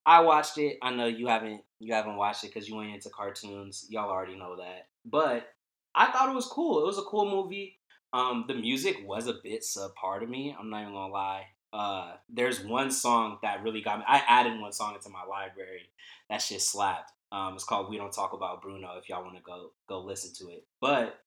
I 0.05 0.21
watched 0.21 0.57
it. 0.57 0.77
I 0.81 0.91
know 0.91 1.07
you 1.07 1.27
haven't 1.27 1.61
you 1.79 1.93
haven't 1.93 2.15
watched 2.15 2.43
it 2.45 2.53
because 2.53 2.69
you 2.69 2.81
ain't 2.81 2.95
into 2.95 3.09
cartoons. 3.09 3.85
Y'all 3.89 4.09
already 4.09 4.37
know 4.37 4.55
that. 4.57 4.87
But 5.03 5.49
I 5.93 6.09
thought 6.11 6.29
it 6.29 6.35
was 6.35 6.45
cool. 6.47 6.81
It 6.81 6.85
was 6.85 6.97
a 6.97 7.01
cool 7.03 7.29
movie. 7.29 7.77
Um, 8.15 8.45
the 8.47 8.53
music 8.53 8.95
was 9.05 9.27
a 9.27 9.33
bit 9.43 9.61
subpar 9.61 10.21
to 10.21 10.25
me. 10.25 10.55
I'm 10.57 10.69
not 10.69 10.83
even 10.83 10.93
gonna 10.93 11.11
lie. 11.11 11.47
Uh, 11.73 12.13
there's 12.29 12.63
one 12.63 12.89
song 12.89 13.39
that 13.41 13.61
really 13.61 13.81
got 13.81 13.99
me. 13.99 14.05
I 14.07 14.23
added 14.25 14.57
one 14.57 14.71
song 14.71 14.95
into 14.95 15.09
my 15.09 15.25
library. 15.25 15.89
That 16.29 16.41
shit 16.41 16.61
slapped. 16.61 17.11
Um, 17.33 17.55
it's 17.55 17.65
called 17.65 17.89
"We 17.89 17.97
Don't 17.97 18.13
Talk 18.13 18.31
About 18.31 18.61
Bruno." 18.61 18.97
If 18.97 19.09
y'all 19.09 19.21
want 19.21 19.35
to 19.35 19.43
go 19.43 19.71
go 19.89 19.99
listen 19.99 20.33
to 20.35 20.53
it, 20.53 20.65
but 20.79 21.19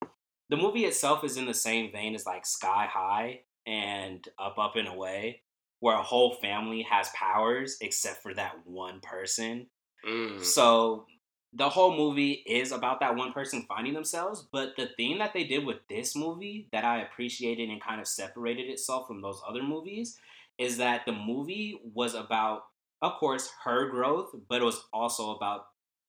the 0.49 0.57
movie 0.57 0.87
itself 0.87 1.25
is 1.25 1.37
in 1.37 1.45
the 1.45 1.53
same 1.53 1.93
vein 1.93 2.15
as 2.15 2.25
like 2.25 2.47
Sky 2.47 2.89
High 2.91 3.41
and 3.67 4.27
Up 4.39 4.57
Up 4.57 4.77
and 4.77 4.89
Away, 4.89 5.43
where 5.81 5.99
a 5.99 6.03
whole 6.03 6.37
family 6.37 6.87
has 6.91 7.11
powers 7.15 7.77
except 7.83 8.23
for 8.23 8.33
that 8.33 8.55
one 8.65 9.01
person. 9.01 9.67
Mm. 10.09 10.43
So 10.43 11.05
the 11.53 11.69
whole 11.69 11.97
movie 11.97 12.33
is 12.47 12.73
about 12.73 13.01
that 13.01 13.17
one 13.17 13.33
person 13.33 13.65
finding 13.69 13.95
themselves. 13.95 14.47
But 14.53 14.77
the 14.77 14.89
thing 14.97 15.19
that 15.19 15.33
they 15.33 15.45
did 15.45 15.65
with 15.65 15.79
this 15.89 16.15
movie 16.15 16.69
that 16.73 16.85
I 16.85 17.01
appreciated 17.03 17.71
and 17.71 17.83
kind 17.83 18.01
of 18.01 18.07
separated 18.07 18.69
itself 18.69 19.07
from 19.07 19.23
those 19.23 19.41
other 19.49 19.63
movies 19.63 20.19
is 20.59 20.77
that 20.79 21.07
the 21.07 21.13
movie 21.13 21.81
was 21.95 22.15
about, 22.15 22.65
of 23.01 23.15
course, 23.15 23.51
her 23.65 23.89
growth, 23.89 24.35
but 24.49 24.61
it 24.61 24.65
was 24.65 24.85
also 24.93 25.31
about 25.31 25.67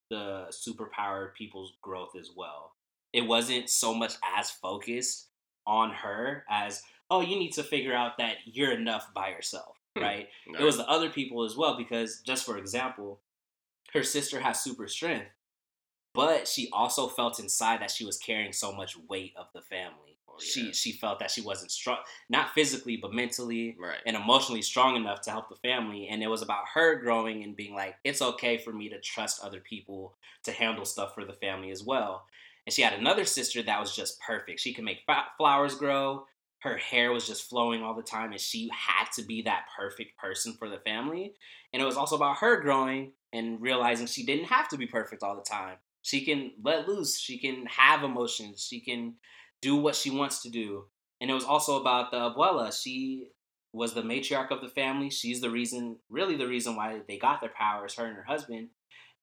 the 0.10 0.47
superpowered 0.52 1.36
people's 1.36 1.73
growth 1.82 2.15
as 2.19 2.32
well. 2.36 2.73
It 3.13 3.21
wasn't 3.21 3.69
so 3.69 3.93
much 3.93 4.13
as 4.38 4.49
focused 4.52 5.28
on 5.65 5.91
her 5.91 6.43
as, 6.49 6.84
oh, 7.12 7.21
you 7.21 7.38
need 7.38 7.52
to 7.54 7.63
figure 7.63 7.93
out 7.93 8.17
that 8.17 8.38
you're 8.45 8.71
enough 8.71 9.13
by 9.13 9.30
yourself, 9.30 9.78
Hmm. 9.95 10.02
right? 10.04 10.30
It 10.47 10.63
was 10.63 10.78
the 10.78 10.89
other 10.89 11.10
people 11.10 11.43
as 11.43 11.56
well 11.56 11.78
because, 11.78 12.21
just 12.21 12.45
for 12.45 12.58
example, 12.58 13.21
her 13.93 14.04
sister 14.04 14.39
has 14.39 14.62
super 14.62 14.88
strength, 14.88 15.28
but 16.13 16.47
she 16.47 16.69
also 16.71 17.08
felt 17.08 17.39
inside 17.39 17.82
that 17.82 17.91
she 17.91 18.06
was 18.06 18.17
carrying 18.17 18.52
so 18.52 18.71
much 18.71 18.97
weight 19.08 19.34
of 19.38 19.47
the 19.54 19.62
family. 19.62 20.17
Oh, 20.28 20.36
She 20.39 20.67
yeah. 20.67 20.71
she 20.73 20.91
felt 20.93 21.19
that 21.19 21.32
she 21.32 21.41
wasn't 21.41 21.71
strong, 21.71 21.99
not 22.30 22.52
physically, 22.54 22.97
but 22.97 23.13
mentally 23.13 23.75
Right. 23.80 23.99
and 24.06 24.15
emotionally 24.15 24.62
strong 24.62 24.95
enough 24.95 25.21
to 25.21 25.32
help 25.32 25.49
the 25.49 25.56
family. 25.58 26.08
And 26.08 26.23
it 26.23 26.28
was 26.28 26.41
about 26.41 26.65
her 26.73 26.95
growing 26.99 27.43
and 27.43 27.56
being 27.56 27.73
like, 27.75 27.95
it's 28.04 28.21
okay 28.21 28.58
for 28.58 28.73
me 28.73 28.89
to 28.89 28.99
trust 28.99 29.43
other 29.43 29.60
people 29.60 30.15
to 30.43 30.52
handle 30.52 30.86
stuff 30.86 31.13
for 31.13 31.25
the 31.25 31.34
family 31.34 31.71
as 31.71 31.84
well. 31.84 32.25
And 32.65 32.73
she 32.73 32.82
had 32.82 32.93
another 32.93 33.25
sister 33.25 33.62
that 33.63 33.80
was 33.80 33.95
just 33.95 34.19
perfect. 34.21 34.60
She 34.60 34.73
could 34.73 34.84
make 34.86 35.06
flowers 35.38 35.75
grow. 35.75 36.25
Her 36.60 36.78
hair 36.78 37.12
was 37.12 37.25
just 37.25 37.49
flowing 37.49 37.82
all 37.84 37.95
the 37.95 38.04
time, 38.04 38.32
and 38.32 38.41
she 38.41 38.69
had 38.73 39.06
to 39.13 39.23
be 39.23 39.41
that 39.43 39.67
perfect 39.78 40.17
person 40.17 40.54
for 40.60 40.69
the 40.69 40.80
family. 40.80 41.34
And 41.71 41.82
it 41.82 41.86
was 41.86 41.95
also 41.95 42.15
about 42.17 42.38
her 42.38 42.60
growing 42.62 43.13
and 43.34 43.62
realizing 43.62 44.08
she 44.08 44.26
didn't 44.26 44.46
have 44.46 44.70
to 44.70 44.78
be 44.78 44.88
perfect 44.88 45.24
all 45.24 45.36
the 45.36 45.42
time. 45.42 45.78
She 46.02 46.26
can 46.26 46.52
let 46.63 46.88
loose. 46.88 47.20
She 47.20 47.38
can 47.38 47.65
have 47.68 48.04
emotions. 48.04 48.65
She 48.68 48.80
can 48.80 49.15
do 49.62 49.76
what 49.76 49.96
she 49.96 50.10
wants 50.10 50.42
to 50.44 50.50
do. 50.50 50.86
And 51.22 51.30
it 51.30 51.34
was 51.34 51.44
also 51.44 51.80
about 51.80 52.12
the 52.12 52.18
abuela. 52.18 52.74
She 52.74 53.30
was 53.74 53.94
the 53.94 54.02
matriarch 54.02 54.52
of 54.52 54.62
the 54.62 54.70
family. 54.70 55.10
She's 55.10 55.42
the 55.42 55.50
reason, 55.50 55.98
really 56.10 56.36
the 56.36 56.48
reason 56.48 56.76
why 56.76 57.02
they 57.08 57.18
got 57.18 57.42
their 57.42 57.52
powers, 57.52 57.96
her 57.96 58.06
and 58.06 58.15
her 58.15 58.24
husband. 58.24 58.70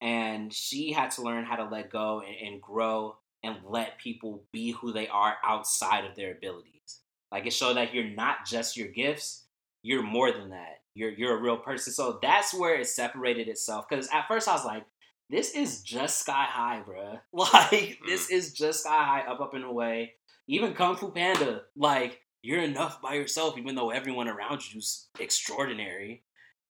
And 0.01 0.53
she 0.53 0.93
had 0.93 1.11
to 1.13 1.23
learn 1.23 1.45
how 1.45 1.57
to 1.57 1.65
let 1.65 1.91
go 1.91 2.21
and, 2.21 2.53
and 2.53 2.63
grow 2.63 3.17
and 3.43 3.57
let 3.65 3.99
people 3.99 4.45
be 4.53 4.73
who 4.73 4.93
they 4.93 5.09
are 5.09 5.37
outside 5.45 6.05
of 6.05 6.15
their 6.15 6.33
abilities. 6.33 7.01
Like 7.33 7.47
it 7.47 7.53
showed 7.53 7.77
that 7.77 7.95
you're 7.95 8.05
not 8.05 8.47
just 8.47 8.77
your 8.77 8.89
gifts, 8.89 9.45
you're 9.83 10.03
more 10.03 10.33
than 10.33 10.51
that. 10.51 10.81
You're 10.97 11.11
you're 11.11 11.37
a 11.37 11.41
real 11.41 11.59
person. 11.59 11.93
So 11.93 12.19
that's 12.23 12.55
where 12.55 12.75
it 12.75 12.87
separated 12.89 13.49
itself. 13.49 13.87
Because 13.89 14.09
at 14.13 14.27
first 14.27 14.49
I 14.49 14.55
was 14.55 14.65
like, 14.65 14.85
this 15.29 15.51
is 15.51 15.83
just 15.83 16.21
sky 16.21 16.47
high, 16.49 16.83
bruh. 16.87 17.21
Like 17.33 17.99
this 18.07 18.29
mm. 18.29 18.35
is 18.35 18.53
just 18.53 18.81
sky 18.81 19.05
high, 19.05 19.31
up, 19.31 19.41
up 19.41 19.55
and 19.55 19.65
away. 19.65 20.15
Even 20.49 20.75
Kung 20.75 20.97
Fu 20.97 21.11
Panda, 21.11 21.63
like 21.77 22.21
you're 22.43 22.63
enough 22.63 23.03
by 23.03 23.15
yourself, 23.15 23.59
even 23.59 23.75
though 23.75 23.91
everyone 23.91 24.29
around 24.29 24.73
you's 24.73 25.09
extraordinary. 25.21 26.23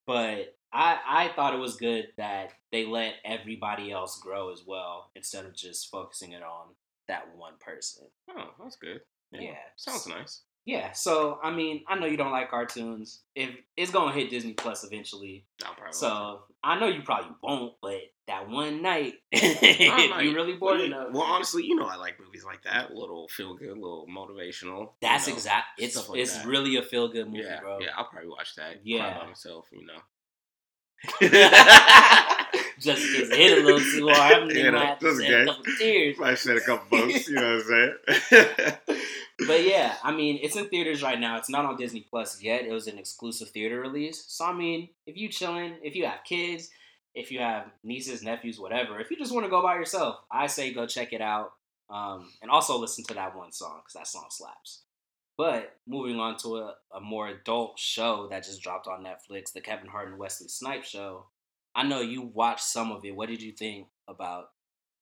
But 0.07 0.57
I 0.73 0.99
I 1.07 1.33
thought 1.37 1.55
it 1.55 1.61
was 1.61 1.77
good 1.77 2.09
that 2.17 2.53
they 2.73 2.85
let 2.85 3.15
everybody 3.25 3.93
else 3.93 4.19
grow 4.19 4.53
as 4.53 4.63
well 4.67 5.11
instead 5.15 5.45
of 5.45 5.55
just 5.55 5.91
focusing 5.91 6.33
it 6.33 6.43
on 6.43 6.75
that 7.07 7.37
one 7.37 7.55
person. 7.61 8.07
Oh, 8.31 8.51
that's 8.61 8.77
good. 8.77 9.01
Yeah. 9.33 9.55
Sounds 9.77 10.07
nice. 10.07 10.43
Yeah, 10.67 10.91
so 10.93 11.39
I 11.43 11.53
mean, 11.53 11.85
I 11.87 11.97
know 11.97 12.07
you 12.07 12.17
don't 12.17 12.33
like 12.33 12.51
cartoons. 12.51 13.21
If 13.37 13.51
it's 13.77 13.93
gonna 13.93 14.13
hit 14.13 14.31
Disney 14.31 14.53
Plus 14.53 14.83
eventually, 14.85 15.47
so 15.93 16.41
I 16.63 16.79
know 16.81 16.89
you 16.89 17.03
probably 17.03 17.31
won't. 17.41 17.75
But 17.81 18.01
that 18.27 18.51
one 18.51 18.83
night, 18.83 19.15
you 19.33 20.35
really 20.35 20.55
bored 20.55 20.79
well, 20.79 20.85
enough, 20.85 21.09
Well, 21.13 21.23
honestly, 21.23 21.65
you 21.65 21.77
know 21.77 21.87
I 21.87 21.95
like 21.95 22.19
movies 22.19 22.45
like 22.45 22.65
that. 22.65 22.91
A 22.91 22.95
little 22.95 23.29
feel 23.29 23.55
good, 23.55 23.69
a 23.69 23.75
little 23.75 24.09
motivational. 24.11 24.91
that's 25.01 25.29
you 25.29 25.35
know, 25.35 25.37
exact. 25.37 25.67
It's 25.79 26.09
like 26.09 26.19
it's 26.19 26.37
that. 26.39 26.47
really 26.47 26.75
a 26.77 26.83
feel 26.83 27.07
good 27.13 27.27
movie, 27.29 27.45
yeah, 27.45 27.61
bro. 27.61 27.79
yeah. 27.81 27.91
I'll 27.97 28.07
probably 28.09 28.29
watch 28.31 28.57
that. 28.57 28.81
Yeah. 28.83 29.19
by 29.21 29.27
myself. 29.29 29.67
You 29.71 29.87
know. 29.87 30.01
just 32.81 33.03
because 33.07 33.31
it 33.31 33.37
hit 33.37 33.59
a 33.59 33.63
little 33.65 33.79
too 33.81 34.09
hard. 34.09 34.43
I'm 34.43 34.51
You 34.51 34.65
gonna 34.65 34.73
know, 34.85 34.97
just 35.01 35.23
shed 35.23 35.43
a 35.43 35.47
couple 35.47 35.65
tears. 35.79 36.17
I 36.21 36.35
shed 36.35 36.57
a 36.57 36.61
couple 36.61 36.99
votes. 36.99 37.29
You 37.29 37.35
know 37.37 37.57
what 37.57 37.73
I'm 38.11 38.21
saying? 38.41 38.99
But 39.47 39.65
yeah, 39.65 39.97
I 40.03 40.13
mean, 40.13 40.39
it's 40.43 40.57
in 40.57 40.69
theaters 40.69 41.03
right 41.03 41.21
now. 41.21 41.37
It's 41.37 41.51
not 41.51 41.67
on 41.67 41.77
Disney 41.77 42.07
Plus 42.09 42.43
yet. 42.43 42.65
It 42.65 42.73
was 42.73 42.87
an 42.87 42.99
exclusive 42.99 43.51
theater 43.51 43.81
release. 43.81 44.25
So 44.29 44.47
I 44.47 44.53
mean, 44.55 44.89
if 45.07 45.17
you 45.17 45.29
chilling, 45.29 45.75
if 45.83 45.95
you 45.95 46.07
have 46.07 46.25
kids, 46.25 46.71
if 47.15 47.31
you 47.31 47.41
have 47.41 47.67
nieces, 47.85 48.23
nephews, 48.23 48.59
whatever, 48.59 48.99
if 48.99 49.11
you 49.11 49.17
just 49.19 49.33
want 49.35 49.45
to 49.45 49.51
go 49.51 49.63
by 49.63 49.75
yourself, 49.75 50.17
I 50.31 50.47
say 50.47 50.73
go 50.73 50.87
check 50.87 51.13
it 51.13 51.21
out. 51.21 51.53
Um, 51.91 52.31
and 52.43 52.51
also 52.51 52.79
listen 52.79 53.05
to 53.05 53.15
that 53.15 53.37
one 53.37 53.53
song 53.53 53.81
because 53.85 53.93
that 53.93 54.07
song 54.09 54.27
slaps. 54.31 54.83
But 55.39 55.77
moving 55.87 56.19
on 56.19 56.37
to 56.39 56.57
a, 56.57 56.75
a 56.95 57.01
more 57.01 57.29
adult 57.29 57.79
show 57.79 58.27
that 58.31 58.45
just 58.45 58.63
dropped 58.63 58.87
on 58.89 59.05
Netflix, 59.05 59.53
the 59.53 59.61
Kevin 59.61 59.87
Hart 59.89 60.09
and 60.09 60.19
Wesley 60.19 60.49
Snipes 60.49 60.89
show. 60.89 61.27
I 61.75 61.83
know 61.83 62.01
you 62.01 62.23
watched 62.23 62.65
some 62.65 62.91
of 62.91 63.05
it. 63.05 63.15
What 63.15 63.29
did 63.29 63.43
you 63.43 63.53
think 63.53 63.89
about 64.09 64.49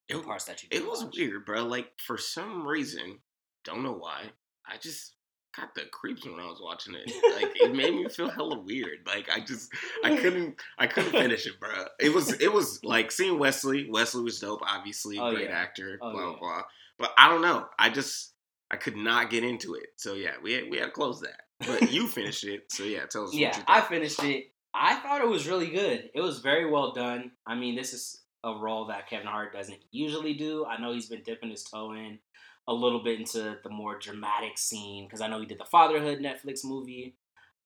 the 0.09 0.18
It- 0.18 0.25
parts 0.25 0.44
that 0.47 0.62
you? 0.64 0.68
It 0.73 0.85
was 0.87 1.05
watch? 1.05 1.14
weird, 1.16 1.47
bro. 1.47 1.64
Like 1.64 1.92
for 2.05 2.18
some 2.18 2.66
reason, 2.66 3.20
don't 3.64 3.83
know 3.83 3.92
why. 3.94 4.22
I 4.66 4.77
just 4.79 5.12
got 5.57 5.74
the 5.74 5.83
creeps 5.92 6.24
when 6.24 6.40
I 6.40 6.46
was 6.46 6.61
watching 6.62 6.94
it. 6.94 7.11
Like 7.37 7.53
it 7.57 7.74
made 7.74 7.94
me 7.94 8.09
feel 8.09 8.29
hella 8.31 8.59
weird. 8.61 8.98
Like 9.07 9.29
I 9.31 9.40
just 9.40 9.70
I 10.05 10.16
couldn't 10.20 10.61
I 10.79 10.87
couldn't 10.87 11.12
finish 11.12 11.46
it, 11.46 11.59
bro. 11.61 11.70
It 12.00 12.12
was 12.12 12.33
it 12.40 12.53
was 12.53 12.83
like 12.85 13.12
seeing 13.12 13.38
Wesley. 13.38 13.88
Wesley 13.90 14.22
was 14.22 14.40
dope, 14.40 14.62
obviously, 14.66 15.18
Oh, 15.18 15.33
great 15.33 15.48
yeah. 15.48 15.57
actor, 15.57 15.98
Oh, 16.03 16.12
blah 16.12 16.20
yeah. 16.20 16.27
blah 16.31 16.38
blah. 16.38 16.62
But 16.98 17.12
I 17.18 17.29
don't 17.29 17.42
know. 17.42 17.66
I 17.79 17.90
just 17.90 18.33
I 18.70 18.77
could 18.77 18.96
not 18.96 19.31
get 19.31 19.44
into 19.44 19.74
it. 19.74 19.87
So 19.96 20.14
yeah, 20.14 20.33
we 20.42 20.53
had, 20.55 20.64
we 20.70 20.79
had 20.79 20.87
to 20.87 20.90
close 20.92 21.20
that. 21.20 21.40
But 21.66 21.92
you 21.92 22.09
finished 22.09 22.44
it, 22.44 22.70
so 22.72 22.83
yeah, 22.85 23.07
tell 23.07 23.24
us. 23.24 23.35
yeah, 23.35 23.48
what 23.48 23.59
you 23.59 23.64
I 23.68 23.81
finished 23.83 24.22
it. 24.24 24.46
I 24.74 24.96
thought 24.96 25.20
it 25.22 25.29
was 25.29 25.46
really 25.46 25.68
good. 25.70 26.11
It 26.14 26.20
was 26.20 26.40
very 26.40 26.68
well 26.68 26.92
done. 26.92 27.31
I 27.46 27.55
mean, 27.55 27.77
this 27.77 27.92
is 27.92 28.22
a 28.42 28.53
role 28.55 28.87
that 28.87 29.09
Kevin 29.09 29.29
Hart 29.29 29.53
doesn't 29.53 29.79
usually 29.92 30.35
do. 30.35 30.66
I 30.66 30.81
know 30.81 30.92
he's 30.92 31.09
been 31.09 31.22
dipping 31.22 31.50
his 31.50 31.62
toe 31.62 31.92
in 31.92 32.18
a 32.66 32.72
little 32.72 33.03
bit 33.03 33.18
into 33.20 33.57
the 33.62 33.70
more 33.70 33.98
dramatic 33.98 34.57
scene 34.59 35.07
because 35.07 35.20
I 35.20 35.27
know 35.29 35.40
he 35.40 35.46
did 35.46 35.59
the 35.61 35.64
Fatherhood 35.66 36.18
Netflix 36.20 36.64
movie. 36.64 37.14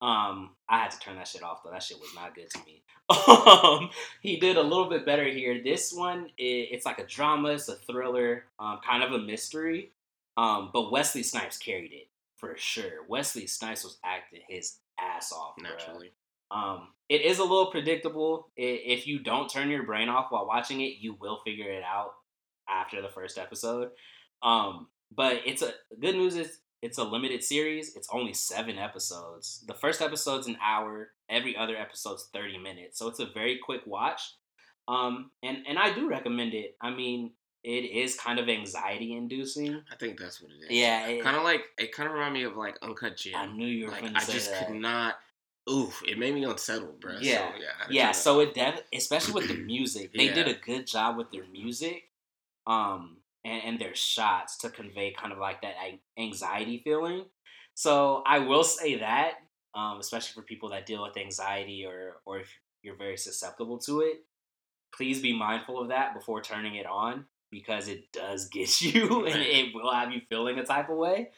Um, 0.01 0.51
I 0.69 0.79
had 0.79 0.91
to 0.91 0.99
turn 0.99 1.15
that 1.17 1.27
shit 1.27 1.43
off 1.43 1.61
though. 1.63 1.71
That 1.71 1.83
shit 1.83 1.99
was 1.99 2.13
not 2.15 2.35
good 2.35 2.49
to 2.49 2.59
me. 2.65 2.83
Um, 3.27 3.89
he 4.21 4.37
did 4.37 4.55
a 4.55 4.61
little 4.61 4.87
bit 4.87 5.03
better 5.05 5.25
here. 5.25 5.61
This 5.63 5.91
one, 5.91 6.27
it, 6.37 6.69
it's 6.71 6.85
like 6.85 6.99
a 6.99 7.05
drama, 7.07 7.49
it's 7.49 7.67
a 7.67 7.75
thriller, 7.75 8.43
um, 8.59 8.79
kind 8.85 9.01
of 9.03 9.11
a 9.11 9.17
mystery. 9.17 9.91
Um, 10.37 10.69
but 10.71 10.91
Wesley 10.91 11.23
Snipes 11.23 11.57
carried 11.57 11.91
it 11.91 12.07
for 12.37 12.55
sure. 12.55 13.03
Wesley 13.07 13.47
Snipes 13.47 13.83
was 13.83 13.97
acting 14.05 14.41
his 14.47 14.77
ass 14.99 15.31
off. 15.33 15.55
bruh. 15.59 15.63
naturally. 15.63 16.11
Um, 16.51 16.89
it 17.09 17.21
is 17.21 17.39
a 17.39 17.43
little 17.43 17.71
predictable. 17.71 18.49
I- 18.59 18.61
If 18.61 19.07
you 19.07 19.19
don't 19.19 19.49
turn 19.49 19.69
your 19.71 19.83
brain 19.83 20.07
off 20.07 20.27
while 20.29 20.45
watching 20.45 20.81
it, 20.81 20.97
you 20.99 21.15
will 21.19 21.41
figure 21.43 21.69
it 21.71 21.83
out 21.83 22.11
after 22.69 23.01
the 23.01 23.09
first 23.09 23.39
episode. 23.39 23.89
Um, 24.43 24.87
but 25.15 25.41
it's 25.45 25.61
a 25.61 25.73
good 25.99 26.15
news 26.15 26.35
is 26.35 26.59
it's 26.81 26.97
a 26.97 27.03
limited 27.03 27.43
series. 27.43 27.95
It's 27.95 28.07
only 28.11 28.33
seven 28.33 28.77
episodes. 28.77 29.63
The 29.67 29.73
first 29.73 30.01
episode's 30.01 30.47
an 30.47 30.57
hour. 30.63 31.11
Every 31.29 31.55
other 31.55 31.75
episode's 31.75 32.29
thirty 32.33 32.57
minutes. 32.57 32.97
So 32.97 33.07
it's 33.07 33.19
a 33.19 33.25
very 33.25 33.57
quick 33.63 33.81
watch. 33.85 34.33
Um, 34.87 35.31
and 35.43 35.57
and 35.67 35.77
I 35.77 35.93
do 35.93 36.09
recommend 36.09 36.53
it. 36.53 36.75
I 36.81 36.89
mean, 36.89 37.31
it 37.63 37.69
is 37.91 38.15
kind 38.15 38.39
of 38.39 38.47
anxiety 38.49 39.13
inducing. 39.13 39.81
I 39.91 39.95
think 39.95 40.19
that's 40.19 40.41
what 40.41 40.51
it 40.51 40.63
is. 40.65 40.69
Yeah, 40.71 41.21
kind 41.21 41.35
of 41.35 41.43
like 41.43 41.61
it 41.77 41.91
kind 41.91 42.07
of 42.07 42.13
reminded 42.13 42.39
me 42.39 42.45
of 42.45 42.55
like 42.55 42.77
Uncut 42.81 43.19
I 43.35 43.45
knew 43.47 43.67
you 43.67 43.85
were 43.85 43.91
Like 43.91 44.01
going 44.01 44.15
I 44.15 44.19
say 44.21 44.33
just 44.33 44.51
that. 44.51 44.67
could 44.67 44.77
not 44.77 45.15
oof, 45.69 46.01
it 46.07 46.17
made 46.17 46.33
me 46.33 46.43
unsettled, 46.45 46.99
bro. 46.99 47.13
Yeah. 47.19 47.51
so, 47.51 47.57
yeah, 47.59 47.65
I 47.77 47.81
had 47.83 47.87
to 47.89 47.93
yeah 47.93 48.11
so 48.11 48.39
it 48.39 48.53
def- 48.53 48.81
especially 48.93 49.33
with 49.33 49.47
the 49.49 49.57
music 49.57 50.11
they 50.17 50.29
did 50.29 50.47
a 50.47 50.53
good 50.53 50.87
job 50.87 51.17
with 51.17 51.31
their 51.31 51.45
music 51.51 52.09
um 52.65 53.17
and, 53.45 53.61
and 53.63 53.79
their 53.79 53.95
shots 53.95 54.57
to 54.57 54.69
convey 54.69 55.11
kind 55.11 55.31
of 55.31 55.39
like 55.39 55.61
that 55.61 55.75
anxiety 56.17 56.81
feeling 56.83 57.25
so 57.73 58.23
i 58.25 58.39
will 58.39 58.63
say 58.63 58.99
that 58.99 59.33
um 59.75 59.97
especially 59.99 60.33
for 60.33 60.45
people 60.45 60.69
that 60.69 60.85
deal 60.85 61.03
with 61.03 61.17
anxiety 61.17 61.85
or 61.85 62.17
or 62.25 62.39
if 62.39 62.49
you're 62.81 62.95
very 62.95 63.17
susceptible 63.17 63.77
to 63.77 64.01
it 64.01 64.23
please 64.95 65.21
be 65.21 65.37
mindful 65.37 65.79
of 65.79 65.89
that 65.89 66.13
before 66.13 66.41
turning 66.41 66.75
it 66.75 66.85
on 66.85 67.25
because 67.51 67.87
it 67.87 68.11
does 68.11 68.47
get 68.49 68.81
you 68.81 69.25
and 69.25 69.41
it 69.41 69.73
will 69.73 69.91
have 69.91 70.11
you 70.11 70.21
feeling 70.29 70.59
a 70.59 70.65
type 70.65 70.89
of 70.89 70.97
way 70.97 71.29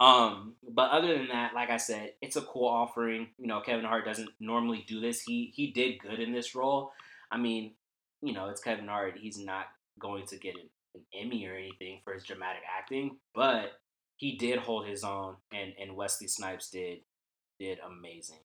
um, 0.00 0.54
but 0.66 0.90
other 0.90 1.16
than 1.18 1.28
that, 1.28 1.54
like 1.54 1.68
I 1.68 1.76
said, 1.76 2.14
it's 2.22 2.36
a 2.36 2.40
cool 2.40 2.66
offering. 2.66 3.28
You 3.38 3.46
know, 3.46 3.60
Kevin 3.60 3.84
Hart 3.84 4.06
doesn't 4.06 4.30
normally 4.40 4.82
do 4.88 4.98
this. 4.98 5.20
He 5.20 5.52
he 5.54 5.70
did 5.70 6.00
good 6.00 6.18
in 6.18 6.32
this 6.32 6.54
role. 6.54 6.92
I 7.30 7.36
mean, 7.36 7.72
you 8.22 8.32
know, 8.32 8.48
it's 8.48 8.62
Kevin 8.62 8.88
Hart. 8.88 9.18
He's 9.18 9.38
not 9.38 9.66
going 9.98 10.26
to 10.28 10.38
get 10.38 10.54
an, 10.54 10.62
an 10.94 11.02
Emmy 11.14 11.46
or 11.46 11.54
anything 11.54 12.00
for 12.04 12.14
his 12.14 12.24
dramatic 12.24 12.62
acting, 12.78 13.18
but 13.34 13.72
he 14.16 14.36
did 14.36 14.58
hold 14.58 14.86
his 14.86 15.04
own, 15.04 15.36
and 15.52 15.72
and 15.80 15.96
Wesley 15.96 16.28
Snipes 16.28 16.70
did 16.70 16.98
did 17.58 17.78
amazing. 17.86 18.40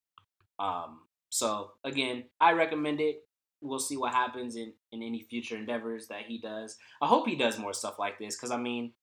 Um, 0.60 1.02
so 1.30 1.72
again, 1.84 2.26
I 2.40 2.52
recommend 2.52 3.02
it. 3.02 3.24
We'll 3.62 3.80
see 3.80 3.98
what 3.98 4.14
happens 4.14 4.56
in 4.56 4.74
in 4.92 5.04
any 5.04 5.26
future 5.30 5.56
endeavors 5.56 6.08
that 6.08 6.24
he 6.28 6.40
does. 6.40 6.78
I 7.02 7.08
hope 7.08 7.28
he 7.28 7.36
does 7.36 7.60
more 7.60 7.74
stuff 7.74 8.00
like 8.00 8.20
this 8.20 8.36
because 8.36 8.52
I 8.52 8.58
mean, 8.58 8.94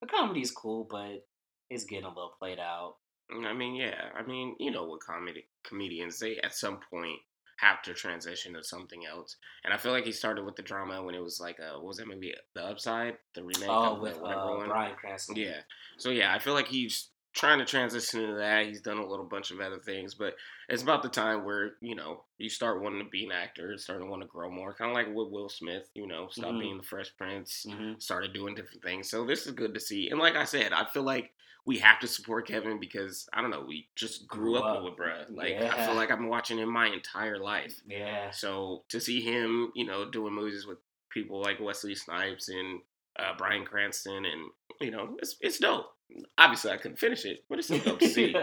the 0.00 0.06
comedy 0.06 0.40
is 0.40 0.50
cool, 0.50 0.86
but 0.90 1.26
it's 1.70 1.84
getting 1.84 2.04
a 2.04 2.08
little 2.08 2.34
played 2.38 2.58
out. 2.58 2.96
I 3.30 3.52
mean, 3.52 3.74
yeah. 3.74 4.10
I 4.16 4.22
mean, 4.22 4.54
you 4.58 4.70
know 4.70 4.84
what 4.84 5.00
comedy 5.00 5.46
comedians 5.64 6.18
they 6.18 6.36
at 6.38 6.54
some 6.54 6.78
point 6.90 7.18
have 7.58 7.82
to 7.82 7.94
transition 7.94 8.54
to 8.54 8.62
something 8.62 9.06
else. 9.06 9.36
And 9.64 9.72
I 9.72 9.76
feel 9.78 9.92
like 9.92 10.04
he 10.04 10.12
started 10.12 10.44
with 10.44 10.56
the 10.56 10.62
drama 10.62 11.02
when 11.02 11.14
it 11.14 11.22
was 11.22 11.40
like 11.40 11.58
uh 11.60 11.74
what 11.78 11.84
was 11.86 11.96
that 11.98 12.08
maybe 12.08 12.34
The 12.54 12.62
Upside, 12.64 13.16
the 13.34 13.42
remake 13.42 13.68
Oh, 13.68 13.94
of 13.94 14.00
with 14.00 14.16
uh. 14.16 14.66
Bryan 14.66 14.94
Cranston. 14.96 15.36
Yeah. 15.36 15.60
So 15.98 16.10
yeah, 16.10 16.34
I 16.34 16.38
feel 16.38 16.54
like 16.54 16.68
he's 16.68 17.08
trying 17.36 17.58
to 17.58 17.64
transition 17.66 18.22
into 18.22 18.34
that. 18.36 18.66
He's 18.66 18.80
done 18.80 18.98
a 18.98 19.06
little 19.06 19.26
bunch 19.26 19.50
of 19.50 19.60
other 19.60 19.78
things, 19.78 20.14
but 20.14 20.34
it's 20.68 20.82
about 20.82 21.02
the 21.02 21.08
time 21.08 21.44
where 21.44 21.72
you 21.80 21.94
know 21.94 22.24
you 22.38 22.48
start 22.48 22.82
wanting 22.82 23.04
to 23.04 23.08
be 23.10 23.24
an 23.24 23.30
actor, 23.32 23.76
starting 23.78 24.06
to 24.06 24.10
want 24.10 24.22
to 24.22 24.28
grow 24.28 24.50
more, 24.50 24.72
kind 24.74 24.90
of 24.90 24.94
like 24.96 25.06
with 25.06 25.28
Will 25.30 25.48
Smith. 25.48 25.88
You 25.94 26.06
know, 26.06 26.28
stop 26.30 26.54
Mhm. 26.54 26.60
being 26.60 26.76
the 26.78 26.82
Fresh 26.82 27.16
Prince, 27.16 27.66
hmm 27.68 27.94
started 27.98 28.32
doing 28.32 28.54
different 28.54 28.82
things. 28.82 29.08
So 29.10 29.24
this 29.24 29.46
is 29.46 29.52
good 29.52 29.74
to 29.74 29.80
see. 29.80 30.08
And 30.10 30.18
like 30.18 30.34
I 30.34 30.44
said, 30.44 30.72
I 30.72 30.84
feel 30.86 31.02
like 31.04 31.32
we 31.66 31.78
have 31.78 31.98
to 32.00 32.06
support 32.06 32.46
Kevin 32.46 32.78
because 32.80 33.28
I 33.32 33.40
don't 33.42 33.50
know, 33.50 33.64
we 33.66 33.88
just 33.96 34.26
grew, 34.28 34.52
Grew 34.52 34.56
up, 34.58 34.76
up. 34.76 34.84
with 34.84 34.94
bruh. 34.96 35.26
Like 35.28 35.60
I 35.60 35.84
feel 35.84 35.94
like 35.94 36.10
I've 36.10 36.18
been 36.18 36.28
watching 36.28 36.58
him 36.58 36.70
my 36.72 36.86
entire 36.86 37.38
life. 37.38 37.80
Yeah. 37.86 38.30
So 38.30 38.84
to 38.88 39.00
see 39.00 39.20
him, 39.20 39.72
you 39.74 39.84
know, 39.84 40.08
doing 40.10 40.32
movies 40.32 40.66
with 40.66 40.78
people 41.10 41.40
like 41.42 41.60
Wesley 41.60 41.94
Snipes 41.94 42.48
and 42.48 42.80
uh, 43.18 43.34
Bryan 43.36 43.64
Cranston, 43.64 44.24
and 44.26 44.50
you 44.80 44.90
know, 44.90 45.16
it's 45.20 45.36
it's 45.40 45.58
dope. 45.58 45.95
Obviously, 46.38 46.70
I 46.70 46.76
couldn't 46.76 46.98
finish 46.98 47.24
it, 47.24 47.44
but 47.48 47.58
it's 47.58 47.68
still 47.68 47.80
dope 47.80 47.98
to 48.00 48.08
see. 48.08 48.34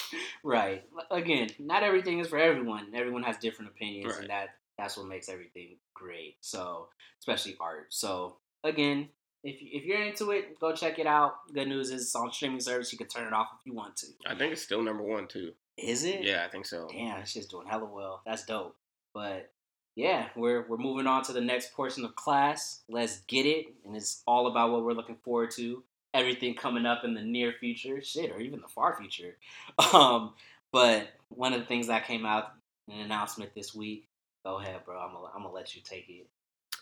right. 0.44 0.82
Again, 1.10 1.50
not 1.58 1.82
everything 1.82 2.18
is 2.18 2.28
for 2.28 2.38
everyone. 2.38 2.88
Everyone 2.94 3.22
has 3.22 3.36
different 3.38 3.70
opinions, 3.70 4.12
Right. 4.14 4.20
and 4.22 4.30
that 4.30 4.48
that's 4.78 4.96
what 4.96 5.06
makes 5.06 5.28
everything 5.28 5.76
great. 5.94 6.36
So, 6.40 6.88
especially 7.20 7.56
art. 7.60 7.86
So, 7.90 8.36
again, 8.64 9.08
if 9.44 9.56
if 9.60 9.84
you're 9.84 10.02
into 10.02 10.30
it, 10.30 10.58
go 10.58 10.74
check 10.74 10.98
it 10.98 11.06
out. 11.06 11.34
Good 11.52 11.68
news 11.68 11.90
is 11.90 12.02
it's 12.02 12.14
on 12.14 12.32
streaming 12.32 12.60
service. 12.60 12.92
You 12.92 12.98
can 12.98 13.08
turn 13.08 13.26
it 13.26 13.32
off 13.32 13.48
if 13.58 13.66
you 13.66 13.74
want 13.74 13.96
to. 13.98 14.06
I 14.26 14.34
think 14.34 14.52
it's 14.52 14.62
still 14.62 14.82
number 14.82 15.02
one 15.02 15.26
too. 15.28 15.52
Is 15.76 16.04
it? 16.04 16.22
Yeah, 16.22 16.44
I 16.46 16.50
think 16.50 16.66
so. 16.66 16.86
Damn, 16.90 17.20
it's 17.20 17.32
just 17.34 17.50
doing 17.50 17.66
hella 17.66 17.86
well. 17.86 18.22
That's 18.26 18.44
dope. 18.44 18.76
But 19.14 19.50
yeah, 19.94 20.28
we're 20.36 20.66
we're 20.68 20.78
moving 20.78 21.06
on 21.06 21.22
to 21.24 21.32
the 21.32 21.40
next 21.40 21.72
portion 21.74 22.04
of 22.04 22.14
class. 22.16 22.80
Let's 22.88 23.20
get 23.22 23.44
it, 23.46 23.66
and 23.84 23.94
it's 23.96 24.22
all 24.26 24.46
about 24.46 24.70
what 24.70 24.84
we're 24.84 24.92
looking 24.94 25.18
forward 25.24 25.50
to. 25.52 25.82
Everything 26.14 26.54
coming 26.54 26.84
up 26.86 27.04
in 27.04 27.14
the 27.14 27.22
near 27.22 27.52
future, 27.58 28.02
shit, 28.02 28.30
or 28.30 28.40
even 28.40 28.60
the 28.60 28.68
far 28.68 28.96
future. 28.96 29.36
Um, 29.94 30.34
but 30.70 31.08
one 31.28 31.52
of 31.52 31.60
the 31.60 31.66
things 31.66 31.88
that 31.88 32.06
came 32.06 32.24
out 32.24 32.52
an 32.88 33.00
announcement 33.00 33.54
this 33.54 33.74
week. 33.74 34.08
Go 34.44 34.58
ahead, 34.58 34.84
bro. 34.84 34.98
I'm 34.98 35.12
gonna 35.12 35.26
I'm 35.34 35.42
gonna 35.42 35.54
let 35.54 35.74
you 35.74 35.82
take 35.82 36.08
it. 36.08 36.26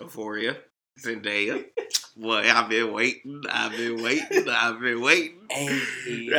Euphoria, 0.01 0.57
Zendaya. 0.99 1.64
Boy, 2.16 2.51
I've 2.51 2.68
been 2.68 2.93
waiting. 2.93 3.43
I've 3.51 3.72
been 3.72 4.03
waiting. 4.03 4.49
I've 4.49 4.81
been 4.81 5.01
waiting. 5.01 5.37
Hey, 5.51 6.28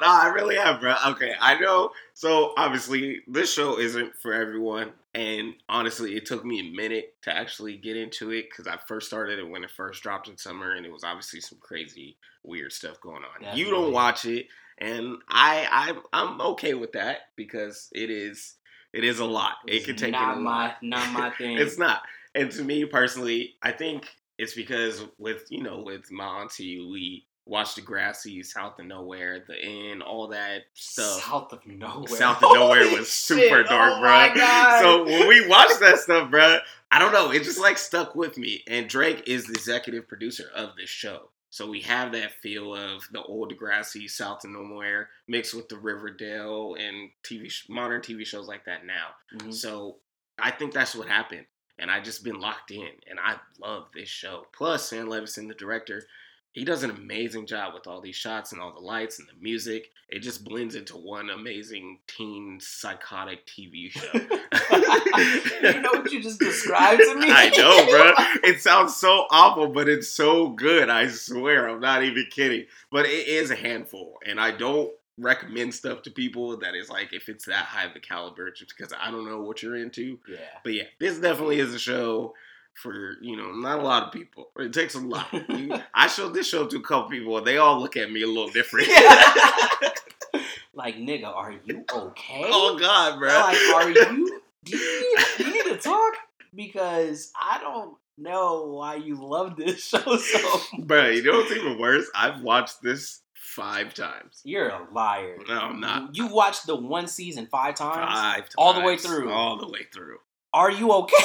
no, 0.00 0.06
I 0.06 0.30
really 0.34 0.56
have, 0.56 0.80
bro. 0.80 0.94
Okay, 1.08 1.34
I 1.40 1.58
know. 1.58 1.90
So 2.14 2.54
obviously, 2.56 3.20
this 3.28 3.52
show 3.52 3.78
isn't 3.78 4.14
for 4.16 4.32
everyone, 4.32 4.92
and 5.14 5.54
honestly, 5.68 6.16
it 6.16 6.26
took 6.26 6.44
me 6.44 6.60
a 6.60 6.76
minute 6.76 7.14
to 7.22 7.36
actually 7.36 7.76
get 7.76 7.96
into 7.96 8.30
it 8.30 8.46
because 8.48 8.66
I 8.66 8.76
first 8.76 9.08
started 9.08 9.40
it 9.40 9.48
when 9.48 9.64
it 9.64 9.70
first 9.70 10.02
dropped 10.02 10.28
in 10.28 10.36
summer, 10.36 10.72
and 10.72 10.86
it 10.86 10.92
was 10.92 11.02
obviously 11.02 11.40
some 11.40 11.58
crazy, 11.60 12.16
weird 12.44 12.72
stuff 12.72 13.00
going 13.00 13.22
on. 13.24 13.56
You 13.56 13.70
don't 13.70 13.92
watch 13.92 14.24
it, 14.24 14.46
and 14.78 15.16
I, 15.28 15.66
I, 15.70 15.98
I'm 16.12 16.40
okay 16.40 16.74
with 16.74 16.92
that 16.92 17.18
because 17.34 17.88
it 17.92 18.08
is, 18.08 18.54
it 18.92 19.02
is 19.02 19.18
a 19.18 19.24
lot. 19.24 19.54
It 19.66 19.84
can 19.84 19.96
take 19.96 20.12
not 20.12 20.40
my 20.40 20.66
lot. 20.66 20.76
not 20.82 21.12
my 21.12 21.30
thing. 21.38 21.58
It's 21.58 21.78
not. 21.78 22.02
And 22.36 22.50
to 22.52 22.62
me 22.62 22.84
personally, 22.84 23.56
I 23.62 23.72
think 23.72 24.06
it's 24.38 24.54
because 24.54 25.04
with 25.18 25.44
you 25.50 25.62
know 25.62 25.82
with 25.82 26.10
my 26.12 26.24
auntie, 26.24 26.88
we 26.88 27.26
watched 27.46 27.76
Degrassi, 27.78 28.44
South 28.44 28.78
of 28.78 28.86
Nowhere, 28.86 29.44
The 29.46 29.56
N, 29.58 30.02
all 30.02 30.28
that 30.28 30.62
stuff. 30.74 31.22
South 31.22 31.52
of 31.52 31.66
nowhere. 31.66 32.06
South 32.08 32.36
of 32.42 32.52
Nowhere 32.54 32.84
Holy 32.84 32.98
was 33.00 33.10
super 33.10 33.40
shit. 33.58 33.66
dark, 33.66 33.94
oh 33.96 34.00
bro. 34.00 34.80
So 34.80 35.04
when 35.04 35.26
we 35.28 35.46
watched 35.48 35.80
that 35.80 35.98
stuff, 35.98 36.30
bro, 36.30 36.58
I 36.90 36.98
don't 36.98 37.12
know, 37.12 37.30
it 37.32 37.42
just 37.42 37.58
like 37.58 37.78
stuck 37.78 38.14
with 38.14 38.38
me. 38.38 38.62
And 38.68 38.88
Drake 38.88 39.24
is 39.26 39.46
the 39.46 39.52
executive 39.54 40.06
producer 40.08 40.44
of 40.54 40.76
this 40.76 40.90
show. 40.90 41.30
So 41.52 41.68
we 41.68 41.80
have 41.80 42.12
that 42.12 42.34
feel 42.40 42.76
of 42.76 43.08
the 43.10 43.22
old 43.22 43.52
Degrassi, 43.52 44.08
South 44.08 44.44
of 44.44 44.50
Nowhere, 44.52 45.08
mixed 45.26 45.52
with 45.54 45.68
the 45.68 45.78
Riverdale 45.78 46.76
and 46.78 47.10
TV 47.24 47.50
sh- 47.50 47.66
modern 47.68 48.00
TV 48.02 48.24
shows 48.24 48.46
like 48.46 48.66
that 48.66 48.86
now. 48.86 49.08
Mhm. 49.34 49.52
So 49.52 49.96
I 50.38 50.52
think 50.52 50.72
that's 50.72 50.94
what 50.94 51.08
happened. 51.08 51.46
And 51.76 51.90
I 51.90 51.98
just 52.00 52.22
been 52.22 52.38
locked 52.38 52.70
in. 52.70 52.90
And 53.08 53.18
I 53.18 53.36
love 53.58 53.88
this 53.92 54.08
show. 54.08 54.46
Plus, 54.52 54.88
Sam 54.88 55.08
Levinson, 55.08 55.48
the 55.48 55.54
director, 55.54 56.06
he 56.52 56.64
does 56.64 56.82
an 56.82 56.90
amazing 56.90 57.46
job 57.46 57.74
with 57.74 57.86
all 57.86 58.00
these 58.00 58.16
shots 58.16 58.52
and 58.52 58.60
all 58.60 58.72
the 58.72 58.80
lights 58.80 59.18
and 59.20 59.28
the 59.28 59.40
music. 59.40 59.90
It 60.08 60.20
just 60.20 60.44
blends 60.44 60.74
into 60.74 60.96
one 60.96 61.30
amazing 61.30 62.00
teen 62.08 62.58
psychotic 62.60 63.46
TV 63.46 63.90
show. 63.90 64.10
you 64.14 65.80
know 65.80 65.90
what 65.90 66.10
you 66.10 66.20
just 66.20 66.40
described 66.40 67.00
to 67.00 67.14
me? 67.14 67.28
I 67.30 67.50
know, 67.50 67.86
bro. 67.88 68.12
It 68.50 68.60
sounds 68.60 68.96
so 68.96 69.26
awful, 69.30 69.68
but 69.68 69.88
it's 69.88 70.08
so 70.08 70.48
good. 70.48 70.90
I 70.90 71.06
swear, 71.06 71.68
I'm 71.68 71.80
not 71.80 72.02
even 72.02 72.26
kidding. 72.30 72.66
But 72.90 73.06
it 73.06 73.28
is 73.28 73.52
a 73.52 73.56
handful, 73.56 74.18
and 74.26 74.40
I 74.40 74.50
don't 74.50 74.90
recommend 75.18 75.74
stuff 75.74 76.02
to 76.02 76.10
people 76.10 76.56
that 76.58 76.74
is 76.74 76.88
like 76.88 77.12
if 77.12 77.28
it's 77.28 77.44
that 77.44 77.66
high 77.66 77.84
of 77.84 77.94
a 77.94 78.00
caliber, 78.00 78.50
just 78.50 78.74
because 78.76 78.92
I 79.00 79.12
don't 79.12 79.26
know 79.26 79.40
what 79.42 79.62
you're 79.62 79.76
into. 79.76 80.18
Yeah. 80.28 80.38
But 80.64 80.72
yeah, 80.74 80.84
this 80.98 81.18
definitely 81.18 81.60
is 81.60 81.72
a 81.72 81.78
show 81.78 82.34
for 82.74 83.16
you 83.20 83.36
know 83.36 83.52
not 83.52 83.78
a 83.78 83.82
lot 83.82 84.04
of 84.04 84.12
people. 84.12 84.50
It 84.58 84.72
takes 84.72 84.94
a 84.94 85.00
lot. 85.00 85.26
I 85.94 86.06
showed 86.08 86.34
this 86.34 86.48
show 86.48 86.66
to 86.66 86.76
a 86.76 86.82
couple 86.82 87.10
people, 87.10 87.38
and 87.38 87.46
they 87.46 87.58
all 87.58 87.80
look 87.80 87.96
at 87.96 88.10
me 88.10 88.22
a 88.22 88.26
little 88.26 88.48
different. 88.48 88.88
like, 90.74 90.96
nigga, 90.96 91.26
are 91.26 91.52
you 91.52 91.84
okay? 91.92 92.44
oh 92.46 92.78
God, 92.78 93.18
bro. 93.18 93.28
Like, 93.28 93.58
are 93.74 93.90
you? 93.90 94.40
Do 94.64 94.76
you, 94.76 95.16
need, 95.16 95.24
do 95.38 95.44
you 95.44 95.64
need 95.64 95.72
to 95.74 95.78
talk? 95.78 96.14
Because 96.54 97.32
I 97.40 97.58
don't 97.60 97.96
know 98.18 98.66
why 98.66 98.96
you 98.96 99.16
love 99.16 99.56
this 99.56 99.84
show 99.84 100.16
so. 100.16 100.60
Bro, 100.78 101.10
you 101.10 101.22
know 101.22 101.38
what's 101.38 101.52
even 101.52 101.78
worse? 101.78 102.06
I've 102.14 102.42
watched 102.42 102.82
this 102.82 103.20
five 103.34 103.94
times. 103.94 104.40
You're 104.44 104.68
a 104.68 104.86
liar. 104.92 105.36
No, 105.48 105.58
I'm 105.58 105.80
not. 105.80 106.16
You 106.16 106.26
watched 106.28 106.66
the 106.66 106.76
one 106.76 107.06
season 107.06 107.46
five 107.50 107.74
times. 107.74 107.96
Five 107.96 108.40
times. 108.40 108.54
All 108.58 108.74
the 108.74 108.80
way 108.80 108.96
through. 108.96 109.30
All 109.30 109.58
the 109.58 109.68
way 109.68 109.86
through. 109.92 110.18
Are 110.52 110.70
you 110.70 110.92
okay? 110.92 111.16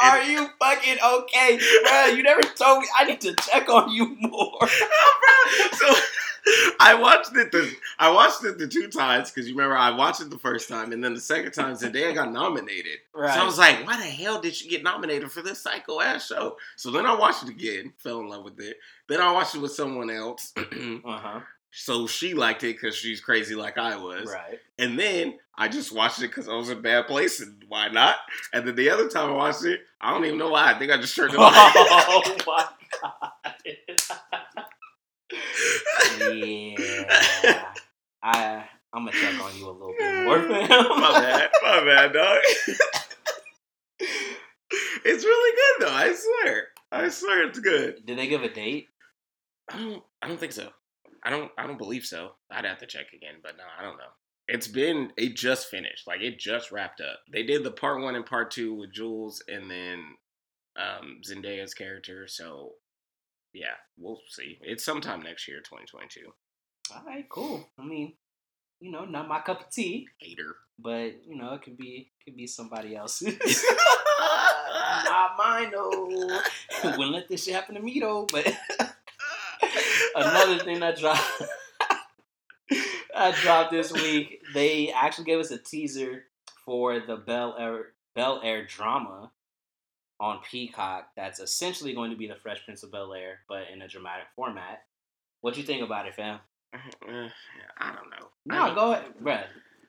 Are 0.00 0.22
you 0.22 0.48
fucking 0.60 0.96
okay, 1.04 1.58
bro? 1.84 2.06
You 2.06 2.22
never 2.22 2.42
told 2.42 2.82
me. 2.82 2.88
I 2.98 3.04
need 3.04 3.20
to 3.22 3.34
check 3.34 3.68
on 3.68 3.90
you 3.90 4.16
more. 4.20 4.58
so 5.72 5.94
I 6.80 6.94
watched 6.94 7.36
it 7.36 7.50
the 7.52 7.70
I 7.98 8.10
watched 8.10 8.44
it 8.44 8.58
the 8.58 8.68
two 8.68 8.88
times 8.88 9.30
because 9.30 9.48
you 9.48 9.54
remember 9.54 9.76
I 9.76 9.90
watched 9.90 10.20
it 10.20 10.30
the 10.30 10.38
first 10.38 10.68
time 10.68 10.92
and 10.92 11.02
then 11.02 11.14
the 11.14 11.20
second 11.20 11.52
time 11.52 11.74
Zendaya 11.74 12.14
got 12.14 12.32
nominated. 12.32 12.98
Right. 13.14 13.34
So 13.34 13.40
I 13.40 13.44
was 13.44 13.58
like, 13.58 13.86
why 13.86 13.96
the 13.96 14.04
hell 14.04 14.40
did 14.40 14.54
she 14.54 14.68
get 14.68 14.82
nominated 14.82 15.30
for 15.30 15.42
this 15.42 15.60
psycho 15.60 16.00
ass 16.00 16.26
show? 16.26 16.56
So 16.76 16.90
then 16.90 17.06
I 17.06 17.14
watched 17.14 17.42
it 17.42 17.48
again, 17.48 17.92
fell 17.98 18.20
in 18.20 18.28
love 18.28 18.44
with 18.44 18.60
it. 18.60 18.76
Then 19.08 19.20
I 19.20 19.32
watched 19.32 19.54
it 19.54 19.60
with 19.60 19.72
someone 19.72 20.10
else. 20.10 20.52
Uh 21.04 21.18
huh. 21.18 21.40
So 21.70 22.06
she 22.06 22.34
liked 22.34 22.64
it 22.64 22.76
because 22.76 22.96
she's 22.96 23.20
crazy 23.20 23.54
like 23.54 23.78
I 23.78 23.96
was. 23.96 24.30
Right. 24.32 24.58
And 24.78 24.98
then 24.98 25.38
I 25.56 25.68
just 25.68 25.92
watched 25.92 26.18
it 26.20 26.28
because 26.28 26.48
I 26.48 26.54
was 26.54 26.70
in 26.70 26.78
a 26.78 26.80
bad 26.80 27.06
place 27.06 27.40
and 27.40 27.64
why 27.68 27.88
not? 27.88 28.16
And 28.52 28.66
then 28.66 28.74
the 28.74 28.90
other 28.90 29.08
time 29.08 29.30
I 29.30 29.34
watched 29.34 29.64
it, 29.64 29.80
I 30.00 30.12
don't 30.12 30.24
even 30.24 30.38
know 30.38 30.50
why. 30.50 30.72
I 30.72 30.78
think 30.78 30.90
I 30.92 30.96
just 30.96 31.14
turned 31.14 31.34
it 31.34 31.38
off. 31.40 31.52
Oh 31.54 32.22
my 32.46 32.66
god. 33.02 33.32
yeah. 36.20 37.64
I 38.22 38.64
I'm 38.92 39.04
gonna 39.04 39.12
check 39.12 39.40
on 39.42 39.56
you 39.56 39.68
a 39.68 39.70
little 39.70 39.94
bit 39.98 40.24
more, 40.24 40.38
my 40.48 41.20
bad, 41.20 41.50
my 41.62 41.84
bad, 41.84 42.12
dog. 42.12 42.38
it's 44.00 45.24
really 45.24 45.56
good 45.56 45.86
though. 45.86 45.94
I 45.94 46.14
swear, 46.14 46.68
I 46.90 47.08
swear 47.10 47.46
it's 47.48 47.58
good. 47.58 48.06
Did 48.06 48.18
they 48.18 48.26
give 48.28 48.42
a 48.42 48.48
date? 48.48 48.88
I 49.70 49.76
don't, 49.78 50.02
I 50.22 50.28
don't 50.28 50.40
think 50.40 50.52
so. 50.52 50.70
I 51.28 51.30
don't, 51.30 51.50
I 51.58 51.66
don't 51.66 51.76
believe 51.76 52.06
so. 52.06 52.30
I'd 52.50 52.64
have 52.64 52.78
to 52.78 52.86
check 52.86 53.12
again, 53.14 53.34
but 53.42 53.58
no, 53.58 53.64
I 53.78 53.82
don't 53.82 53.98
know. 53.98 54.12
It's 54.48 54.66
been, 54.66 55.12
it 55.18 55.36
just 55.36 55.68
finished. 55.68 56.06
Like 56.06 56.22
it 56.22 56.38
just 56.38 56.72
wrapped 56.72 57.02
up. 57.02 57.20
They 57.30 57.42
did 57.42 57.64
the 57.64 57.70
part 57.70 58.00
one 58.00 58.14
and 58.14 58.24
part 58.24 58.50
two 58.50 58.72
with 58.72 58.94
Jules, 58.94 59.42
and 59.46 59.70
then 59.70 60.04
um 60.80 61.20
Zendaya's 61.28 61.74
character. 61.74 62.26
So 62.26 62.72
yeah, 63.52 63.74
we'll 63.98 64.20
see. 64.30 64.58
It's 64.62 64.84
sometime 64.84 65.20
next 65.20 65.46
year, 65.48 65.58
2022. 65.58 66.32
All 66.94 67.02
right, 67.06 67.28
cool. 67.28 67.68
I 67.78 67.84
mean, 67.84 68.14
you 68.80 68.90
know, 68.90 69.04
not 69.04 69.28
my 69.28 69.40
cup 69.40 69.60
of 69.60 69.70
tea, 69.70 70.06
Hater. 70.18 70.56
but 70.78 71.26
you 71.26 71.36
know, 71.36 71.52
it 71.52 71.62
could 71.62 71.76
be 71.76 72.10
could 72.24 72.36
be 72.36 72.46
somebody 72.46 72.96
else's. 72.96 73.36
not 75.04 75.36
mine 75.36 75.70
though. 75.72 76.40
Wouldn't 76.84 77.12
let 77.12 77.28
this 77.28 77.44
shit 77.44 77.54
happen 77.54 77.74
to 77.74 77.82
me 77.82 78.00
though. 78.00 78.26
But 78.30 78.56
another 80.26 80.58
thing 80.64 80.80
that 80.80 80.98
dropped 80.98 81.20
that 83.14 83.34
dropped 83.36 83.70
this 83.70 83.92
week, 83.92 84.40
they 84.54 84.90
actually 84.90 85.24
gave 85.24 85.38
us 85.38 85.50
a 85.50 85.58
teaser 85.58 86.24
for 86.64 87.00
the 87.00 87.16
Bel 87.16 87.56
Air 87.58 87.86
Bel 88.14 88.40
Air 88.42 88.66
drama 88.66 89.30
on 90.20 90.40
Peacock. 90.50 91.08
That's 91.16 91.40
essentially 91.40 91.94
going 91.94 92.10
to 92.10 92.16
be 92.16 92.26
the 92.26 92.34
Fresh 92.36 92.64
Prince 92.64 92.82
of 92.82 92.92
Bel 92.92 93.12
Air, 93.14 93.40
but 93.48 93.64
in 93.72 93.82
a 93.82 93.88
dramatic 93.88 94.26
format. 94.34 94.82
What 95.40 95.56
you 95.56 95.62
think 95.62 95.82
about 95.82 96.06
it, 96.06 96.14
fam? 96.14 96.40
Uh, 96.74 97.28
I 97.78 97.92
don't 97.92 98.10
know. 98.10 98.28
No, 98.44 98.66
don't- 98.66 98.74
go 98.74 98.92
ahead, 98.92 99.04
bruh. 99.22 99.44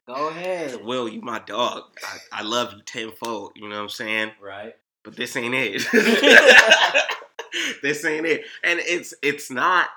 Go 0.07 0.29
ahead. 0.29 0.79
Will, 0.83 1.07
you 1.07 1.21
my 1.21 1.39
dog. 1.39 1.83
I, 2.03 2.39
I 2.39 2.43
love 2.43 2.73
you 2.73 2.81
tenfold. 2.83 3.51
You 3.55 3.69
know 3.69 3.75
what 3.75 3.81
I'm 3.83 3.89
saying? 3.89 4.31
Right. 4.41 4.75
But 5.03 5.15
this 5.15 5.35
ain't 5.35 5.53
it. 5.55 5.85
this 7.83 8.03
ain't 8.05 8.25
it. 8.25 8.43
And 8.63 8.79
it's 8.79 9.13
it's 9.21 9.51
not. 9.51 9.87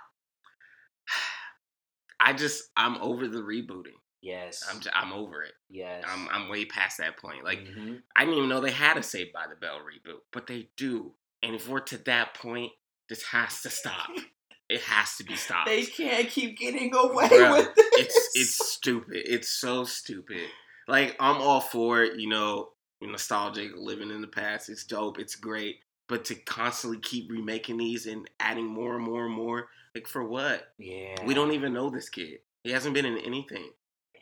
I 2.25 2.33
just 2.33 2.65
I'm 2.77 2.97
over 2.99 3.27
the 3.29 3.41
rebooting. 3.41 3.99
Yes. 4.21 4.63
I'm 4.71 4.81
just, 4.81 4.95
I'm 4.95 5.13
over 5.13 5.43
it. 5.43 5.53
yes. 5.69 6.05
I'm 6.07 6.29
I'm 6.31 6.49
way 6.49 6.65
past 6.65 6.99
that 6.99 7.17
point. 7.19 7.45
Like 7.45 7.59
Mhm. 7.61 8.03
I 8.15 8.25
didn't 8.25 8.37
even 8.39 8.49
know 8.49 8.61
they 8.61 8.71
had 8.71 8.97
a 8.97 9.03
Saved 9.03 9.33
by 9.33 9.47
the 9.49 9.57
Bell 9.57 9.79
reboot, 9.81 10.21
but 10.33 10.47
they 10.47 10.69
do. 10.77 11.15
And 11.43 11.55
if 11.57 11.69
we're 11.69 11.81
to 11.81 11.99
that 12.05 12.35
point, 12.35 12.71
this 13.09 13.25
has 13.25 13.63
to 13.63 13.71
stop. 13.71 14.09
It 14.69 14.81
has 14.83 15.17
to 15.17 15.25
be 15.25 15.37
stopped. 15.37 15.67
they 15.67 15.85
can't 15.85 16.29
keep 16.31 16.57
getting 16.57 16.95
away 16.95 17.29
with 17.29 17.75
this. 17.75 17.91
it's 17.99 18.31
it's 18.35 18.71
stupid. 18.73 19.23
It's 19.27 19.51
so 19.51 19.85
stupid. 19.85 20.45
Like 20.89 21.15
I'm 21.21 21.43
all 21.43 21.61
for 21.61 22.03
it, 22.03 22.19
you 22.19 22.27
know, 22.31 22.71
nostalgic, 23.03 23.73
living 23.77 24.11
in 24.11 24.23
the 24.23 24.29
past. 24.29 24.71
It's 24.71 24.85
dope. 24.85 25.19
It's 25.19 25.37
great. 25.37 25.81
But 26.13 26.27
to 26.27 26.35
constantly 26.35 26.99
keep 27.01 27.31
remaking 27.31 27.79
these 27.79 28.07
and 28.07 28.29
adding 28.39 28.67
more 28.67 28.97
and 28.97 29.03
more 29.03 29.25
and 29.25 29.35
more, 29.35 29.69
like 29.95 30.07
for 30.07 30.23
what? 30.23 30.75
yeah. 30.77 31.15
We 31.25 31.33
don't 31.33 31.53
even 31.53 31.73
know 31.73 31.89
this 31.89 32.11
kid. 32.11 32.41
He 32.65 32.71
hasn't 32.71 32.93
been 32.93 33.07
in 33.07 33.17
anything. 33.17 33.71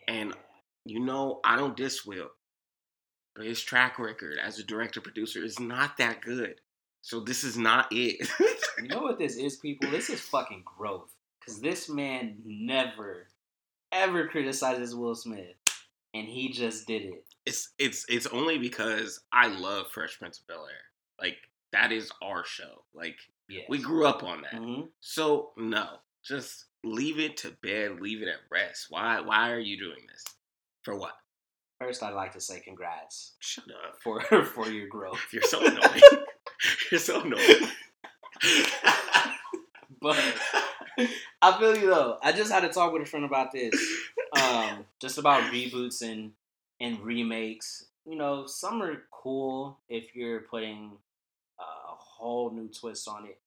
And 0.06 0.32
you 0.84 1.00
know, 1.00 1.40
I 1.42 1.56
don't 1.56 1.76
diss 1.76 2.06
Will, 2.06 2.30
but 3.34 3.44
his 3.44 3.60
track 3.60 3.98
record 3.98 4.38
as 4.40 4.60
a 4.60 4.62
director 4.62 5.00
producer 5.00 5.42
is 5.42 5.58
not 5.58 5.96
that 5.96 6.20
good. 6.20 6.60
So 7.02 7.18
this 7.18 7.42
is 7.42 7.58
not 7.58 7.88
it. 7.90 8.28
You 8.80 8.86
know 8.86 9.02
what 9.02 9.18
this 9.18 9.36
is, 9.36 9.56
people? 9.56 9.90
This 9.90 10.10
is 10.10 10.20
fucking 10.20 10.62
growth. 10.64 11.12
Because 11.40 11.60
this 11.60 11.88
man 11.88 12.36
never, 12.44 13.26
ever 13.90 14.28
criticizes 14.28 14.94
Will 14.94 15.16
Smith. 15.16 15.56
And 16.14 16.28
he 16.28 16.52
just 16.52 16.86
did 16.86 17.02
it. 17.02 17.24
it's 17.44 17.72
it's 17.80 18.06
it's 18.08 18.26
only 18.28 18.58
because 18.58 19.20
I 19.32 19.48
love 19.48 19.88
Fresh 19.88 20.18
Prince 20.20 20.38
of 20.38 20.46
Bel 20.46 20.66
Air. 20.66 20.84
Like 21.20 21.36
that 21.72 21.92
is 21.92 22.10
our 22.22 22.44
show. 22.44 22.84
Like 22.94 23.16
Yeah. 23.48 23.62
we 23.68 23.78
grew 23.78 24.06
up 24.06 24.22
on 24.22 24.42
that. 24.42 24.54
hmm 24.54 24.82
So 25.00 25.52
no, 25.56 25.86
just 26.24 26.66
leave 26.84 27.18
it 27.18 27.36
to 27.38 27.50
bed. 27.62 28.00
Leave 28.00 28.22
it 28.22 28.28
at 28.28 28.40
rest. 28.50 28.86
Why 28.90 29.20
why 29.20 29.50
are 29.52 29.58
you 29.60 29.78
doing 29.78 30.06
this? 30.08 30.24
For 30.82 30.96
what? 30.96 31.12
First, 31.80 32.02
I'd 32.02 32.14
like 32.14 32.32
to 32.34 32.40
say 32.40 32.60
congrats 32.60 33.34
Shut 33.40 33.64
up. 33.70 33.96
for 34.02 34.20
for 34.44 34.68
your 34.68 34.88
growth. 34.88 35.20
You're 35.32 35.42
so 35.42 35.60
annoying. 35.64 36.02
You're 36.90 37.00
so 37.00 37.22
annoying. 37.22 37.68
But 40.02 40.16
I 41.42 41.58
feel 41.58 41.76
you 41.76 41.86
though. 41.90 42.18
I 42.22 42.32
just 42.32 42.50
had 42.50 42.60
to 42.60 42.70
talk 42.70 42.92
with 42.92 43.02
a 43.02 43.04
friend 43.04 43.24
about 43.26 43.52
this. 43.52 43.74
Um, 44.40 44.86
just 44.98 45.18
about 45.18 45.52
reboots 45.52 46.00
and 46.02 46.32
and 46.80 47.00
remakes. 47.00 47.84
You 48.06 48.16
know, 48.16 48.46
some 48.46 48.82
are 48.82 49.02
cool 49.10 49.78
if 49.90 50.14
you're 50.16 50.40
putting 50.40 50.92
whole 52.20 52.50
new 52.50 52.68
twist 52.68 53.08
on 53.08 53.24
it. 53.26 53.38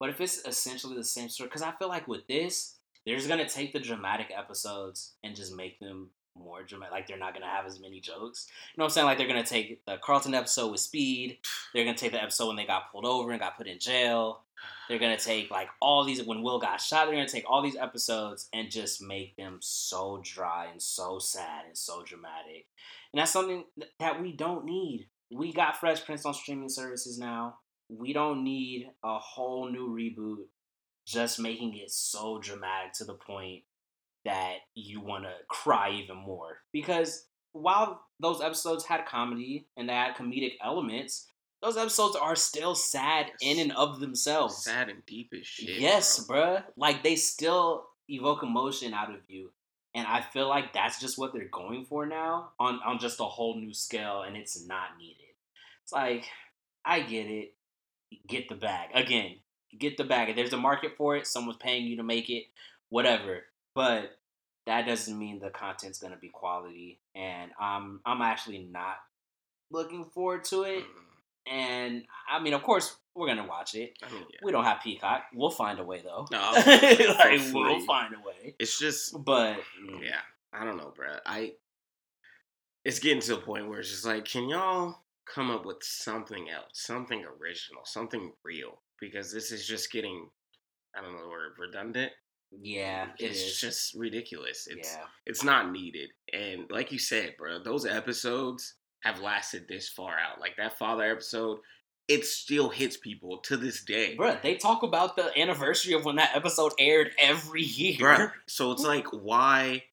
But 0.00 0.10
if 0.10 0.20
it's 0.20 0.44
essentially 0.46 0.96
the 0.96 1.04
same 1.04 1.28
story, 1.28 1.48
because 1.48 1.62
I 1.62 1.72
feel 1.72 1.88
like 1.88 2.08
with 2.08 2.26
this, 2.26 2.76
they're 3.04 3.16
just 3.16 3.28
gonna 3.28 3.48
take 3.48 3.72
the 3.72 3.80
dramatic 3.80 4.32
episodes 4.36 5.12
and 5.22 5.36
just 5.36 5.54
make 5.54 5.78
them 5.80 6.10
more 6.34 6.62
dramatic. 6.62 6.92
Like 6.92 7.06
they're 7.06 7.18
not 7.18 7.34
gonna 7.34 7.46
have 7.46 7.66
as 7.66 7.80
many 7.80 8.00
jokes. 8.00 8.46
You 8.48 8.78
know 8.78 8.84
what 8.84 8.86
I'm 8.86 8.90
saying? 8.94 9.06
Like 9.06 9.18
they're 9.18 9.26
gonna 9.26 9.44
take 9.44 9.84
the 9.84 9.98
Carlton 9.98 10.34
episode 10.34 10.70
with 10.70 10.80
Speed. 10.80 11.38
They're 11.72 11.84
gonna 11.84 11.96
take 11.96 12.12
the 12.12 12.22
episode 12.22 12.48
when 12.48 12.56
they 12.56 12.66
got 12.66 12.90
pulled 12.90 13.04
over 13.04 13.30
and 13.30 13.40
got 13.40 13.56
put 13.56 13.66
in 13.66 13.78
jail. 13.78 14.42
They're 14.88 14.98
gonna 14.98 15.18
take 15.18 15.50
like 15.50 15.68
all 15.80 16.04
these 16.04 16.22
when 16.22 16.42
Will 16.42 16.58
got 16.58 16.80
shot. 16.80 17.06
They're 17.06 17.14
gonna 17.14 17.28
take 17.28 17.48
all 17.48 17.62
these 17.62 17.76
episodes 17.76 18.48
and 18.52 18.70
just 18.70 19.02
make 19.02 19.36
them 19.36 19.58
so 19.60 20.20
dry 20.22 20.68
and 20.70 20.80
so 20.80 21.18
sad 21.18 21.66
and 21.66 21.76
so 21.76 22.02
dramatic. 22.02 22.66
And 23.12 23.20
that's 23.20 23.32
something 23.32 23.64
that 23.98 24.20
we 24.20 24.32
don't 24.32 24.64
need. 24.64 25.08
We 25.30 25.52
got 25.52 25.78
Fresh 25.78 26.04
Prince 26.04 26.26
on 26.26 26.34
streaming 26.34 26.68
services 26.68 27.18
now. 27.18 27.58
We 27.98 28.12
don't 28.12 28.44
need 28.44 28.90
a 29.04 29.18
whole 29.18 29.70
new 29.70 29.88
reboot. 29.88 30.44
Just 31.06 31.40
making 31.40 31.76
it 31.76 31.90
so 31.90 32.38
dramatic 32.38 32.92
to 32.94 33.04
the 33.04 33.14
point 33.14 33.64
that 34.24 34.58
you 34.74 35.00
want 35.00 35.24
to 35.24 35.32
cry 35.48 35.90
even 35.90 36.16
more. 36.16 36.58
Because 36.72 37.26
while 37.52 38.02
those 38.20 38.40
episodes 38.40 38.84
had 38.84 39.06
comedy 39.06 39.66
and 39.76 39.88
they 39.88 39.94
had 39.94 40.16
comedic 40.16 40.52
elements, 40.62 41.26
those 41.60 41.76
episodes 41.76 42.16
are 42.16 42.36
still 42.36 42.74
sad 42.74 43.32
in 43.40 43.58
and 43.58 43.72
of 43.72 44.00
themselves. 44.00 44.64
Sad 44.64 44.88
and 44.88 45.04
deep 45.06 45.32
as 45.38 45.46
shit. 45.46 45.78
yes, 45.78 46.20
bro. 46.20 46.36
bruh. 46.36 46.64
Like 46.76 47.02
they 47.02 47.16
still 47.16 47.86
evoke 48.08 48.42
emotion 48.42 48.94
out 48.94 49.10
of 49.10 49.20
you. 49.28 49.50
And 49.94 50.06
I 50.06 50.22
feel 50.22 50.48
like 50.48 50.72
that's 50.72 51.00
just 51.00 51.18
what 51.18 51.32
they're 51.32 51.48
going 51.52 51.84
for 51.84 52.06
now 52.06 52.50
on, 52.58 52.80
on 52.84 52.98
just 52.98 53.20
a 53.20 53.24
whole 53.24 53.60
new 53.60 53.74
scale, 53.74 54.22
and 54.22 54.36
it's 54.36 54.66
not 54.66 54.96
needed. 54.98 55.16
It's 55.82 55.92
like, 55.92 56.24
I 56.84 57.00
get 57.00 57.26
it. 57.26 57.54
Get 58.26 58.48
the 58.48 58.54
bag. 58.54 58.90
Again, 58.94 59.36
get 59.78 59.96
the 59.96 60.04
bag. 60.04 60.28
If 60.28 60.36
there's 60.36 60.52
a 60.52 60.58
market 60.58 60.92
for 60.96 61.16
it, 61.16 61.26
someone's 61.26 61.58
paying 61.58 61.86
you 61.86 61.96
to 61.96 62.02
make 62.02 62.30
it, 62.30 62.44
whatever. 62.88 63.44
But 63.74 64.18
that 64.66 64.86
doesn't 64.86 65.18
mean 65.18 65.40
the 65.40 65.50
content's 65.50 65.98
gonna 65.98 66.16
be 66.16 66.28
quality. 66.28 67.00
And 67.14 67.50
I'm 67.58 68.00
I'm 68.04 68.22
actually 68.22 68.68
not 68.70 68.96
looking 69.70 70.04
forward 70.06 70.44
to 70.44 70.64
it. 70.64 70.84
And 71.50 72.04
I 72.30 72.40
mean, 72.40 72.54
of 72.54 72.62
course, 72.62 72.96
we're 73.14 73.26
gonna 73.26 73.46
watch 73.46 73.74
it. 73.74 73.98
I 74.02 74.12
mean, 74.12 74.24
yeah. 74.32 74.40
We 74.42 74.52
don't 74.52 74.64
have 74.64 74.80
Peacock. 74.82 75.24
We'll 75.34 75.50
find 75.50 75.78
a 75.78 75.84
way 75.84 76.02
though. 76.02 76.26
No, 76.30 76.52
like 76.54 77.40
we'll 77.52 77.84
find 77.86 78.14
a 78.14 78.18
way. 78.18 78.54
It's 78.58 78.78
just 78.78 79.24
But 79.24 79.56
mm, 79.82 80.02
yeah. 80.02 80.20
I 80.52 80.64
don't 80.64 80.76
know, 80.76 80.92
bro. 80.94 81.08
I 81.24 81.52
it's 82.84 82.98
getting 82.98 83.22
to 83.22 83.36
a 83.36 83.40
point 83.40 83.68
where 83.68 83.80
it's 83.80 83.90
just 83.90 84.04
like, 84.04 84.24
can 84.24 84.48
y'all 84.48 85.01
come 85.32 85.50
up 85.50 85.64
with 85.64 85.78
something 85.82 86.48
else, 86.50 86.70
something 86.74 87.24
original, 87.24 87.82
something 87.84 88.32
real? 88.44 88.80
Because 89.00 89.32
this 89.32 89.50
is 89.52 89.66
just 89.66 89.90
getting, 89.92 90.28
I 90.96 91.02
don't 91.02 91.12
know 91.14 91.22
the 91.22 91.28
word, 91.28 91.52
redundant. 91.58 92.12
yeah, 92.60 93.06
it 93.18 93.26
it's 93.30 93.40
is. 93.42 93.60
just 93.60 93.94
ridiculous. 93.94 94.68
It's 94.70 94.94
yeah, 94.94 95.04
it's 95.26 95.42
not 95.44 95.72
needed. 95.72 96.10
And 96.32 96.66
like 96.70 96.92
you 96.92 96.98
said, 96.98 97.34
bro, 97.38 97.62
those 97.62 97.86
episodes 97.86 98.74
have 99.02 99.20
lasted 99.20 99.66
this 99.68 99.88
far 99.88 100.12
out. 100.12 100.40
Like 100.40 100.56
that 100.58 100.78
father 100.78 101.04
episode, 101.10 101.58
it 102.08 102.24
still 102.26 102.68
hits 102.68 102.96
people 102.96 103.38
to 103.38 103.56
this 103.56 103.82
day. 103.84 104.14
Bro, 104.16 104.36
They 104.42 104.54
talk 104.56 104.82
about 104.82 105.16
the 105.16 105.36
anniversary 105.38 105.94
of 105.94 106.04
when 106.04 106.16
that 106.16 106.36
episode 106.36 106.72
aired 106.78 107.12
every 107.20 107.62
year. 107.62 107.98
Bruh. 107.98 108.32
So 108.46 108.70
it's 108.72 108.82
like, 108.84 109.06
why, 109.12 109.84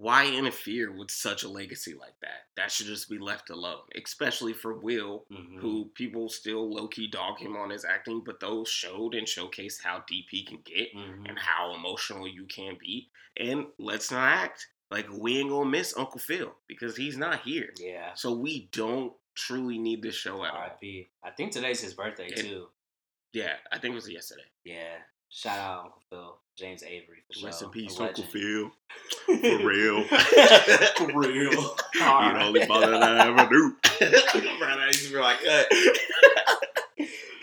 why 0.00 0.26
interfere 0.26 0.92
with 0.92 1.10
such 1.10 1.42
a 1.42 1.48
legacy 1.48 1.92
like 1.94 2.14
that? 2.22 2.46
That 2.56 2.70
should 2.70 2.86
just 2.86 3.10
be 3.10 3.18
left 3.18 3.50
alone, 3.50 3.82
especially 3.96 4.52
for 4.52 4.74
Will, 4.74 5.26
Mhm. 5.30 5.58
who 5.58 5.86
people 5.94 6.28
still 6.28 6.70
low 6.72 6.86
key 6.86 7.08
dog 7.08 7.38
him 7.40 7.56
on 7.56 7.70
his 7.70 7.84
acting, 7.84 8.20
but 8.20 8.38
those 8.38 8.68
showed 8.68 9.14
and 9.16 9.26
showcased 9.26 9.82
how 9.82 10.04
deep 10.06 10.26
he 10.30 10.44
can 10.44 10.58
get 10.62 10.94
Mhm. 10.94 11.28
and 11.28 11.38
how 11.38 11.74
emotional 11.74 12.28
you 12.28 12.46
can 12.46 12.76
be. 12.76 13.10
And 13.36 13.66
let's 13.78 14.10
not 14.12 14.28
act 14.28 14.68
like 14.90 15.08
we 15.10 15.38
ain't 15.38 15.50
gonna 15.50 15.68
miss 15.68 15.96
Uncle 15.96 16.20
Phil 16.20 16.56
because 16.68 16.96
he's 16.96 17.16
not 17.16 17.42
here. 17.42 17.74
Yeah. 17.78 18.14
So 18.14 18.32
we 18.32 18.66
don't 18.66 19.16
truly 19.34 19.78
need 19.78 20.02
this 20.02 20.14
show 20.14 20.44
at 20.44 20.52
all. 20.54 20.78
I 21.22 21.30
think 21.30 21.52
today's 21.52 21.80
his 21.80 21.94
birthday 21.94 22.28
too. 22.30 22.70
Yeah, 23.32 23.56
I 23.72 23.78
think 23.78 23.92
it 23.92 23.96
was 23.96 24.08
yesterday. 24.08 24.46
Yeah. 24.64 25.02
Shout 25.30 25.58
out 25.58 25.84
Uncle 25.84 26.02
Phil. 26.10 26.38
James 26.56 26.82
Avery 26.82 27.22
for 27.38 27.46
Rest 27.46 27.60
sure. 27.60 27.68
in 27.68 27.72
peace, 27.72 28.00
Uncle. 28.00 28.24
Phil. 28.24 28.70
For 29.26 29.34
real. 29.66 30.04
For 30.04 31.06
real. 31.18 31.50
You 31.94 32.32
the 32.32 32.42
only 32.42 32.60
that 32.60 33.02
I 33.02 33.28
ever 33.28 33.50
knew. 33.50 33.76
That 34.00 34.86
used 34.92 35.06
to 35.08 35.12
be 35.12 35.18
like 35.20 35.40
that. 35.42 35.66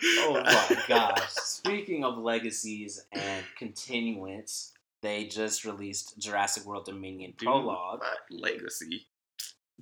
oh 0.03 0.41
my 0.43 0.77
gosh. 0.87 1.29
Speaking 1.29 2.03
of 2.03 2.17
legacies 2.17 3.05
and 3.11 3.45
continuance, 3.57 4.71
they 5.01 5.25
just 5.25 5.65
released 5.65 6.17
Jurassic 6.17 6.65
World 6.65 6.85
Dominion 6.85 7.33
Dude, 7.37 7.45
prologue. 7.47 8.03
Legacy. 8.31 9.07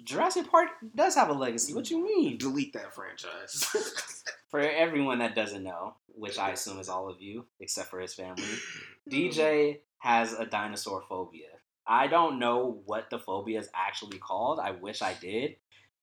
Jurassic 0.02 0.50
Park 0.50 0.70
does 0.96 1.16
have 1.16 1.30
a 1.30 1.34
legacy. 1.34 1.74
What 1.74 1.92
you 1.92 2.04
mean? 2.04 2.38
Delete 2.38 2.74
that 2.74 2.96
franchise. 2.96 3.64
For 4.50 4.60
everyone 4.60 5.20
that 5.20 5.36
doesn't 5.36 5.64
know, 5.64 5.96
which 6.08 6.38
I 6.38 6.52
assume 6.52 6.80
is 6.80 6.90
all 6.90 7.10
of 7.10 7.22
you, 7.22 7.46
except 7.60 7.90
for 7.90 8.00
his 8.00 8.14
family, 8.14 8.44
DJ 9.10 9.80
has 9.98 10.34
a 10.34 10.46
dinosaur 10.46 11.02
phobia. 11.10 11.48
I 11.88 12.06
don't 12.06 12.38
know 12.38 12.82
what 12.86 13.10
the 13.10 13.18
phobia 13.18 13.60
is 13.60 13.70
actually 13.74 14.20
called. 14.20 14.60
I 14.60 14.72
wish 14.72 15.02
I 15.02 15.16
did. 15.20 15.56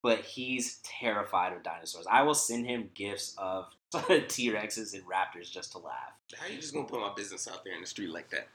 But 0.03 0.20
he's 0.20 0.78
terrified 0.82 1.53
of 1.53 1.62
dinosaurs. 1.62 2.07
I 2.11 2.22
will 2.22 2.34
send 2.34 2.66
him 2.66 2.91
gifts 2.95 3.34
of 3.36 3.66
T 4.28 4.51
Rexes 4.51 4.95
and 4.95 5.05
Raptors 5.05 5.51
just 5.51 5.72
to 5.72 5.78
laugh. 5.78 6.14
How 6.36 6.47
are 6.47 6.51
you 6.51 6.59
just 6.59 6.72
gonna 6.72 6.86
put 6.88 7.01
my 7.01 7.12
business 7.14 7.47
out 7.47 7.64
there 7.64 7.74
in 7.74 7.82
the 7.82 7.86
street 7.86 8.11
like 8.11 8.30
that? 8.30 8.49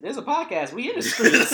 There's 0.00 0.16
a 0.16 0.22
podcast. 0.22 0.72
We 0.72 0.90
in 0.90 0.96
the 0.96 1.02
streets. 1.02 1.52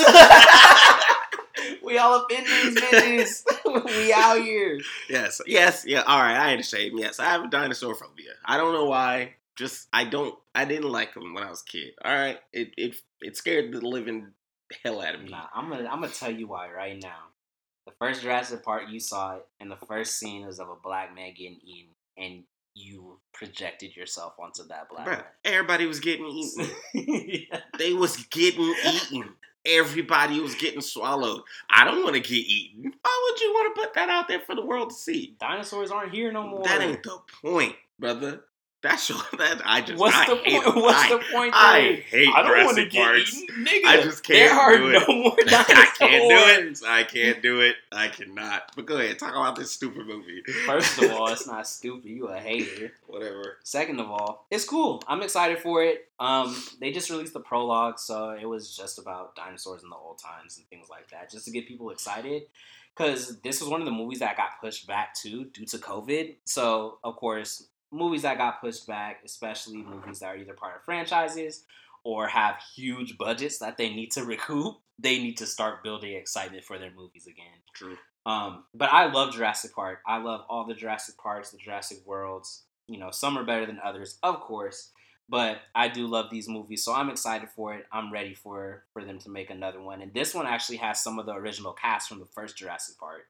We 1.87 1.99
all 1.99 2.15
up 2.15 2.31
in 2.31 2.45
these 2.45 2.75
bitches. 2.77 3.45
we 3.87 4.13
out 4.13 4.43
here. 4.43 4.79
Yes, 5.09 5.41
yes, 5.47 5.85
yeah. 5.87 6.03
All 6.03 6.21
right, 6.21 6.37
I 6.37 6.51
ain't 6.51 6.61
ashamed. 6.61 6.99
Yes, 6.99 7.19
I 7.21 7.25
have 7.27 7.45
a 7.45 7.49
dinosaur 7.49 7.95
phobia. 7.95 8.33
I 8.45 8.57
don't 8.57 8.75
know 8.75 8.87
why. 8.87 9.35
Just 9.57 9.89
I 9.93 10.05
don't. 10.05 10.39
I 10.55 10.65
didn't 10.67 10.91
like 10.91 11.15
them 11.15 11.33
when 11.33 11.43
I 11.45 11.51
was 11.51 11.63
a 11.63 11.71
kid. 11.71 11.93
All 12.05 12.13
right, 12.15 12.39
it 12.53 12.73
it 12.77 12.97
it 13.23 13.37
scared 13.37 13.73
the 13.73 13.81
living 13.81 14.33
hell 14.85 15.01
out 15.01 15.15
of 15.15 15.23
me. 15.23 15.31
Nah, 15.31 15.47
I'm 15.55 15.71
gonna 15.71 15.89
I'm 15.89 16.01
gonna 16.01 16.09
tell 16.13 16.31
you 16.31 16.49
why 16.49 16.71
right 16.71 17.01
now. 17.01 17.29
The 17.87 17.93
first 18.01 18.23
Jurassic 18.23 18.65
Park 18.65 18.85
you 18.91 18.99
saw 19.01 19.37
it, 19.37 19.47
and 19.61 19.71
the 19.71 19.77
first 19.87 20.19
scene 20.19 20.45
was 20.45 20.59
of 20.59 20.69
a 20.69 20.75
black 20.83 21.15
man 21.15 21.33
getting 21.37 21.61
eaten, 21.65 21.93
and 22.19 22.43
you 22.75 23.19
projected 23.33 23.97
yourself 23.97 24.35
onto 24.39 24.63
that 24.69 24.89
black 24.91 25.07
Bruh, 25.07 25.25
everybody 25.45 25.87
was 25.87 26.01
getting 26.01 26.27
eaten. 26.27 26.69
man. 26.95 27.61
They 27.79 27.95
was 27.95 28.17
getting 28.27 28.75
eaten. 28.85 29.31
Everybody 29.67 30.41
was 30.41 30.55
getting 30.55 30.81
swallowed. 30.81 31.43
I 31.69 31.85
don't 31.85 32.03
want 32.03 32.15
to 32.15 32.21
get 32.21 32.37
eaten. 32.37 32.93
Why 33.03 33.31
would 33.31 33.41
you 33.41 33.53
want 33.53 33.75
to 33.75 33.83
put 33.83 33.95
that 33.95 34.09
out 34.09 34.29
there 34.29 34.41
for 34.41 34.55
the 34.55 34.65
world 34.65 34.91
to 34.91 34.97
see? 34.97 35.37
Dinosaurs 35.41 35.91
aren't 35.91 36.15
here 36.15 36.33
no 36.33 36.47
more. 36.47 36.63
That 36.65 36.81
ain't 36.81 37.03
the 37.03 37.19
point, 37.43 37.75
brother. 37.99 38.45
That's 38.89 39.09
your, 39.09 39.19
that 39.39 39.63
I 39.65 39.81
just 39.81 39.99
What's 39.99 40.15
I 40.17 40.27
the 40.27 40.37
hate 40.37 40.63
point? 40.63 40.77
What's 40.77 41.03
I, 41.05 41.09
the 41.11 41.25
point? 41.33 41.53
I 41.57 41.81
though? 41.81 42.17
hate 42.17 42.29
I 42.35 42.43
don't 42.43 42.65
want 42.67 42.77
to 42.77 42.87
Jurassic 42.87 42.91
get 42.93 43.05
Parks. 43.05 43.37
eaten, 43.37 43.65
nigga. 43.65 43.85
I 43.87 44.03
just 44.03 44.23
can't 44.25 44.39
There 44.39 44.53
are 44.59 44.77
do 44.77 44.89
it. 44.89 44.93
no 45.09 45.15
more 45.23 45.37
dinosaurs. 45.45 45.67
I 45.77 45.87
can't 45.99 46.29
do 46.29 46.37
it. 46.37 46.87
I 46.87 47.03
can't 47.05 47.43
do 47.43 47.61
it. 47.63 47.77
I 47.91 48.09
cannot. 48.09 48.73
But 48.77 48.87
go 48.87 48.97
ahead, 48.99 49.19
talk 49.19 49.31
about 49.35 49.57
this 49.57 49.73
stupid 49.73 50.07
movie. 50.07 50.43
First 50.67 51.03
of 51.03 51.11
all, 51.11 51.27
it's 51.33 51.47
not 51.49 51.67
stupid. 51.67 52.09
You 52.09 52.29
a 52.29 52.39
hater. 52.39 52.93
whatever. 53.09 53.57
Second 53.65 53.99
of 53.99 54.09
all, 54.11 54.47
it's 54.51 54.65
cool. 54.65 55.03
I'm 55.09 55.23
excited 55.23 55.59
for 55.59 55.83
it. 55.83 56.09
Um, 56.21 56.57
they 56.81 56.93
just 56.93 57.11
released 57.11 57.33
the 57.33 57.41
prologue, 57.41 57.99
so 57.99 58.31
it 58.31 58.47
was 58.47 58.75
just 58.77 58.99
about 59.01 59.35
dinosaurs 59.35 59.83
in 59.83 59.91
the 59.91 59.97
old 59.97 60.19
times 60.19 60.59
and 60.59 60.67
things 60.69 60.89
like 60.89 61.11
that, 61.11 61.31
just 61.31 61.45
to 61.47 61.51
get 61.51 61.67
people 61.67 61.91
excited. 61.91 62.45
Because 62.97 63.39
this 63.41 63.61
was 63.61 63.69
one 63.69 63.81
of 63.83 63.85
the 63.87 63.93
movies 63.93 64.21
that 64.21 64.39
got 64.39 64.59
pushed 64.61 64.87
back 64.87 65.15
too 65.15 65.47
due 65.53 65.67
to 65.67 65.77
COVID. 65.79 66.37
So 66.45 66.99
of 67.05 67.17
course, 67.17 67.67
movies 67.93 68.23
that 68.23 68.39
got 68.39 68.61
pushed 68.61 68.87
back, 68.87 69.23
especially 69.25 69.83
movies 69.83 70.21
that 70.21 70.27
are 70.27 70.37
either 70.37 70.55
part 70.55 70.77
of 70.77 70.85
franchises 70.85 71.65
or 72.05 72.29
have 72.29 72.57
huge 72.75 73.19
budgets 73.19 73.59
that 73.59 73.77
they 73.77 73.89
need 73.89 74.11
to 74.13 74.25
recoup, 74.25 74.77
they 74.99 75.19
need 75.19 75.37
to 75.37 75.47
start 75.47 75.83
building 75.83 76.15
excitement 76.15 76.65
for 76.65 76.79
their 76.79 76.93
movies 76.97 77.27
again. 77.27 77.47
True. 77.75 77.97
Um, 78.25 78.65
but 78.75 78.93
I 78.93 79.07
love 79.07 79.35
Jurassic 79.35 79.75
Park. 79.75 80.01
I 80.07 80.19
love 80.19 80.43
all 80.49 80.67
the 80.67 80.75
Jurassic 80.75 81.17
Parks, 81.17 81.51
the 81.51 81.59
Jurassic 81.59 81.99
Worlds. 82.07 82.63
You 82.89 82.99
know, 82.99 83.11
some 83.11 83.37
are 83.37 83.45
better 83.45 83.67
than 83.67 83.81
others, 83.83 84.19
of 84.23 84.41
course. 84.41 84.91
But 85.29 85.59
I 85.75 85.89
do 85.89 86.07
love 86.07 86.31
these 86.31 86.49
movies, 86.49 86.85
so 86.85 86.95
I'm 86.95 87.11
excited 87.11 87.49
for 87.49 87.75
it. 87.75 87.87
I'm 87.91 88.13
ready 88.13 88.35
for 88.35 88.85
for 88.93 89.05
them 89.05 89.19
to 89.21 89.29
make 89.29 89.51
another 89.51 89.83
one. 89.83 90.01
And 90.01 90.15
this 90.15 90.35
one 90.35 90.47
actually 90.47 90.77
has 90.79 91.03
some 91.03 91.19
of 91.19 91.27
the 91.27 91.35
original 91.35 91.73
cast 91.73 92.09
from 92.09 92.21
the 92.21 92.27
first 92.27 92.57
Jurassic 92.57 92.97
Park. 92.99 93.27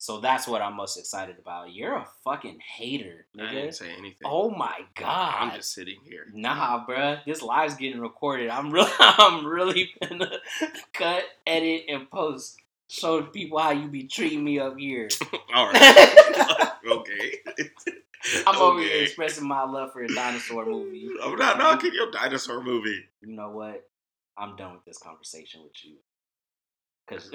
So 0.00 0.18
that's 0.18 0.48
what 0.48 0.62
I'm 0.62 0.76
most 0.76 0.96
excited 0.96 1.36
about. 1.38 1.74
You're 1.74 1.94
a 1.94 2.06
fucking 2.24 2.58
hater, 2.58 3.26
I 3.38 3.52
didn't 3.52 3.74
say 3.74 3.90
anything. 3.90 4.22
Oh 4.24 4.48
my 4.48 4.72
god. 4.94 5.34
I'm 5.38 5.54
just 5.54 5.74
sitting 5.74 5.98
here. 6.02 6.24
Nah, 6.32 6.86
bruh. 6.86 7.22
This 7.26 7.42
live's 7.42 7.74
getting 7.74 8.00
recorded. 8.00 8.48
I'm 8.48 8.70
really, 8.70 8.90
I'm 8.98 9.46
really 9.46 9.90
gonna 10.02 10.38
cut, 10.94 11.24
edit, 11.46 11.84
and 11.90 12.10
post. 12.10 12.56
Show 12.88 13.24
people 13.24 13.58
how 13.58 13.72
you 13.72 13.88
be 13.88 14.04
treating 14.04 14.42
me 14.42 14.58
up 14.58 14.78
here. 14.78 15.10
All 15.54 15.70
right. 15.70 16.70
okay. 16.86 17.34
I'm 18.46 18.56
over 18.56 18.80
here 18.80 19.02
expressing 19.02 19.46
my 19.46 19.64
love 19.64 19.92
for 19.92 20.02
a 20.02 20.08
dinosaur 20.08 20.64
movie. 20.64 21.10
I'm 21.22 21.36
not 21.36 21.58
knocking 21.58 21.92
your 21.92 22.10
dinosaur 22.10 22.62
movie. 22.62 23.04
You 23.20 23.34
know 23.36 23.50
what? 23.50 23.86
I'm 24.38 24.56
done 24.56 24.72
with 24.72 24.84
this 24.86 24.96
conversation 24.96 25.60
with 25.62 25.84
you. 25.84 25.96
Cause, 27.06 27.30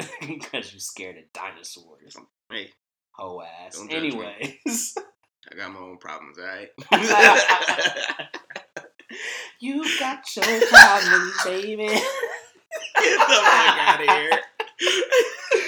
Cause 0.52 0.74
you 0.74 0.80
scared 0.80 1.18
of 1.18 1.32
dinosaurs. 1.32 2.18
Hey, 2.52 2.70
Ho 3.14 3.42
ass. 3.42 3.82
Anyways. 3.90 4.96
I 5.52 5.56
got 5.56 5.72
my 5.72 5.80
own 5.80 5.98
problems, 5.98 6.38
all 6.38 6.46
right? 6.46 6.70
you 9.60 9.84
got 10.00 10.24
your 10.36 10.68
problems, 10.68 11.34
baby. 11.46 11.88
Get 11.88 12.02
the 12.96 13.26
fuck 13.26 13.78
out 13.80 14.02
of 14.02 14.08
here. 14.08 14.40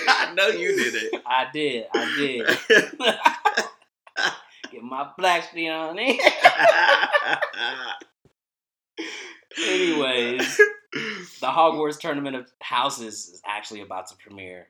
I 0.09 0.33
know 0.35 0.47
you 0.47 0.75
did 0.75 0.95
it. 0.95 1.21
I 1.25 1.47
did. 1.53 1.85
I 1.93 2.15
did. 2.17 2.47
Get 4.71 4.83
my 4.83 5.09
black 5.17 5.43
screen 5.45 5.71
on 5.71 5.97
it. 5.99 6.19
Anyways, 9.59 10.57
the 11.39 11.47
Hogwarts 11.47 11.99
Tournament 11.99 12.35
of 12.35 12.51
Houses 12.61 13.29
is 13.29 13.41
actually 13.45 13.81
about 13.81 14.07
to 14.07 14.15
premiere. 14.17 14.67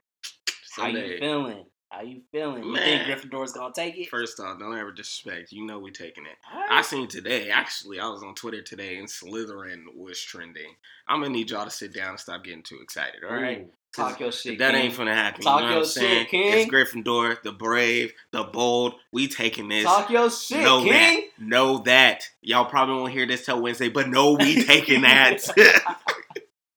How 0.76 0.88
you 0.88 1.18
feeling? 1.18 1.66
How 1.90 2.02
you 2.02 2.22
feeling? 2.34 2.64
You 2.66 2.74
Man. 2.74 3.08
think 3.08 3.22
Gryffindor's 3.32 3.54
gonna 3.54 3.74
take 3.74 3.98
it? 3.98 4.10
First 4.10 4.40
off, 4.42 4.60
don't 4.60 4.78
ever 4.78 4.92
disrespect. 4.92 5.52
You 5.54 5.66
know 5.66 5.80
we 5.80 5.90
taking 5.92 6.26
it. 6.26 6.36
Alright. 6.54 6.70
I 6.70 6.82
seen 6.82 7.08
today, 7.08 7.50
actually, 7.50 8.00
I 8.00 8.08
was 8.10 8.24
on 8.24 8.36
Twitter 8.36 8.62
today 8.62 8.98
and 8.98 9.08
Slytherin 9.08 9.84
was 9.96 10.20
trending. 10.22 10.76
I'm 11.08 11.22
gonna 11.22 11.32
need 11.34 11.50
y'all 11.50 11.64
to 11.64 11.72
sit 11.72 11.94
down 11.94 12.10
and 12.12 12.20
stop 12.20 12.44
getting 12.44 12.62
too 12.64 12.80
excited, 12.82 13.24
all 13.24 13.34
right? 13.36 13.62
Ooh, 13.62 13.70
Talk 13.96 14.20
your 14.20 14.34
shit. 14.34 14.60
that 14.60 14.74
King. 14.74 14.84
ain't 14.84 14.98
gonna 14.98 15.16
happen. 15.16 15.42
Talk 15.42 15.62
you 15.62 15.66
know 15.68 15.72
your 15.72 15.80
what 15.80 15.88
I'm 15.88 15.92
saying? 15.94 16.20
shit, 16.24 16.30
King. 16.30 16.54
It's 16.54 16.72
Gryffindor, 16.72 17.42
the 17.42 17.54
brave, 17.54 18.12
the 18.32 18.44
bold. 18.44 18.96
We 19.14 19.30
taking 19.30 19.70
this. 19.70 19.86
Talk 19.86 20.10
your 20.10 20.30
shit, 20.30 20.62
know 20.64 20.82
King. 20.84 20.92
that. 20.92 21.22
Know 21.40 21.78
that. 21.80 22.30
Y'all 22.42 22.66
probably 22.66 22.96
won't 22.96 23.14
hear 23.14 23.26
this 23.26 23.46
till 23.46 23.62
Wednesday, 23.62 23.88
but 23.90 24.10
no, 24.10 24.34
we 24.34 24.64
taking 24.66 25.02
that. 25.04 25.40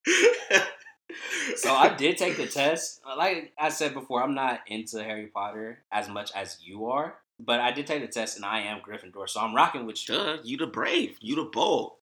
So 1.55 1.73
I 1.73 1.93
did 1.95 2.17
take 2.17 2.37
the 2.37 2.47
test. 2.47 3.01
Like 3.17 3.53
I 3.57 3.69
said 3.69 3.93
before, 3.93 4.23
I'm 4.23 4.33
not 4.35 4.61
into 4.67 5.03
Harry 5.03 5.27
Potter 5.27 5.79
as 5.91 6.07
much 6.09 6.31
as 6.35 6.57
you 6.63 6.87
are, 6.87 7.15
but 7.39 7.59
I 7.59 7.71
did 7.71 7.87
take 7.87 8.01
the 8.01 8.07
test, 8.07 8.35
and 8.37 8.45
I 8.45 8.61
am 8.61 8.79
Gryffindor, 8.81 9.27
so 9.29 9.39
I'm 9.41 9.55
rocking 9.55 9.85
with 9.85 10.07
you. 10.09 10.15
Duh, 10.15 10.37
you 10.43 10.57
the 10.57 10.67
brave, 10.67 11.17
you 11.21 11.35
the 11.35 11.43
bold. 11.43 11.93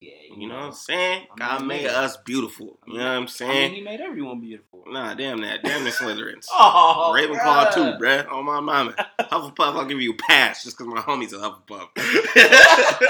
Yeah, 0.00 0.10
You 0.36 0.48
know 0.48 0.56
what 0.56 0.64
I'm 0.64 0.72
saying? 0.72 1.26
I'm 1.30 1.36
God 1.38 1.60
not 1.60 1.66
made 1.66 1.86
mad. 1.86 1.94
us 1.94 2.16
beautiful. 2.18 2.78
You 2.86 2.98
know 2.98 3.04
what 3.04 3.08
I'm 3.10 3.16
I 3.16 3.20
mean, 3.20 3.28
saying? 3.28 3.72
he 3.74 3.80
made 3.80 4.00
everyone 4.02 4.38
beautiful. 4.40 4.84
Nah, 4.86 5.14
damn 5.14 5.40
that. 5.40 5.62
Damn 5.62 5.84
the 5.84 5.90
Slytherins. 5.90 6.46
Oh, 6.52 7.14
Ravenclaw 7.16 7.72
too, 7.72 7.80
bruh. 8.04 8.26
bruh. 8.26 8.30
On 8.32 8.44
my 8.44 8.60
mama. 8.60 8.94
Hufflepuff, 9.18 9.76
I'll 9.76 9.86
give 9.86 10.02
you 10.02 10.12
a 10.12 10.16
pass 10.16 10.62
just 10.64 10.76
because 10.76 10.92
my 10.92 11.00
homie's 11.00 11.32
a 11.32 11.38
Hufflepuff. 11.38 11.88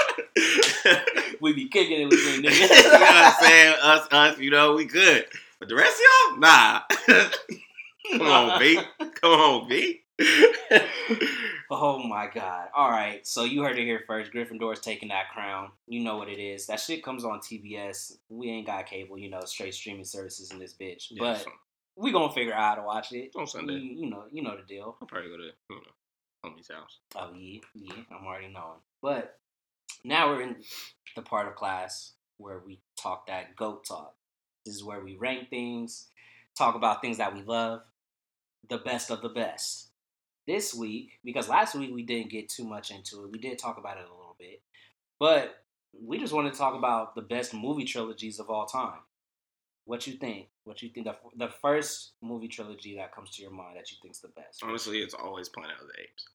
We 1.41 1.53
be 1.53 1.67
kicking 1.67 2.01
it 2.01 2.05
with 2.05 2.23
them 2.23 2.43
you 2.43 2.49
know 2.49 2.67
what 2.67 3.15
I'm 3.15 3.33
saying? 3.43 3.75
Us, 3.81 4.07
us, 4.11 4.37
you 4.39 4.49
know, 4.51 4.73
we 4.75 4.85
good. 4.85 5.25
But 5.65 5.69
the 5.69 5.75
rest 5.77 5.99
of 5.99 6.05
y'all, 6.29 6.39
nah. 6.41 6.81
Come 8.19 8.21
on, 8.21 8.59
B. 8.59 8.79
Come 9.19 9.31
on, 9.31 9.67
B. 9.67 10.01
Oh 11.71 11.97
my 11.97 12.29
god. 12.31 12.67
All 12.75 12.91
right. 12.91 13.25
So 13.25 13.43
you 13.43 13.63
heard 13.63 13.79
it 13.79 13.85
here 13.85 14.03
first. 14.05 14.31
Gryffindor's 14.31 14.79
taking 14.79 15.09
that 15.09 15.31
crown. 15.33 15.71
You 15.87 16.03
know 16.03 16.15
what 16.17 16.29
it 16.29 16.37
is. 16.37 16.67
That 16.67 16.79
shit 16.79 17.03
comes 17.03 17.25
on 17.25 17.39
TBS. 17.39 18.17
We 18.29 18.51
ain't 18.51 18.67
got 18.67 18.85
cable, 18.85 19.17
you 19.17 19.31
know, 19.31 19.41
straight 19.45 19.73
streaming 19.73 20.05
services 20.05 20.51
in 20.51 20.59
this 20.59 20.75
bitch. 20.79 21.07
Yeah, 21.09 21.21
but 21.21 21.41
so, 21.41 21.49
we 21.95 22.11
gonna 22.11 22.31
figure 22.31 22.53
out 22.53 22.75
how 22.75 22.75
to 22.75 22.83
watch 22.83 23.11
it. 23.13 23.31
on 23.35 23.47
Sunday. 23.47 23.73
You, 23.73 24.03
you 24.03 24.09
know, 24.11 24.25
you 24.31 24.43
know 24.43 24.55
the 24.55 24.61
deal. 24.61 24.95
I'll 25.01 25.07
probably 25.07 25.31
go 25.31 25.37
to, 25.37 25.43
you 25.43 25.75
know, 25.75 25.81
homie's 26.45 26.69
house. 26.69 26.99
Oh 27.15 27.31
yeah, 27.35 27.61
yeah, 27.73 27.95
I'm 28.11 28.27
already 28.27 28.53
knowing. 28.53 28.79
But 29.01 29.39
now 30.03 30.29
we're 30.29 30.43
in 30.43 30.57
the 31.15 31.23
part 31.23 31.47
of 31.47 31.55
class 31.55 32.13
where 32.37 32.61
we 32.63 32.79
talk 32.95 33.25
that 33.25 33.55
goat 33.55 33.87
talk. 33.87 34.13
This 34.65 34.75
is 34.75 34.83
where 34.83 34.99
we 34.99 35.15
rank 35.15 35.49
things, 35.49 36.07
talk 36.57 36.75
about 36.75 37.01
things 37.01 37.17
that 37.17 37.35
we 37.35 37.43
love, 37.43 37.81
the 38.69 38.79
best 38.79 39.11
of 39.11 39.21
the 39.21 39.29
best. 39.29 39.89
This 40.47 40.73
week, 40.73 41.19
because 41.23 41.49
last 41.49 41.75
week 41.75 41.91
we 41.93 42.03
didn't 42.03 42.31
get 42.31 42.49
too 42.49 42.63
much 42.63 42.91
into 42.91 43.23
it, 43.23 43.31
we 43.31 43.39
did 43.39 43.57
talk 43.57 43.77
about 43.77 43.97
it 43.97 44.05
a 44.05 44.15
little 44.15 44.35
bit. 44.39 44.61
But 45.19 45.63
we 45.93 46.17
just 46.19 46.33
want 46.33 46.51
to 46.51 46.57
talk 46.57 46.75
about 46.75 47.15
the 47.15 47.21
best 47.21 47.53
movie 47.53 47.85
trilogies 47.85 48.39
of 48.39 48.49
all 48.49 48.65
time. 48.65 48.99
What 49.85 50.07
you 50.07 50.13
think? 50.13 50.47
What 50.63 50.81
you 50.81 50.89
think? 50.89 51.05
The, 51.05 51.15
the 51.37 51.51
first 51.61 52.13
movie 52.21 52.47
trilogy 52.47 52.95
that 52.95 53.13
comes 53.13 53.31
to 53.35 53.41
your 53.41 53.51
mind 53.51 53.77
that 53.77 53.91
you 53.91 53.97
think's 54.01 54.19
the 54.19 54.29
best? 54.29 54.63
Honestly, 54.63 54.99
it's 54.99 55.13
always 55.13 55.47
Planet 55.47 55.75
of 55.79 55.87
the 55.87 56.01
Apes. 56.01 56.25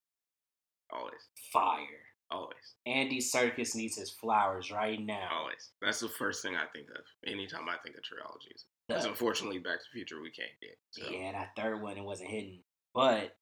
Always, 0.92 1.20
Fire. 1.52 2.09
Always, 2.30 2.74
Andy 2.86 3.18
Serkis 3.18 3.74
needs 3.74 3.96
his 3.96 4.10
flowers 4.10 4.70
right 4.70 5.00
now. 5.00 5.28
always. 5.32 5.70
That's 5.82 5.98
the 6.00 6.08
first 6.08 6.42
thing 6.42 6.54
I 6.54 6.66
think 6.72 6.88
of 6.90 7.02
anytime 7.26 7.68
I 7.68 7.76
think 7.82 7.96
of 7.96 8.04
trilogies. 8.04 8.66
Because 8.86 9.04
unfortunately, 9.04 9.58
Back 9.58 9.78
to 9.78 9.84
the 9.92 9.98
Future 9.98 10.20
we 10.20 10.30
can't 10.30 10.48
get. 10.60 10.78
So. 10.90 11.10
Yeah, 11.10 11.32
that 11.32 11.56
third 11.56 11.82
one 11.82 11.96
it 11.96 12.04
wasn't 12.04 12.30
hidden. 12.30 12.60
But 12.94 13.36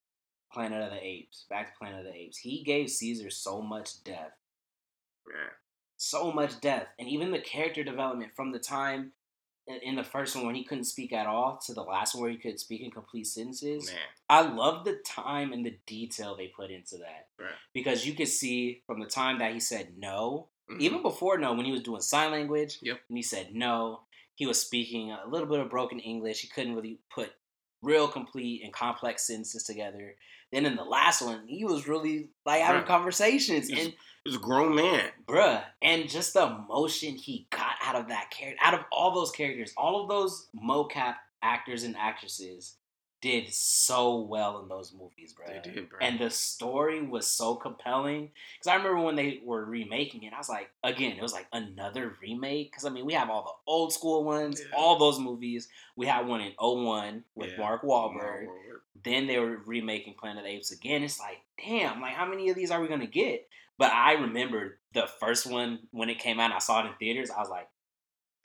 Planet 0.52 0.82
of 0.82 0.90
the 0.90 1.04
Apes, 1.04 1.44
back 1.50 1.66
to 1.72 1.78
Planet 1.78 2.06
of 2.06 2.12
the 2.12 2.18
Apes. 2.18 2.38
He 2.38 2.62
gave 2.64 2.88
Caesar 2.90 3.30
so 3.30 3.60
much 3.60 4.02
depth, 4.04 4.36
Man, 5.26 5.50
so 5.96 6.32
much 6.32 6.58
depth, 6.60 6.88
and 6.98 7.08
even 7.08 7.30
the 7.30 7.40
character 7.40 7.84
development 7.84 8.32
from 8.34 8.52
the 8.52 8.58
time 8.58 9.12
in- 9.82 9.96
the 9.96 10.04
first 10.04 10.34
one 10.36 10.46
when 10.46 10.54
he 10.54 10.64
couldn't 10.64 10.84
speak 10.84 11.12
at 11.12 11.26
all 11.26 11.58
to 11.66 11.74
the 11.74 11.82
last 11.82 12.14
one 12.14 12.22
where 12.22 12.30
he 12.30 12.36
could 12.36 12.58
speak 12.60 12.80
in 12.80 12.90
complete 12.90 13.26
sentences. 13.26 13.86
man, 13.86 13.98
I 14.28 14.40
love 14.42 14.84
the 14.84 14.96
time 14.96 15.52
and 15.52 15.64
the 15.64 15.76
detail 15.86 16.36
they 16.36 16.48
put 16.48 16.70
into 16.70 16.98
that 16.98 17.28
right. 17.38 17.52
because 17.72 18.06
you 18.06 18.14
could 18.14 18.28
see 18.28 18.82
from 18.86 19.00
the 19.00 19.06
time 19.06 19.38
that 19.38 19.52
he 19.52 19.60
said 19.60 19.98
no, 19.98 20.48
Mhm. 20.70 20.80
even 20.80 21.02
before 21.02 21.38
no, 21.38 21.52
when 21.54 21.64
he 21.66 21.72
was 21.72 21.82
doing 21.82 22.00
sign 22.00 22.30
language, 22.30 22.78
Yep. 22.82 23.00
and 23.08 23.18
he 23.18 23.22
said 23.22 23.54
no, 23.54 24.02
he 24.34 24.46
was 24.46 24.60
speaking 24.60 25.10
a 25.10 25.26
little 25.26 25.48
bit 25.48 25.58
of 25.60 25.68
broken 25.70 25.98
English. 25.98 26.40
He 26.42 26.48
couldn't 26.48 26.74
really 26.76 26.98
put 27.10 27.32
real 27.82 28.08
complete 28.08 28.62
and 28.64 28.72
complex 28.72 29.26
sentences 29.26 29.64
together. 29.64 30.14
Then 30.52 30.66
in 30.66 30.76
the 30.76 30.84
last 30.84 31.22
one, 31.22 31.46
he 31.46 31.64
was 31.64 31.86
really 31.86 32.30
like 32.46 32.62
having 32.62 32.80
Right. 32.80 32.88
conversations 32.88 33.68
He's- 33.68 33.86
and 33.86 33.94
was 34.24 34.36
a 34.36 34.38
grown 34.38 34.74
man. 34.74 35.10
bruh, 35.26 35.64
and 35.82 36.08
just 36.08 36.34
the 36.34 36.46
emotion 36.46 37.16
he 37.16 37.46
got 37.50 37.76
out 37.82 37.96
of 37.96 38.08
that 38.08 38.30
character, 38.30 38.58
out 38.64 38.74
of 38.74 38.84
all 38.90 39.12
those 39.14 39.30
characters, 39.30 39.72
all 39.76 40.02
of 40.02 40.08
those 40.08 40.48
mocap 40.54 41.16
actors 41.42 41.82
and 41.84 41.96
actresses 41.96 42.76
did 43.20 43.52
so 43.52 44.20
well 44.20 44.60
in 44.60 44.68
those 44.68 44.92
movies, 44.92 45.34
bruh. 45.34 45.62
They 45.62 45.70
did, 45.70 45.88
bro. 45.88 45.98
And 46.00 46.20
the 46.20 46.30
story 46.30 47.02
was 47.02 47.26
so 47.26 47.56
compelling. 47.56 48.30
Because 48.58 48.68
I 48.68 48.76
remember 48.76 49.00
when 49.02 49.16
they 49.16 49.40
were 49.44 49.64
remaking 49.64 50.22
it, 50.22 50.32
I 50.32 50.38
was 50.38 50.48
like, 50.48 50.70
again, 50.84 51.16
it 51.16 51.22
was 51.22 51.32
like 51.32 51.46
another 51.52 52.14
remake. 52.22 52.70
Because, 52.70 52.84
I 52.84 52.90
mean, 52.90 53.06
we 53.06 53.14
have 53.14 53.30
all 53.30 53.42
the 53.44 53.70
old 53.72 53.92
school 53.92 54.24
ones, 54.24 54.60
Yeah. 54.60 54.76
all 54.76 54.98
those 54.98 55.18
movies. 55.18 55.68
We 55.96 56.06
had 56.06 56.26
one 56.26 56.40
in 56.40 56.52
01 56.58 57.24
with 57.34 57.50
Yeah. 57.52 57.58
Mark 57.58 57.82
Mark 57.84 58.14
Wahlberg. 58.14 58.46
Wahlberg. 58.46 58.80
Then 59.04 59.26
they 59.26 59.38
were 59.38 59.58
remaking 59.66 60.14
Planet 60.14 60.38
of 60.38 60.44
the 60.44 60.50
Apes 60.50 60.70
again. 60.72 61.02
It's 61.02 61.20
like, 61.20 61.38
damn, 61.64 62.00
like, 62.00 62.14
how 62.14 62.26
many 62.26 62.50
of 62.50 62.56
these 62.56 62.70
are 62.70 62.80
we 62.80 62.88
going 62.88 63.00
to 63.00 63.06
get? 63.06 63.48
But 63.78 63.92
I 63.92 64.12
remember 64.12 64.78
the 64.92 65.06
first 65.20 65.46
one 65.46 65.80
when 65.92 66.08
it 66.08 66.18
came 66.18 66.40
out 66.40 66.46
and 66.46 66.54
I 66.54 66.58
saw 66.58 66.84
it 66.84 66.88
in 66.88 66.94
theaters. 66.94 67.30
I 67.30 67.38
was 67.38 67.48
like, 67.48 67.68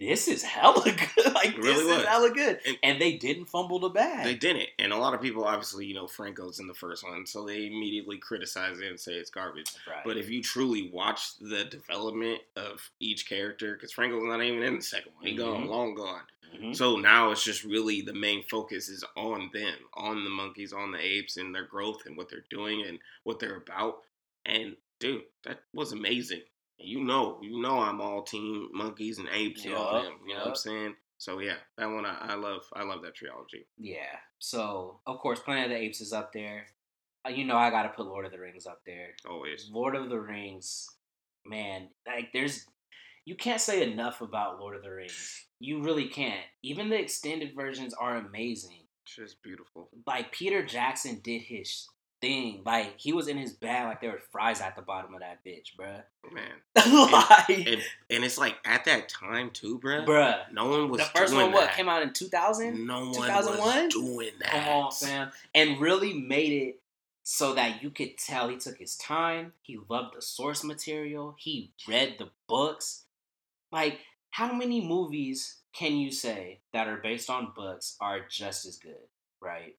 this 0.07 0.27
is 0.27 0.43
hella 0.43 0.83
good. 1.15 1.33
like, 1.33 1.57
really 1.57 1.73
this 1.83 1.97
is 2.01 2.05
hella 2.05 2.31
good. 2.31 2.59
And- 2.65 2.77
And, 2.83 3.01
they 3.01 3.13
didn't 3.17 3.45
fumble 3.45 3.79
the 3.79 3.89
bag. 3.89 4.23
They 4.25 4.35
didn't, 4.35 4.69
and 4.79 4.91
a 4.93 4.97
lot 4.97 5.13
of 5.13 5.21
people 5.21 5.43
obviously, 5.45 5.85
you 5.85 5.93
know, 5.95 6.07
Franco's 6.07 6.59
in 6.59 6.67
the 6.67 6.73
first 6.73 7.03
one, 7.03 7.25
so 7.25 7.45
they 7.45 7.65
immediately 7.67 8.17
criticize 8.17 8.79
it 8.79 8.87
and 8.87 8.99
say 8.99 9.13
it's 9.13 9.29
garbage. 9.29 9.71
right. 9.87 10.03
But 10.05 10.17
if 10.17 10.29
you 10.29 10.41
truly 10.43 10.89
watch 10.93 11.37
the 11.39 11.63
development 11.65 12.39
of 12.55 12.89
each 12.99 13.27
character, 13.27 13.73
because 13.73 13.91
Franco's 13.91 14.23
not 14.23 14.41
even 14.43 14.63
in 14.63 14.75
the 14.77 14.81
second 14.81 15.11
one, 15.15 15.25
he 15.25 15.35
gone, 15.35 15.63
Mhm. 15.65 15.69
long 15.69 15.95
gone. 15.95 16.21
Mhm. 16.55 16.75
So 16.75 16.97
now 16.97 17.31
it's 17.31 17.43
just 17.43 17.63
really 17.63 18.01
the 18.01 18.13
main 18.13 18.43
focus 18.43 18.87
is 18.89 19.03
on 19.17 19.49
them, 19.53 19.75
on 19.95 20.23
the 20.23 20.29
monkeys, 20.29 20.71
on 20.71 20.91
the 20.91 20.99
apes, 20.99 21.37
and 21.37 21.53
their 21.53 21.65
growth 21.65 22.05
and 22.05 22.15
what 22.15 22.29
they're 22.29 22.45
doing 22.49 22.83
and 22.85 22.99
what 23.23 23.39
they're 23.39 23.55
about. 23.57 24.03
And 24.45 24.77
dude, 24.99 25.23
that 25.45 25.63
was 25.73 25.91
amazing. 25.93 26.43
You 26.78 27.03
know, 27.03 27.39
you 27.41 27.61
know, 27.61 27.80
I'm 27.80 28.01
all 28.01 28.24
team 28.24 28.69
monkeys 28.74 29.19
and 29.19 29.30
apes 29.32 29.63
and 29.65 29.74
all 29.74 30.01
them. 30.03 30.13
You 30.28 30.34
know 30.34 30.41
what 30.41 30.49
I'm 30.49 30.55
saying? 30.55 30.95
So 31.17 31.39
yeah, 31.39 31.55
that 31.78 31.86
one 31.89 32.05
I, 32.05 32.17
I 32.19 32.36
love. 32.36 32.63
I 32.74 32.84
love 32.84 33.01
that 33.03 33.15
trilogy. 33.15 33.65
Yeah. 33.78 34.17
So 34.39 34.99
of 35.07 35.19
course, 35.19 35.39
Planet 35.39 35.65
of 35.65 35.69
the 35.71 35.78
Apes 35.78 36.01
is 36.01 36.11
up 36.11 36.34
there. 36.34 36.65
Uh, 37.26 37.30
You 37.30 37.45
know, 37.45 37.55
I 37.55 37.69
got 37.69 37.84
to 37.84 37.89
put 37.89 38.07
Lord 38.07 38.26
of 38.26 38.32
the 38.32 38.39
Rings 38.39 38.65
up 38.65 38.82
there. 38.86 39.11
Always. 39.30 39.69
Lord 39.71 39.95
of 39.95 40.09
the 40.09 40.19
Rings, 40.19 40.89
man, 41.45 41.88
like 42.05 42.34
there's, 42.34 42.65
you 43.24 43.36
can't 43.36 43.61
say 43.61 43.89
enough 43.89 44.19
about 44.21 44.59
Lord 44.59 44.76
of 44.76 44.84
the 44.84 44.91
Rings. 44.91 45.45
You 45.59 45.82
really 45.82 46.09
can't. 46.09 46.43
Even 46.61 46.89
the 46.89 46.99
extended 46.99 47.55
versions 47.55 47.93
are 47.93 48.17
amazing. 48.17 48.82
It's 49.05 49.15
just 49.15 49.41
beautiful. 49.43 49.89
Like 50.05 50.34
Peter 50.34 50.65
Jackson 50.65 51.21
did 51.24 51.43
his 51.43 51.88
thing. 52.24 52.61
Like 52.65 52.93
he 52.97 53.13
was 53.13 53.28
in 53.28 53.38
his 53.38 53.51
bag. 53.53 53.86
Like 53.88 54.01
there 54.01 54.11
were 54.11 54.21
fries 54.32 54.61
at 54.61 54.76
the 54.76 54.82
bottom 54.82 55.13
of 55.13 55.19
that 55.19 55.43
bitch, 55.45 55.76
bruh. 55.78 56.01
Oh, 56.26 56.34
man. 56.34 57.11
like, 57.11 57.67
And, 57.67 57.82
and 58.09 58.24
it's 58.24 58.38
like 58.38 58.55
at 58.65 58.86
that 58.86 59.09
time 59.09 59.51
too, 59.51 59.80
bruh. 59.80 60.05
bruh. 60.05 60.39
No 60.51 60.67
one 60.69 60.89
was 60.89 61.01
The 61.01 61.07
first 61.17 61.34
one, 61.34 61.51
what 61.51 61.65
that. 61.65 61.76
came 61.76 61.89
out 61.89 62.01
in 62.01 62.13
two 62.13 62.28
thousand? 62.28 62.86
No 62.88 63.05
one 63.05 63.13
2001? 63.13 63.86
was 63.86 63.93
doing 63.93 64.32
that. 64.39 64.49
Come 64.49 64.67
on, 64.69 64.91
fam. 64.91 65.32
And 65.53 65.80
really 65.80 66.13
made 66.13 66.53
it 66.53 66.80
so 67.24 67.53
that 67.53 67.82
you 67.84 67.89
could 67.89 68.17
tell 68.17 68.49
he 68.49 68.57
took 68.57 68.78
his 68.78 68.95
time. 68.97 69.53
He 69.61 69.78
loved 69.89 70.15
the 70.17 70.21
source 70.21 70.63
material. 70.63 71.36
He 71.38 71.71
read 71.88 72.15
the 72.19 72.30
books. 72.47 73.03
Like, 73.71 73.99
how 74.30 74.51
many 74.53 74.86
movies 74.86 75.57
can 75.74 75.93
you 75.97 76.11
say 76.11 76.59
that 76.74 76.88
are 76.88 76.97
based 76.97 77.30
on 77.30 77.53
books 77.55 77.95
are 77.99 78.19
just 78.30 78.65
as 78.65 78.78
good, 78.78 79.07
right? 79.41 79.76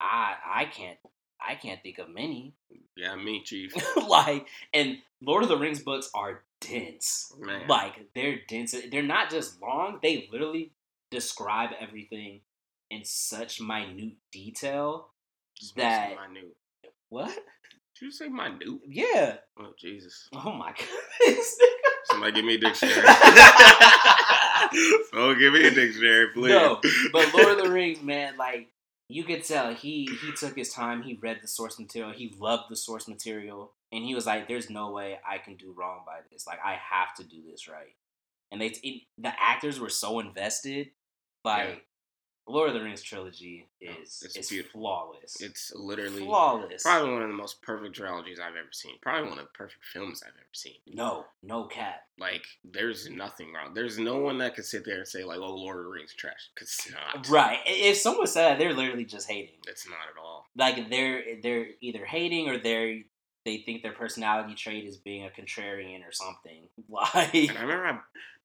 I 0.00 0.34
I 0.46 0.64
can't 0.66 0.98
I 1.40 1.54
can't 1.54 1.82
think 1.82 1.98
of 1.98 2.08
many. 2.08 2.54
Yeah, 2.96 3.16
me, 3.16 3.42
Chief. 3.44 3.72
like, 4.08 4.46
and 4.74 4.98
Lord 5.22 5.42
of 5.42 5.48
the 5.48 5.56
Rings 5.56 5.80
books 5.80 6.10
are 6.14 6.42
dense. 6.60 7.32
Man. 7.38 7.66
Like 7.68 7.94
they're 8.14 8.40
dense. 8.48 8.74
They're 8.90 9.02
not 9.02 9.30
just 9.30 9.60
long. 9.60 9.98
They 10.02 10.28
literally 10.30 10.72
describe 11.10 11.70
everything 11.80 12.40
in 12.90 13.04
such 13.04 13.60
minute 13.60 14.14
detail. 14.32 15.08
Just 15.58 15.76
that- 15.76 16.16
minute. 16.28 16.56
What? 17.08 17.28
Did 17.98 18.06
you 18.06 18.12
say 18.12 18.28
minute? 18.28 18.62
Yeah. 18.86 19.36
Oh 19.58 19.72
Jesus! 19.78 20.28
Oh 20.32 20.52
my 20.52 20.72
goodness. 21.20 21.58
Somebody 22.04 22.32
give 22.32 22.44
me 22.44 22.54
a 22.54 22.58
dictionary. 22.58 22.96
oh, 25.12 25.34
give 25.38 25.52
me 25.52 25.66
a 25.66 25.70
dictionary, 25.70 26.28
please. 26.32 26.50
No, 26.50 26.80
but 27.12 27.34
Lord 27.34 27.58
of 27.58 27.64
the 27.64 27.70
Rings, 27.70 28.02
man, 28.02 28.36
like 28.36 28.68
you 29.10 29.24
could 29.24 29.44
tell 29.44 29.74
he 29.74 30.08
he 30.22 30.32
took 30.32 30.56
his 30.56 30.72
time. 30.72 31.02
He 31.02 31.18
read 31.20 31.40
the 31.42 31.48
source 31.48 31.78
material. 31.78 32.12
He 32.12 32.34
loved 32.38 32.64
the 32.70 32.76
source 32.76 33.08
material, 33.08 33.72
and 33.92 34.04
he 34.04 34.14
was 34.14 34.26
like, 34.26 34.48
"There's 34.48 34.70
no 34.70 34.90
way 34.90 35.18
I 35.28 35.38
can 35.38 35.56
do 35.56 35.74
wrong 35.76 36.02
by 36.06 36.20
this. 36.30 36.46
Like 36.46 36.60
I 36.64 36.74
have 36.74 37.14
to 37.16 37.24
do 37.24 37.42
this 37.50 37.68
right." 37.68 37.94
And 38.52 38.60
they 38.60 38.66
it, 38.66 39.02
the 39.18 39.32
actors 39.38 39.80
were 39.80 39.90
so 39.90 40.20
invested. 40.20 40.90
Like. 41.44 41.84
Lord 42.48 42.68
of 42.68 42.74
the 42.74 42.82
Rings 42.82 43.02
trilogy 43.02 43.68
is 43.80 44.22
it's 44.34 44.48
beautiful. 44.50 44.80
flawless. 44.80 45.40
It's 45.40 45.72
literally 45.74 46.24
flawless. 46.24 46.82
probably 46.82 47.12
one 47.12 47.22
of 47.22 47.28
the 47.28 47.34
most 47.34 47.62
perfect 47.62 47.94
trilogies 47.94 48.40
I've 48.40 48.56
ever 48.56 48.72
seen. 48.72 48.96
Probably 49.02 49.28
one 49.28 49.38
of 49.38 49.44
the 49.44 49.50
perfect 49.54 49.84
films 49.84 50.22
I've 50.24 50.34
ever 50.34 50.46
seen. 50.52 50.74
no, 50.86 51.26
no 51.42 51.64
cap. 51.64 52.02
Like, 52.18 52.44
there's 52.64 53.08
nothing 53.08 53.52
wrong. 53.52 53.72
There's 53.72 53.98
no 53.98 54.18
one 54.18 54.38
that 54.38 54.54
could 54.56 54.64
sit 54.64 54.84
there 54.84 54.98
and 54.98 55.06
say 55.08 55.22
like, 55.24 55.38
"Oh, 55.38 55.54
Lord 55.54 55.78
of 55.78 55.84
the 55.84 55.90
Rings 55.90 56.12
trash," 56.14 56.50
because 56.54 56.68
it's 56.70 56.92
not. 56.92 57.28
Right. 57.28 57.58
If 57.66 57.96
someone 57.98 58.26
said 58.26 58.48
that, 58.50 58.58
they're 58.58 58.74
literally 58.74 59.04
just 59.04 59.30
hating. 59.30 59.56
It's 59.68 59.88
not 59.88 59.98
at 60.14 60.20
all. 60.20 60.46
like 60.56 60.90
they're 60.90 61.22
they're 61.42 61.66
either 61.80 62.04
hating 62.04 62.48
or 62.48 62.58
they're 62.58 62.98
they 63.46 63.58
think 63.58 63.82
their 63.82 63.92
personality 63.92 64.54
trait 64.54 64.84
is 64.84 64.98
being 64.98 65.24
a 65.24 65.30
contrarian 65.30 66.00
or 66.06 66.12
something. 66.12 66.68
Like 66.88 67.32
And 67.48 67.56
I 67.56 67.62
remember 67.62 67.86
I 67.86 67.98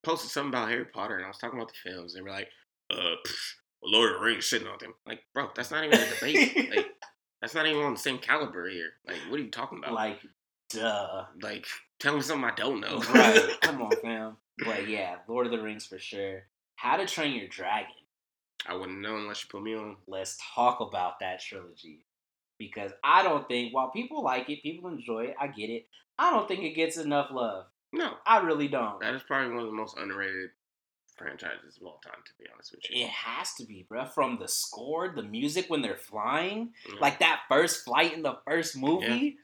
posted 0.03 0.29
something 0.29 0.49
about 0.49 0.69
Harry 0.69 0.85
Potter, 0.85 1.15
and 1.17 1.25
I 1.25 1.27
was 1.27 1.37
talking 1.37 1.57
about 1.59 1.71
the 1.73 1.89
films. 1.91 2.13
They 2.13 2.21
were 2.21 2.29
like, 2.29 2.47
"Uh, 2.91 3.15
pff, 3.27 3.53
Lord 3.85 4.13
of 4.13 4.19
the 4.19 4.25
Rings 4.25 4.45
shitting 4.45 4.71
on 4.71 4.77
them." 4.79 4.93
Like, 5.05 5.23
bro, 5.33 5.49
that's 5.55 5.71
not 5.71 5.83
even 5.83 5.99
a 5.99 6.09
debate. 6.15 6.69
like, 6.75 6.87
that's 7.41 7.55
not 7.55 7.67
even 7.67 7.81
on 7.83 7.93
the 7.93 7.99
same 7.99 8.17
caliber 8.17 8.69
here. 8.69 8.93
Like, 9.07 9.17
what 9.29 9.39
are 9.39 9.43
you 9.43 9.51
talking 9.51 9.79
about? 9.79 9.93
like 9.93 10.19
duh. 10.69 11.25
like, 11.41 11.65
tell 11.99 12.15
me 12.15 12.21
something 12.21 12.49
I 12.49 12.55
don't 12.55 12.81
know. 12.81 12.99
Right. 13.13 13.49
Come 13.61 13.81
on, 13.81 13.91
fam. 14.01 14.37
But 14.63 14.87
yeah, 14.87 15.17
Lord 15.27 15.45
of 15.45 15.51
the 15.51 15.61
Rings 15.61 15.85
for 15.85 15.99
sure. 15.99 16.43
How 16.75 16.97
to 16.97 17.05
Train 17.05 17.35
Your 17.35 17.47
Dragon. 17.47 17.91
I 18.67 18.75
wouldn't 18.75 19.01
know 19.01 19.17
unless 19.17 19.43
you 19.43 19.49
put 19.49 19.63
me 19.63 19.75
on. 19.75 19.97
Let's 20.07 20.37
talk 20.55 20.79
about 20.79 21.19
that 21.19 21.39
trilogy. 21.41 22.05
Because 22.57 22.91
I 23.03 23.21
don't 23.21 23.47
think 23.47 23.73
while 23.73 23.89
people 23.91 24.23
like 24.23 24.49
it, 24.49 24.63
people 24.63 24.89
enjoy 24.89 25.25
it, 25.25 25.35
I 25.39 25.47
get 25.47 25.69
it. 25.69 25.87
I 26.17 26.31
don't 26.31 26.47
think 26.47 26.63
it 26.63 26.75
gets 26.75 26.97
enough 26.97 27.29
love. 27.31 27.65
No, 27.91 28.13
I 28.25 28.39
really 28.39 28.67
don't. 28.67 28.99
that 29.01 29.13
is 29.13 29.23
probably 29.23 29.53
one 29.53 29.63
of 29.63 29.69
the 29.69 29.75
most 29.75 29.97
underrated 29.97 30.49
franchises 31.17 31.77
of 31.79 31.85
all 31.87 31.99
time. 32.03 32.21
To 32.25 32.31
be 32.43 32.49
honest 32.53 32.71
with 32.71 32.81
you, 32.89 33.03
It 33.05 33.09
has 33.09 33.53
to 33.55 33.65
be, 33.65 33.85
bruh. 33.89 34.09
From 34.13 34.37
the 34.39 34.47
score, 34.47 35.13
the 35.15 35.23
music 35.23 35.65
when 35.69 35.81
they're 35.81 35.95
flying, 35.97 36.73
Yeah. 36.87 36.99
like 36.99 37.19
that 37.19 37.41
first 37.49 37.83
flight 37.85 38.13
in 38.13 38.21
the 38.23 38.37
first 38.45 38.77
movie. 38.77 39.37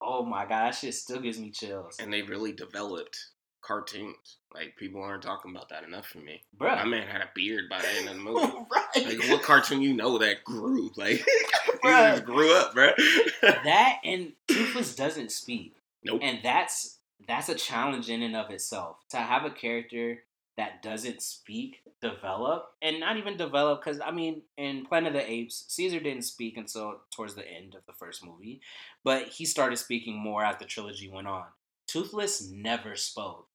Oh 0.00 0.24
my 0.24 0.42
god, 0.42 0.66
that 0.68 0.74
shit 0.74 0.94
still 0.94 1.20
gives 1.20 1.38
me 1.38 1.50
chills, 1.50 1.96
and 2.00 2.12
they 2.12 2.22
really 2.22 2.52
developed 2.52 3.18
cartoons. 3.60 4.38
Like 4.54 4.74
people 4.76 5.02
aren't 5.02 5.22
talking 5.22 5.50
about 5.54 5.68
that 5.68 5.84
enough 5.84 6.06
for 6.06 6.18
me. 6.18 6.42
bruh. 6.58 6.76
My 6.76 6.84
man 6.86 7.06
had 7.06 7.20
a 7.20 7.28
beard 7.34 7.64
by 7.68 7.80
the 7.82 7.88
end 7.88 8.08
of 8.08 8.14
the 8.14 8.20
movie. 8.22 8.52
right. 8.72 9.06
Like 9.06 9.28
what 9.30 9.42
cartoon 9.42 9.82
you 9.82 9.92
know 9.94 10.18
that 10.18 10.42
grew? 10.44 10.90
Like 10.96 11.22
he 11.82 11.88
just 11.88 12.24
grew 12.24 12.52
up, 12.54 12.74
bro. 12.74 12.90
that 13.42 13.98
and 14.04 14.32
Toothless 14.48 14.94
doesn't 14.96 15.30
speak, 15.32 15.76
nope. 16.04 16.20
and 16.22 16.40
that's 16.42 16.98
that's 17.28 17.48
a 17.50 17.54
challenge 17.54 18.08
in 18.08 18.22
and 18.22 18.34
of 18.34 18.50
itself 18.50 18.96
to 19.10 19.18
have 19.18 19.44
a 19.44 19.50
character 19.50 20.22
that 20.60 20.82
doesn't 20.82 21.22
speak 21.22 21.80
develop 22.02 22.66
and 22.82 23.00
not 23.00 23.16
even 23.16 23.36
develop 23.36 23.80
because 23.82 23.98
i 24.04 24.10
mean 24.10 24.42
in 24.58 24.84
planet 24.84 25.08
of 25.08 25.14
the 25.14 25.30
apes 25.30 25.64
caesar 25.68 25.98
didn't 26.00 26.22
speak 26.24 26.56
until 26.58 27.00
towards 27.10 27.34
the 27.34 27.48
end 27.50 27.74
of 27.74 27.80
the 27.86 27.92
first 27.94 28.24
movie 28.24 28.60
but 29.02 29.28
he 29.28 29.44
started 29.46 29.76
speaking 29.76 30.18
more 30.18 30.44
as 30.44 30.56
the 30.58 30.64
trilogy 30.66 31.08
went 31.08 31.26
on 31.26 31.44
toothless 31.86 32.50
never 32.50 32.94
spoke 32.94 33.46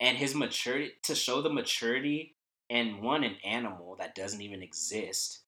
and 0.00 0.18
his 0.18 0.34
maturity 0.34 0.92
to 1.02 1.14
show 1.14 1.42
the 1.42 1.50
maturity 1.50 2.36
in 2.68 3.02
one 3.02 3.24
an 3.24 3.36
animal 3.44 3.96
that 3.98 4.14
doesn't 4.14 4.42
even 4.42 4.62
exist 4.62 5.40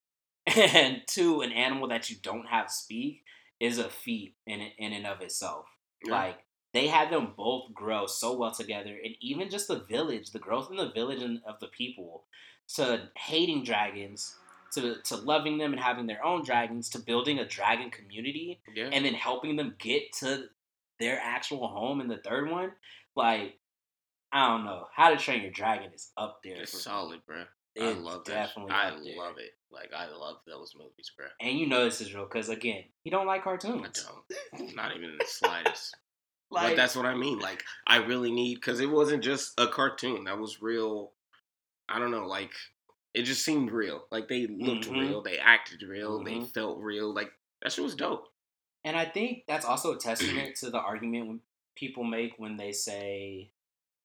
and 0.57 1.03
two 1.07 1.41
an 1.43 1.53
animal 1.53 1.89
that 1.89 2.11
you 2.11 2.17
don't 2.23 2.47
have 2.49 2.71
speak 2.71 3.23
is 3.61 3.79
a 3.79 3.89
feat 3.89 4.35
in 4.47 4.61
in 4.79 4.93
and 4.93 5.07
of 5.07 5.21
itself 5.21 5.67
Yeah. 6.05 6.13
like 6.13 6.44
they 6.75 6.89
had 6.89 7.09
them 7.09 7.33
both 7.37 7.73
grow 7.73 8.07
so 8.07 8.37
well 8.37 8.51
together, 8.51 8.99
and 9.03 9.15
even 9.21 9.49
just 9.49 9.69
the 9.69 9.79
village, 9.79 10.33
the 10.33 10.41
growth 10.41 10.71
in 10.71 10.77
the 10.77 10.91
village 10.91 11.23
and 11.23 11.41
of 11.47 11.61
the 11.61 11.69
people, 11.69 12.25
to 12.75 13.09
hating 13.17 13.63
dragons, 13.63 14.35
to 14.73 14.97
to 15.05 15.17
loving 15.17 15.57
them 15.57 15.73
and 15.73 15.81
having 15.81 16.07
their 16.07 16.23
own 16.25 16.45
dragons, 16.45 16.91
to 16.91 16.99
building 16.99 17.39
a 17.39 17.47
dragon 17.47 17.91
community, 17.91 18.61
yeah. 18.75 18.91
and 18.93 19.05
then 19.05 19.15
helping 19.15 19.55
them 19.55 19.77
get 19.79 20.13
to 20.19 20.47
their 20.99 21.19
actual 21.23 21.69
home 21.69 22.01
in 22.01 22.09
the 22.09 22.19
third 22.19 22.51
one. 22.51 22.73
Like, 23.15 23.61
I 24.33 24.49
don't 24.49 24.65
know, 24.65 24.87
How 24.93 25.11
to 25.11 25.17
Train 25.17 25.43
Your 25.43 25.53
Dragon 25.53 25.93
is 25.95 26.11
up 26.17 26.41
there. 26.43 26.63
it's 26.63 26.83
solid, 26.83 27.21
bro. 27.25 27.45
I 27.81 27.93
love 27.93 28.25
that. 28.27 28.51
I 28.69 28.91
love 28.91 29.37
it. 29.39 29.53
Like 29.71 29.91
I 29.97 30.07
love 30.09 30.37
those 30.47 30.75
movies, 30.77 31.11
bro. 31.17 31.27
And 31.41 31.59
you 31.59 31.69
know 31.69 31.85
this 31.85 32.01
is 32.01 32.15
real 32.15 32.25
because 32.25 32.49
again, 32.49 32.85
you 33.05 33.11
don't 33.13 33.27
like 33.27 33.45
cartoons. 33.45 34.05
I 34.55 34.61
don't. 34.61 34.75
Not 34.75 34.97
even 34.97 35.11
in 35.11 35.19
the 35.19 35.27
slightest. 35.27 35.97
But 36.55 36.63
Like 36.63 36.77
that's 36.77 36.97
what 36.97 37.07
I 37.07 37.15
mean. 37.15 37.39
Like 37.39 37.63
I 37.87 37.97
really 37.99 38.33
need 38.33 38.57
because 38.57 38.81
it 38.81 38.91
wasn't 38.91 39.23
just 39.23 39.59
a 39.59 39.67
cartoon. 39.67 40.25
That 40.25 40.39
was 40.39 40.63
real. 40.63 41.13
I 41.89 41.99
don't 41.99 42.11
know. 42.11 42.27
Like 42.27 42.53
it 43.13 43.23
just 43.23 43.45
seemed 43.45 43.71
real. 43.71 44.07
Like 44.11 44.29
they 44.29 44.47
looked 44.47 44.87
Mhm. 44.89 44.99
real. 44.99 45.23
They 45.23 45.39
acted 45.39 45.83
real. 45.83 46.23
They 46.25 46.37
Mhm. 46.37 46.53
felt 46.53 46.79
real. 46.81 47.13
Like 47.13 47.33
that 47.63 47.73
shit 47.73 47.85
was 47.85 47.95
dope. 47.95 48.33
And 48.85 48.97
I 48.97 49.05
think 49.05 49.45
that's 49.47 49.65
also 49.65 49.93
a 49.93 49.99
testament 50.09 50.57
to 50.57 50.71
the 50.71 50.79
argument 50.81 51.27
when 51.29 51.41
people 51.77 52.05
make 52.05 52.35
when 52.39 52.57
they 52.57 52.73
say, 52.73 53.51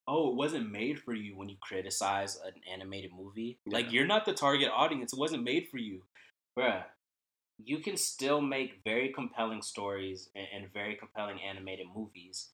"Oh, 0.07 0.29
it 0.29 0.35
wasn't 0.35 0.71
made 0.71 0.99
for 1.01 1.13
you." 1.13 1.35
When 1.35 1.49
you 1.49 1.57
criticize 1.61 2.37
an 2.37 2.53
animated 2.71 3.11
movie, 3.13 3.59
like 3.65 3.91
you're 3.91 4.07
not 4.07 4.25
the 4.25 4.33
target 4.33 4.69
audience. 4.73 5.13
It 5.13 5.19
wasn't 5.19 5.43
made 5.43 5.67
for 5.69 5.77
you, 5.77 6.03
bruh. 6.57 6.85
You 7.63 7.79
can 7.79 7.97
still 7.97 8.41
make 8.41 8.81
very 8.83 9.11
compelling 9.13 9.61
stories 9.61 10.29
and, 10.35 10.47
and 10.55 10.73
very 10.73 10.95
compelling 10.95 11.39
animated 11.41 11.87
movies 11.93 12.49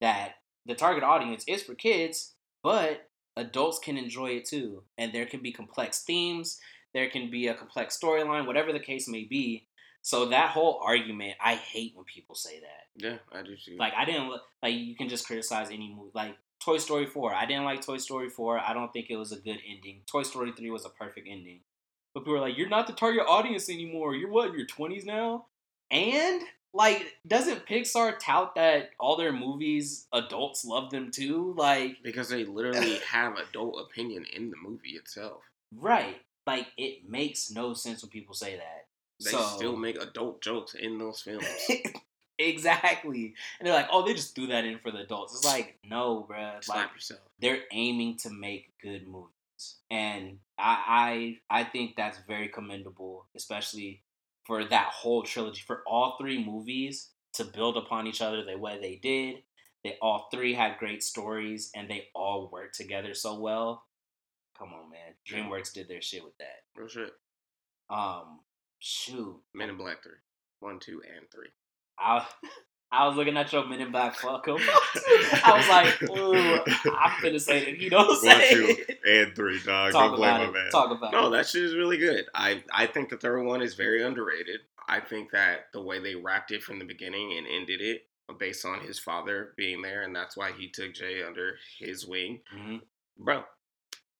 that 0.00 0.34
the 0.66 0.74
target 0.74 1.02
audience 1.02 1.44
is 1.48 1.62
for 1.62 1.74
kids, 1.74 2.34
but 2.62 3.08
adults 3.36 3.78
can 3.78 3.96
enjoy 3.96 4.30
it 4.30 4.44
too. 4.44 4.84
And 4.98 5.12
there 5.12 5.26
can 5.26 5.40
be 5.40 5.52
complex 5.52 6.04
themes. 6.04 6.60
There 6.94 7.08
can 7.08 7.30
be 7.30 7.48
a 7.48 7.54
complex 7.54 7.98
storyline, 7.98 8.46
whatever 8.46 8.72
the 8.72 8.80
case 8.80 9.08
may 9.08 9.24
be. 9.24 9.66
So 10.02 10.26
that 10.26 10.50
whole 10.50 10.80
argument, 10.84 11.34
I 11.42 11.54
hate 11.54 11.92
when 11.94 12.04
people 12.04 12.34
say 12.34 12.60
that. 12.60 13.04
Yeah, 13.04 13.18
I 13.32 13.42
do 13.42 13.56
too. 13.56 13.76
Like 13.78 13.94
I 13.96 14.04
didn't 14.04 14.32
like 14.62 14.74
you 14.74 14.96
can 14.96 15.08
just 15.08 15.26
criticize 15.26 15.68
any 15.68 15.94
movie. 15.96 16.10
Like 16.14 16.36
Toy 16.60 16.78
Story 16.78 17.06
four, 17.06 17.32
I 17.34 17.46
didn't 17.46 17.64
like 17.64 17.80
Toy 17.80 17.96
Story 17.96 18.28
four. 18.28 18.58
I 18.58 18.74
don't 18.74 18.92
think 18.92 19.06
it 19.08 19.16
was 19.16 19.32
a 19.32 19.40
good 19.40 19.58
ending. 19.66 20.02
Toy 20.06 20.24
Story 20.24 20.52
three 20.56 20.70
was 20.70 20.84
a 20.84 20.90
perfect 20.90 21.28
ending. 21.30 21.60
But 22.14 22.20
people 22.20 22.34
are 22.34 22.40
like, 22.40 22.56
you're 22.58 22.68
not 22.68 22.86
the 22.86 22.92
target 22.92 23.24
audience 23.26 23.68
anymore. 23.70 24.14
You're 24.14 24.30
what? 24.30 24.50
in 24.50 24.58
Your 24.58 24.66
twenties 24.66 25.04
now, 25.04 25.46
and 25.90 26.42
like, 26.74 27.14
doesn't 27.26 27.66
Pixar 27.66 28.18
tout 28.18 28.54
that 28.54 28.90
all 28.98 29.16
their 29.16 29.32
movies 29.32 30.06
adults 30.12 30.64
love 30.64 30.90
them 30.90 31.10
too? 31.10 31.54
Like, 31.56 31.98
because 32.02 32.28
they 32.28 32.44
literally 32.44 32.96
have 33.10 33.36
adult 33.38 33.78
opinion 33.80 34.24
in 34.34 34.50
the 34.50 34.56
movie 34.56 34.90
itself. 34.90 35.42
right? 35.74 36.16
Like, 36.46 36.66
it 36.76 37.08
makes 37.08 37.50
no 37.50 37.72
sense 37.74 38.02
when 38.02 38.10
people 38.10 38.34
say 38.34 38.56
that. 38.56 38.86
They 39.22 39.30
So- 39.30 39.42
still 39.56 39.76
make 39.76 40.00
adult 40.02 40.40
jokes 40.42 40.74
in 40.74 40.98
those 40.98 41.20
films. 41.20 41.46
exactly. 42.38 43.34
And 43.58 43.66
they're 43.66 43.74
like, 43.74 43.88
oh, 43.92 44.04
they 44.04 44.14
just 44.14 44.34
threw 44.34 44.46
that 44.48 44.64
in 44.64 44.78
for 44.78 44.90
the 44.90 44.98
adults. 45.00 45.34
It's 45.34 45.44
like, 45.44 45.78
no, 45.88 46.26
bruh. 46.28 46.62
Slap 46.64 46.76
Like, 46.88 46.94
yourself. 46.94 47.20
they're 47.38 47.60
aiming 47.72 48.16
to 48.18 48.30
make 48.30 48.70
good 48.82 49.06
movies. 49.06 49.28
And 49.90 50.38
I, 50.58 51.36
I 51.50 51.60
I 51.60 51.64
think 51.64 51.96
that's 51.96 52.18
very 52.26 52.48
commendable, 52.48 53.26
especially 53.36 54.02
for 54.44 54.64
that 54.64 54.88
whole 54.88 55.22
trilogy. 55.22 55.62
For 55.66 55.82
all 55.86 56.16
three 56.18 56.44
movies 56.44 57.10
to 57.34 57.44
build 57.44 57.76
upon 57.76 58.06
each 58.06 58.20
other 58.20 58.44
the 58.44 58.58
way 58.58 58.78
they 58.80 58.96
did. 58.96 59.42
They 59.84 59.96
all 60.00 60.28
three 60.30 60.54
had 60.54 60.78
great 60.78 61.02
stories 61.02 61.70
and 61.74 61.90
they 61.90 62.08
all 62.14 62.50
worked 62.52 62.76
together 62.76 63.14
so 63.14 63.40
well. 63.40 63.84
Come 64.56 64.68
on, 64.68 64.90
man. 64.90 65.14
DreamWorks 65.28 65.72
did 65.72 65.88
their 65.88 66.02
shit 66.02 66.22
with 66.22 66.36
that. 66.38 66.62
Real 66.76 66.88
shit. 66.88 67.12
Um 67.90 68.40
shoot. 68.78 69.40
Men 69.54 69.70
in 69.70 69.76
Black 69.76 70.02
three, 70.02 70.12
one, 70.60 70.78
two, 70.78 71.02
and 71.16 71.26
three. 71.32 71.48
I 71.98 72.26
I 72.92 73.06
was 73.06 73.16
looking 73.16 73.36
at 73.38 73.50
your 73.52 73.66
Men 73.66 73.80
in 73.80 73.90
Black 73.90 74.14
fucker. 74.16 74.58
I 75.44 75.56
was 75.56 75.68
like, 75.68 76.10
ooh, 76.10 76.92
I'm 76.94 77.22
gonna 77.22 77.40
say 77.40 77.64
that 77.64 77.74
he 77.76 77.88
don't 77.88 78.20
say 78.20 78.50
it. 78.50 78.98
and 79.06 79.34
three, 79.34 79.60
dog. 79.64 79.92
Talk 79.92 80.16
about 80.16 80.42
it. 80.54 80.70
Talk 80.70 80.90
about 80.90 81.10
No, 81.12 81.28
it. 81.28 81.30
that 81.30 81.46
shit 81.48 81.62
is 81.64 81.74
really 81.74 81.96
good. 81.98 82.26
I 82.34 82.62
I 82.72 82.86
think 82.86 83.08
the 83.08 83.16
third 83.16 83.42
one 83.44 83.62
is 83.62 83.74
very 83.74 84.02
underrated. 84.02 84.60
I 84.88 85.00
think 85.00 85.30
that 85.30 85.66
the 85.72 85.80
way 85.80 86.00
they 86.00 86.14
wrapped 86.16 86.50
it 86.50 86.62
from 86.62 86.78
the 86.78 86.84
beginning 86.84 87.36
and 87.38 87.46
ended 87.46 87.80
it 87.80 88.02
based 88.38 88.64
on 88.66 88.80
his 88.80 88.98
father 88.98 89.52
being 89.56 89.80
there, 89.82 90.02
and 90.02 90.14
that's 90.14 90.36
why 90.36 90.52
he 90.52 90.68
took 90.68 90.92
Jay 90.94 91.22
under 91.22 91.56
his 91.78 92.06
wing, 92.06 92.40
Mhm. 92.54 92.80
bro. 93.18 93.44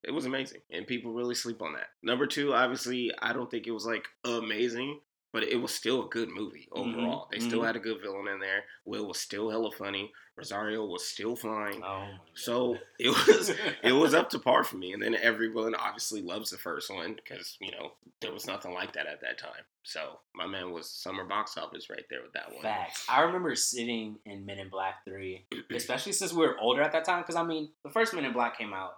It 0.04 0.10
was 0.12 0.24
amazing, 0.26 0.60
and 0.70 0.86
people 0.86 1.12
really 1.12 1.34
sleep 1.34 1.62
on 1.62 1.74
that. 1.74 1.88
Number 2.02 2.26
two, 2.26 2.52
obviously, 2.54 3.12
I 3.20 3.32
don't 3.32 3.50
think 3.50 3.66
it 3.66 3.70
was 3.70 3.86
like 3.86 4.06
amazing, 4.24 5.00
but 5.33 5.43
it 5.43 5.57
was 5.57 5.74
still 5.74 6.05
a 6.05 6.09
good 6.09 6.28
movie 6.30 6.68
overall. 6.72 7.28
They 7.30 7.41
still 7.41 7.61
mhm. 7.61 7.66
had 7.66 7.76
a 7.76 7.80
good 7.80 8.01
villain 8.01 8.28
in 8.28 8.41
there. 8.41 8.64
Will 8.85 9.07
was 9.07 9.18
still 9.18 9.51
hella 9.51 9.72
funny. 9.72 10.12
Rosario 10.37 10.85
was 10.87 11.07
still 11.07 11.37
fine. 11.37 11.83
Oh. 11.85 12.09
So 12.35 12.76
it 12.99 13.09
was 13.09 13.53
it 13.83 13.93
was 13.93 14.14
up 14.14 14.30
to 14.30 14.39
par 14.39 14.64
for 14.64 14.76
me. 14.76 14.93
And 14.93 15.03
then 15.03 15.14
everyone 15.14 15.74
obviously 15.74 16.22
loves 16.22 16.51
the 16.51 16.59
first 16.59 16.93
one 16.93 17.14
because 17.14 17.57
you 17.61 17.70
know 17.70 17.93
there 18.20 18.33
was 18.33 18.47
nothing 18.47 18.72
like 18.72 18.93
that 18.93 19.07
at 19.07 19.20
that 19.20 19.39
time. 19.39 19.64
So 19.85 20.20
my 20.35 20.47
man 20.47 20.70
was 20.70 20.89
summer 20.89 21.24
box 21.24 21.59
office 21.59 21.91
right 21.91 22.05
there 22.09 22.22
with 22.22 22.33
that 22.35 22.53
one. 22.53 22.62
Facts. 22.62 23.05
I 23.09 23.22
remember 23.22 23.55
sitting 23.57 24.16
in 24.24 24.47
Men 24.47 24.59
in 24.59 24.68
Black 24.68 25.05
3, 25.05 25.45
especially 25.74 26.12
since 26.12 26.33
we 26.33 26.47
were 26.47 26.59
older 26.61 26.83
at 26.83 26.93
that 26.93 27.05
time. 27.05 27.22
Because, 27.22 27.37
I 27.37 27.43
mean, 27.43 27.70
the 27.85 27.91
first 27.91 28.14
Men 28.14 28.24
in 28.24 28.33
Black 28.33 28.57
came 28.57 28.72
out, 28.72 28.93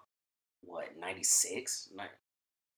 what, 0.60 0.88
96? 0.98 1.88
Like, 1.96 2.10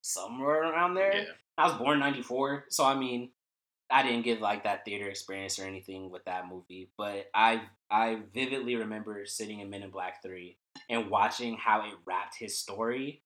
somewhere 0.03 0.63
around 0.63 0.95
there? 0.95 1.17
Yeah, 1.17 1.25
I 1.59 1.67
was 1.67 1.77
born 1.79 1.95
in 1.95 2.01
94. 2.01 2.67
So, 2.71 2.85
I 2.85 2.95
mean, 2.95 3.31
I 3.91 4.03
didn't 4.03 4.23
get, 4.25 4.41
like, 4.41 4.65
that 4.65 4.85
theater 4.85 5.09
experience 5.09 5.59
or 5.59 5.65
anything 5.65 6.11
with 6.11 6.25
that 6.25 6.49
movie. 6.49 6.91
But 6.99 7.27
I, 7.35 7.63
I 7.91 8.19
vividly 8.35 8.77
remember 8.77 9.25
sitting 9.27 9.61
in 9.61 9.71
Men 9.71 9.83
in 9.83 9.91
Black 9.91 10.23
3 10.23 10.57
and 10.91 11.11
watching 11.11 11.57
how 11.57 11.87
it 11.87 11.93
wrapped 12.05 12.37
his 12.39 12.59
story. 12.59 13.23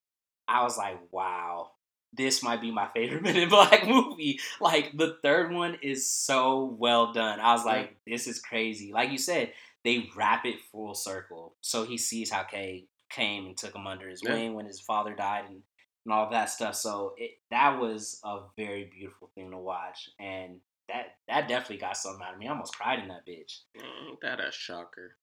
I 0.46 0.62
was 0.64 0.76
like, 0.76 0.98
wow, 1.12 1.70
this 2.12 2.42
might 2.42 2.60
be 2.60 2.70
my 2.70 2.88
favorite 2.94 3.22
Men 3.24 3.36
in 3.36 3.48
Black 3.48 3.86
movie. 3.86 4.40
Like 4.60 4.96
the 4.96 5.16
third 5.22 5.52
one 5.52 5.78
is 5.82 6.10
so 6.10 6.76
well 6.78 7.12
done. 7.12 7.40
I 7.40 7.52
was 7.52 7.64
like, 7.64 7.96
this 8.06 8.26
is 8.26 8.40
crazy. 8.40 8.92
Like 8.92 9.10
you 9.12 9.18
said, 9.18 9.52
they 9.84 10.10
wrap 10.16 10.44
it 10.44 10.56
full 10.72 10.94
circle. 10.94 11.54
So 11.62 11.84
he 11.84 11.96
sees 11.96 12.30
how 12.30 12.42
Kay 12.42 12.86
came 13.10 13.46
and 13.46 13.56
took 13.56 13.74
him 13.74 13.86
under 13.86 14.08
his 14.08 14.22
Yeah. 14.24 14.34
wing 14.34 14.54
when 14.54 14.66
his 14.66 14.80
father 14.80 15.14
died 15.14 15.44
and, 15.48 15.62
and 16.10 16.18
all 16.18 16.28
that 16.30 16.50
stuff. 16.50 16.74
So 16.74 17.14
it 17.16 17.38
that 17.50 17.78
was 17.80 18.20
a 18.24 18.40
very 18.56 18.90
beautiful 18.92 19.30
thing 19.34 19.50
to 19.52 19.58
watch. 19.58 20.10
And 20.18 20.56
that 20.88 21.14
that 21.28 21.46
definitely 21.48 21.76
got 21.78 21.96
something 21.96 22.20
out 22.26 22.34
of 22.34 22.38
me. 22.40 22.48
I 22.48 22.50
almost 22.50 22.74
cried 22.76 22.98
in 22.98 23.08
that 23.08 23.24
bitch. 23.26 23.60
ain't 23.76 24.20
that 24.22 24.40
a 24.40 24.50
shocker? 24.50 25.16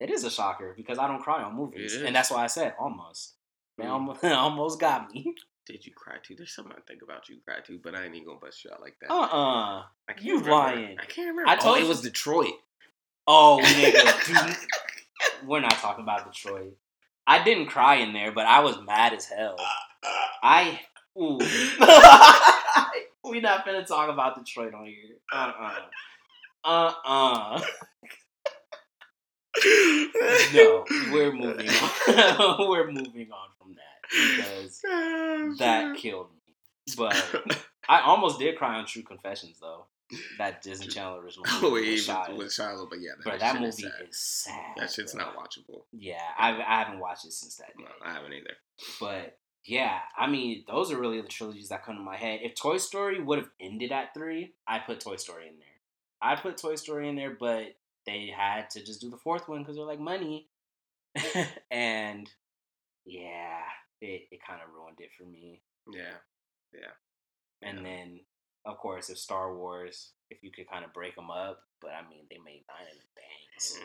It 0.00 0.10
is 0.10 0.24
a 0.24 0.30
shocker 0.30 0.74
because 0.76 0.98
I 0.98 1.08
don't 1.08 1.22
cry 1.22 1.42
on 1.42 1.56
movies. 1.56 1.96
And 1.96 2.14
that's 2.14 2.30
why 2.30 2.44
I 2.44 2.46
said 2.46 2.74
almost. 2.78 3.34
They 3.78 3.84
Mm. 3.84 3.90
almost, 3.90 4.24
almost 4.24 4.80
got 4.80 5.10
me. 5.12 5.34
Did 5.66 5.86
you 5.86 5.92
cry 5.94 6.16
too? 6.22 6.34
There's 6.36 6.54
something 6.54 6.74
I 6.76 6.80
think 6.86 7.02
about 7.02 7.28
you 7.28 7.38
cry 7.46 7.60
too, 7.64 7.80
but 7.82 7.94
I 7.94 8.04
ain't 8.04 8.14
even 8.14 8.26
gonna 8.26 8.38
bust 8.40 8.64
you 8.64 8.70
out 8.72 8.80
like 8.82 8.96
that. 9.00 9.10
Uh 9.10 9.20
uh 9.20 9.82
I 10.08 10.12
can't 10.12 10.22
you 10.24 10.34
remember. 10.34 10.50
lying. 10.50 10.96
I 11.00 11.04
can't 11.06 11.28
remember. 11.28 11.50
I 11.50 11.56
told 11.56 11.78
oh, 11.78 11.80
it 11.80 11.88
was 11.88 12.02
Detroit. 12.02 12.52
Oh, 13.26 13.60
nigga. 13.62 14.56
We're 15.46 15.60
not 15.60 15.72
talking 15.72 16.02
about 16.02 16.30
Detroit. 16.30 16.76
I 17.26 17.44
didn't 17.44 17.66
cry 17.66 17.96
in 17.96 18.12
there, 18.14 18.32
but 18.32 18.46
I 18.46 18.60
was 18.60 18.78
mad 18.86 19.12
as 19.12 19.26
hell. 19.26 19.56
I. 20.42 20.80
Ooh. 21.18 21.38
we 23.30 23.40
not 23.40 23.66
finna 23.66 23.84
talk 23.86 24.08
about 24.10 24.36
Detroit 24.36 24.74
on 24.74 24.86
here. 24.86 25.16
Uh 25.32 25.52
uh. 25.58 25.80
Uh 26.64 26.92
uh. 27.04 27.60
No, 30.54 30.84
we're 31.12 31.32
moving 31.32 31.68
on. 31.68 32.56
we're 32.68 32.86
moving 32.90 33.28
on 33.32 33.48
from 33.58 33.74
that 33.74 34.02
because 34.10 34.80
that 35.58 35.96
killed 35.96 36.28
me. 36.32 36.54
But 36.96 37.16
I 37.88 38.00
almost 38.02 38.38
did 38.38 38.56
cry 38.56 38.76
on 38.76 38.86
Tru 38.86 39.02
Confessions 39.02 39.58
though. 39.60 39.86
that 40.38 40.62
Disney 40.62 40.86
Channel 40.86 41.16
original 41.18 41.44
Oh, 41.48 41.70
movie 41.70 41.86
yeah, 41.86 41.92
with 41.92 42.00
Shia. 42.06 42.28
with, 42.28 42.38
with 42.38 42.52
Shiloh, 42.52 42.86
but 42.88 43.00
yeah, 43.00 43.10
that, 43.18 43.24
Bro, 43.24 43.38
that 43.38 43.52
shit 43.52 43.60
movie 43.60 43.68
is 43.68 43.78
sad. 43.82 44.08
is 44.08 44.18
sad. 44.20 44.64
That 44.76 44.90
shit's 44.92 45.14
bro. 45.14 45.24
not 45.24 45.36
watchable. 45.36 45.82
Yeah, 45.92 46.22
I, 46.38 46.50
I 46.62 46.84
haven't 46.84 47.00
watched 47.00 47.24
it 47.24 47.32
since 47.32 47.56
that 47.56 47.76
day. 47.76 47.84
No, 47.84 47.90
I 48.06 48.12
haven't 48.14 48.32
either. 48.32 48.54
But 49.00 49.37
yeah, 49.64 49.98
I 50.16 50.26
mean, 50.26 50.64
those 50.66 50.90
are 50.92 50.98
really 51.00 51.20
the 51.20 51.28
trilogies 51.28 51.68
that 51.68 51.84
come 51.84 51.96
to 51.96 52.02
my 52.02 52.16
head. 52.16 52.40
If 52.42 52.54
Toy 52.54 52.78
Story 52.78 53.22
would 53.22 53.38
have 53.38 53.50
ended 53.60 53.92
at 53.92 54.14
three, 54.14 54.52
I'd 54.66 54.86
put 54.86 55.00
Toy 55.00 55.16
Story 55.16 55.48
in 55.48 55.54
there. 55.58 55.66
I'd 56.22 56.40
put 56.42 56.56
Toy 56.56 56.74
Story 56.76 57.08
in 57.08 57.16
there, 57.16 57.36
but 57.38 57.74
they 58.06 58.32
had 58.34 58.70
to 58.70 58.84
just 58.84 59.00
do 59.00 59.10
the 59.10 59.16
fourth 59.18 59.48
one 59.48 59.60
because 59.62 59.76
they're 59.76 59.84
like 59.84 60.00
money. 60.00 60.48
and 61.70 62.28
yeah, 63.04 63.60
it, 64.00 64.22
it 64.30 64.40
kind 64.46 64.60
of 64.62 64.72
ruined 64.74 64.98
it 65.00 65.10
for 65.16 65.24
me. 65.24 65.60
Yeah, 65.92 66.16
yeah. 66.72 66.92
And 67.62 67.78
Yeah. 67.78 67.84
then, 67.84 68.20
of 68.64 68.78
course, 68.78 69.10
if 69.10 69.18
Star 69.18 69.54
Wars, 69.54 70.12
if 70.30 70.42
you 70.42 70.50
could 70.50 70.68
kind 70.68 70.84
of 70.84 70.92
break 70.92 71.14
them 71.16 71.30
up, 71.30 71.60
but 71.80 71.90
I 71.92 72.08
mean, 72.08 72.24
they 72.30 72.38
made 72.44 72.64
nine 72.68 72.86
in 72.92 72.98
the 72.98 73.10
banks. 73.20 73.78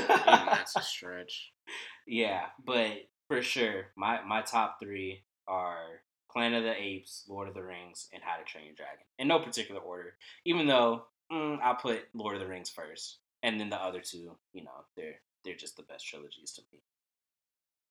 Mm, 0.00 0.46
that's 0.50 0.76
a 0.76 0.82
stretch. 0.82 1.52
Yeah, 2.06 2.46
but 2.64 2.88
for 3.30 3.42
sure, 3.42 3.86
my 3.96 4.20
my 4.26 4.42
top 4.42 4.78
three 4.82 5.22
are 5.46 6.02
Planet 6.32 6.58
of 6.58 6.64
the 6.64 6.82
Apes, 6.82 7.24
Lord 7.28 7.46
of 7.46 7.54
the 7.54 7.62
Rings, 7.62 8.08
and 8.12 8.22
How 8.24 8.36
to 8.36 8.44
Train 8.44 8.66
Your 8.66 8.74
Dragon. 8.74 9.04
In 9.20 9.28
no 9.28 9.38
particular 9.38 9.80
order. 9.80 10.14
Even 10.44 10.66
though 10.66 11.04
mm, 11.32 11.58
I'll 11.62 11.76
put 11.76 12.08
Lord 12.12 12.34
of 12.34 12.40
the 12.40 12.48
Rings 12.48 12.70
first, 12.70 13.18
and 13.44 13.60
then 13.60 13.70
the 13.70 13.80
other 13.80 14.00
two, 14.00 14.36
you 14.52 14.64
know, 14.64 14.84
they're 14.96 15.20
they're 15.44 15.54
just 15.54 15.76
the 15.76 15.84
best 15.84 16.08
trilogies 16.08 16.52
to 16.54 16.62
me. 16.72 16.80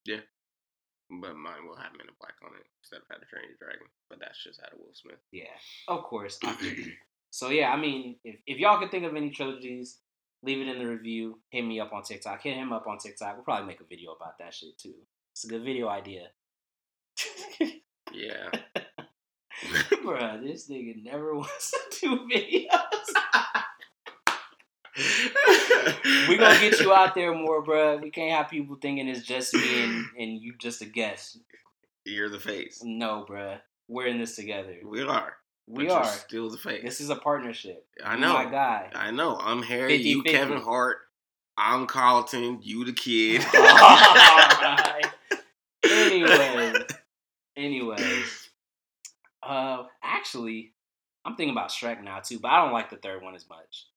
Yeah, 0.04 0.24
but 1.10 1.38
mine 1.38 1.66
will 1.66 1.78
have 1.78 1.94
Men 1.94 2.10
in 2.10 2.20
Black 2.20 2.36
on 2.44 2.52
it 2.60 2.66
instead 2.84 2.98
of 2.98 3.04
How 3.10 3.16
to 3.16 3.26
Train 3.26 3.44
Your 3.48 3.58
Dragon. 3.60 3.88
But 4.10 4.20
that's 4.20 4.44
just 4.44 4.62
out 4.62 4.74
of 4.74 4.80
Will 4.80 4.94
Smith. 4.94 5.20
Yeah, 5.32 5.56
of 5.88 6.04
course. 6.04 6.38
So 7.32 7.50
yeah, 7.50 7.72
I 7.72 7.78
mean, 7.78 8.16
if 8.24 8.38
if 8.48 8.58
y'all 8.58 8.80
can 8.80 8.90
think 8.90 9.06
of 9.06 9.16
any 9.16 9.30
trilogies, 9.30 10.00
leave 10.42 10.60
it 10.60 10.68
in 10.68 10.80
the 10.80 10.90
review. 10.90 11.40
Hit 11.52 11.64
me 11.64 11.80
up 11.80 11.94
on 11.94 12.04
TikTok. 12.04 12.42
Hit 12.42 12.56
him 12.56 12.74
up 12.74 12.88
on 12.88 12.98
TikTok. 12.98 13.36
We'll 13.36 13.44
probably 13.44 13.68
make 13.68 13.82
a 13.82 13.84
video 13.84 14.14
about 14.14 14.40
that 14.40 14.54
shit 14.54 14.78
too. 14.78 14.96
It's 15.40 15.46
a 15.46 15.48
good 15.48 15.64
video 15.64 15.88
idea. 15.88 16.24
Yeah. 18.12 18.50
Bruh, 20.04 20.44
this 20.44 20.70
nigga 20.70 21.02
never 21.02 21.34
wants 21.38 21.72
to 21.72 21.78
do 22.02 22.28
videos. 22.28 22.68
we 26.28 26.36
gonna 26.36 26.60
get 26.60 26.82
you 26.82 26.92
out 26.92 27.16
there 27.16 27.34
more, 27.34 27.64
bruh. 27.64 28.02
We 28.02 28.12
can't 28.12 28.38
have 28.38 28.50
people 28.50 28.76
thinking 28.82 29.08
it's 29.08 29.26
just 29.26 29.54
me 29.54 29.86
and, 29.86 30.06
and 30.20 30.42
you 30.42 30.56
just 30.58 30.82
a 30.82 30.86
guest. 30.86 31.40
You're 32.04 32.28
the 32.28 32.42
face. 32.42 32.82
No, 32.84 33.26
bruh. 33.26 33.60
We're 33.88 34.08
in 34.08 34.20
this 34.20 34.36
together. 34.36 34.76
We 34.84 35.04
are. 35.04 35.36
We 35.68 35.86
but 35.86 35.94
you're 35.94 36.04
still 36.04 36.50
the 36.50 36.58
face. 36.58 36.84
This 36.84 37.00
is 37.00 37.12
a 37.12 37.16
partnership. 37.16 37.86
I 38.04 38.18
know. 38.18 38.34
My 38.34 38.44
guy. 38.44 38.90
I 38.94 39.12
know. 39.12 39.38
I'm 39.40 39.64
Harry. 39.64 39.96
you 39.96 40.22
50-50. 40.22 40.32
Kevin 40.32 40.62
Hart. 40.62 40.98
I'm 41.58 41.88
Carlton. 41.88 42.60
You 42.62 42.84
the 42.84 42.92
kid. 42.92 43.46
Oh 43.54 45.00
Anyways. 46.28 46.84
Anyways. 47.58 48.50
Uh 49.42 49.84
actually, 50.04 50.74
I'm 51.26 51.36
thinking 51.36 51.56
about 51.56 51.70
Shrek 51.70 52.04
now 52.04 52.20
too, 52.20 52.40
but 52.40 52.52
I 52.52 52.64
don't 52.64 52.74
like 52.74 52.90
the 52.90 52.98
third 52.98 53.22
one 53.22 53.36
as 53.36 53.48
much. 53.50 53.88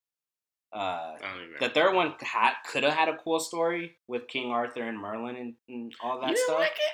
Uh 0.74 0.78
I 0.78 1.18
don't 1.20 1.42
even 1.42 1.56
the 1.60 1.68
third 1.68 1.94
one 1.94 2.14
had 2.20 2.54
could 2.70 2.84
have 2.84 2.94
had 2.94 3.08
a 3.08 3.16
cool 3.16 3.40
story 3.40 3.96
with 4.08 4.28
King 4.28 4.50
Arthur 4.50 4.82
and 4.82 4.98
Merlin 4.98 5.36
and, 5.36 5.54
and 5.68 5.92
all 6.02 6.20
that 6.20 6.30
you 6.30 6.36
stuff. 6.36 6.58
like 6.58 6.72
it? 6.72 6.92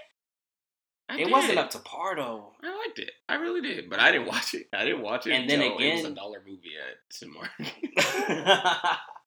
I 1.11 1.21
it 1.21 1.31
wasn't 1.31 1.59
up 1.59 1.71
to 1.71 1.79
par 1.79 2.17
though. 2.17 2.53
I 2.63 2.87
liked 2.87 2.99
it. 2.99 3.11
I 3.29 3.37
really 3.37 3.63
did, 3.63 3.89
but 3.89 3.99
I 3.99 4.13
didn't 4.13 4.27
watch 4.27 4.55
it. 4.55 4.69
I 4.75 4.85
didn't 4.85 5.03
watch 5.03 5.27
it. 5.27 5.33
And 5.33 5.49
then 5.49 5.63
again, 5.63 5.81
it 5.81 6.03
was 6.03 6.13
a 6.13 6.15
dollar 6.15 6.43
movie 6.47 6.73
at 6.77 6.99
Cinemark. 7.11 7.49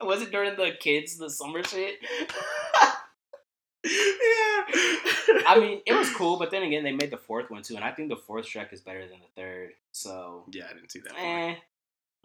was 0.00 0.22
it 0.22 0.30
during 0.30 0.56
the 0.56 0.72
kids 0.78 1.18
the 1.18 1.28
summer 1.28 1.64
shit? 1.64 1.96
yeah. 3.84 5.42
I 5.46 5.56
mean, 5.58 5.80
it 5.86 5.92
was 5.94 6.10
cool, 6.14 6.38
but 6.38 6.50
then 6.50 6.62
again, 6.62 6.84
they 6.84 6.92
made 6.92 7.10
the 7.10 7.16
fourth 7.16 7.50
one 7.50 7.62
too, 7.62 7.76
and 7.76 7.84
I 7.84 7.92
think 7.92 8.08
the 8.08 8.16
fourth 8.16 8.46
Shrek 8.46 8.72
is 8.72 8.80
better 8.80 9.06
than 9.08 9.18
the 9.20 9.40
third. 9.40 9.70
So, 9.92 10.44
yeah, 10.52 10.64
I 10.70 10.74
didn't 10.74 10.90
see 10.90 11.00
that. 11.00 11.12
one. 11.12 11.22
eh, 11.22 11.54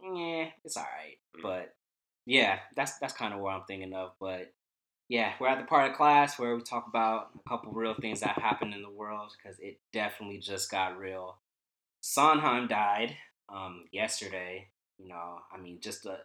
yeah, 0.04 0.46
it's 0.64 0.78
all 0.78 0.84
right. 0.84 1.18
Mm. 1.38 1.42
But 1.42 1.76
yeah, 2.26 2.60
that's 2.76 2.98
that's 3.00 3.14
kind 3.14 3.34
of 3.34 3.40
what 3.40 3.54
I'm 3.54 3.64
thinking 3.68 3.94
of. 3.94 4.12
But 4.20 4.54
yeah, 5.10 5.34
we're 5.40 5.48
at 5.48 5.60
the 5.60 5.66
part 5.66 5.90
of 5.90 5.98
class 5.98 6.38
where 6.38 6.56
we 6.56 6.62
talk 6.62 6.88
about 6.88 7.30
a 7.36 7.50
couple 7.50 7.72
real 7.72 7.96
things 7.96 8.20
that 8.20 8.38
happened 8.40 8.74
in 8.74 8.82
the 8.82 8.90
world 8.90 9.32
because 9.38 9.58
it 9.60 9.80
definitely 9.94 10.40
just 10.40 10.70
got 10.70 11.00
real. 11.00 11.38
Sondheim 12.02 12.68
died 12.68 13.16
um, 13.50 13.86
yesterday. 13.92 14.68
You 15.00 15.08
know, 15.10 15.40
I 15.52 15.58
mean, 15.58 15.80
just 15.80 16.06
a, 16.06 16.18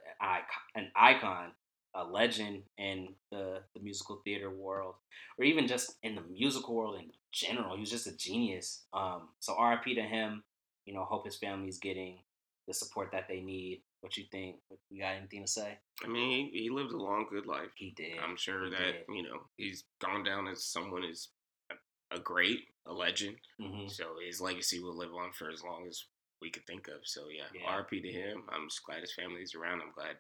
an 0.74 0.90
icon, 0.96 1.52
a 1.94 2.04
legend 2.04 2.62
in 2.78 3.08
the, 3.30 3.60
the 3.74 3.80
musical 3.80 4.20
theater 4.24 4.50
world, 4.50 4.94
or 5.38 5.44
even 5.44 5.66
just 5.66 5.96
in 6.02 6.14
the 6.14 6.22
musical 6.22 6.74
world 6.74 6.98
in 7.00 7.10
general. 7.32 7.74
He 7.74 7.80
was 7.80 7.90
just 7.90 8.06
a 8.06 8.16
genius. 8.16 8.84
Um, 8.94 9.28
so 9.40 9.56
RIP 9.62 9.84
to 9.96 10.02
him. 10.02 10.42
You 10.86 10.94
know, 10.94 11.04
hope 11.04 11.24
his 11.26 11.36
family's 11.36 11.78
getting 11.78 12.18
the 12.66 12.74
support 12.74 13.10
that 13.12 13.28
they 13.28 13.40
need. 13.40 13.82
What 14.00 14.16
you 14.16 14.24
think? 14.32 14.56
You 14.90 15.02
got 15.02 15.14
anything 15.14 15.42
to 15.42 15.48
say? 15.50 15.78
I 16.04 16.08
mean, 16.08 16.50
he, 16.52 16.62
he 16.64 16.70
lived 16.70 16.92
a 16.92 16.96
long, 16.96 17.26
good 17.30 17.46
life. 17.46 17.68
He 17.76 17.92
did. 17.96 18.18
I'm 18.24 18.36
sure 18.36 18.64
he 18.64 18.70
that 18.70 18.78
did. 19.06 19.14
you 19.14 19.22
know 19.22 19.42
he's 19.56 19.84
gone 20.00 20.24
down 20.24 20.48
as 20.48 20.64
someone 20.64 21.04
is 21.04 21.28
a, 21.70 22.16
a 22.16 22.18
great, 22.18 22.60
a 22.86 22.92
legend. 22.92 23.36
hmm 23.60 23.86
So 23.86 24.06
his 24.26 24.40
legacy 24.40 24.80
will 24.82 24.96
live 24.96 25.12
on 25.14 25.30
for 25.32 25.50
as 25.50 25.62
long 25.62 25.86
as 25.88 26.04
we 26.40 26.50
could 26.50 26.66
think 26.66 26.88
of. 26.88 27.02
So 27.04 27.22
yeah, 27.30 27.44
Yeah. 27.54 27.70
RP 27.80 28.02
to 28.02 28.10
him. 28.10 28.42
I'm 28.48 28.68
just 28.68 28.84
glad 28.84 29.02
his 29.02 29.14
family's 29.14 29.54
around. 29.54 29.82
I'm 29.82 29.92
glad 29.94 30.16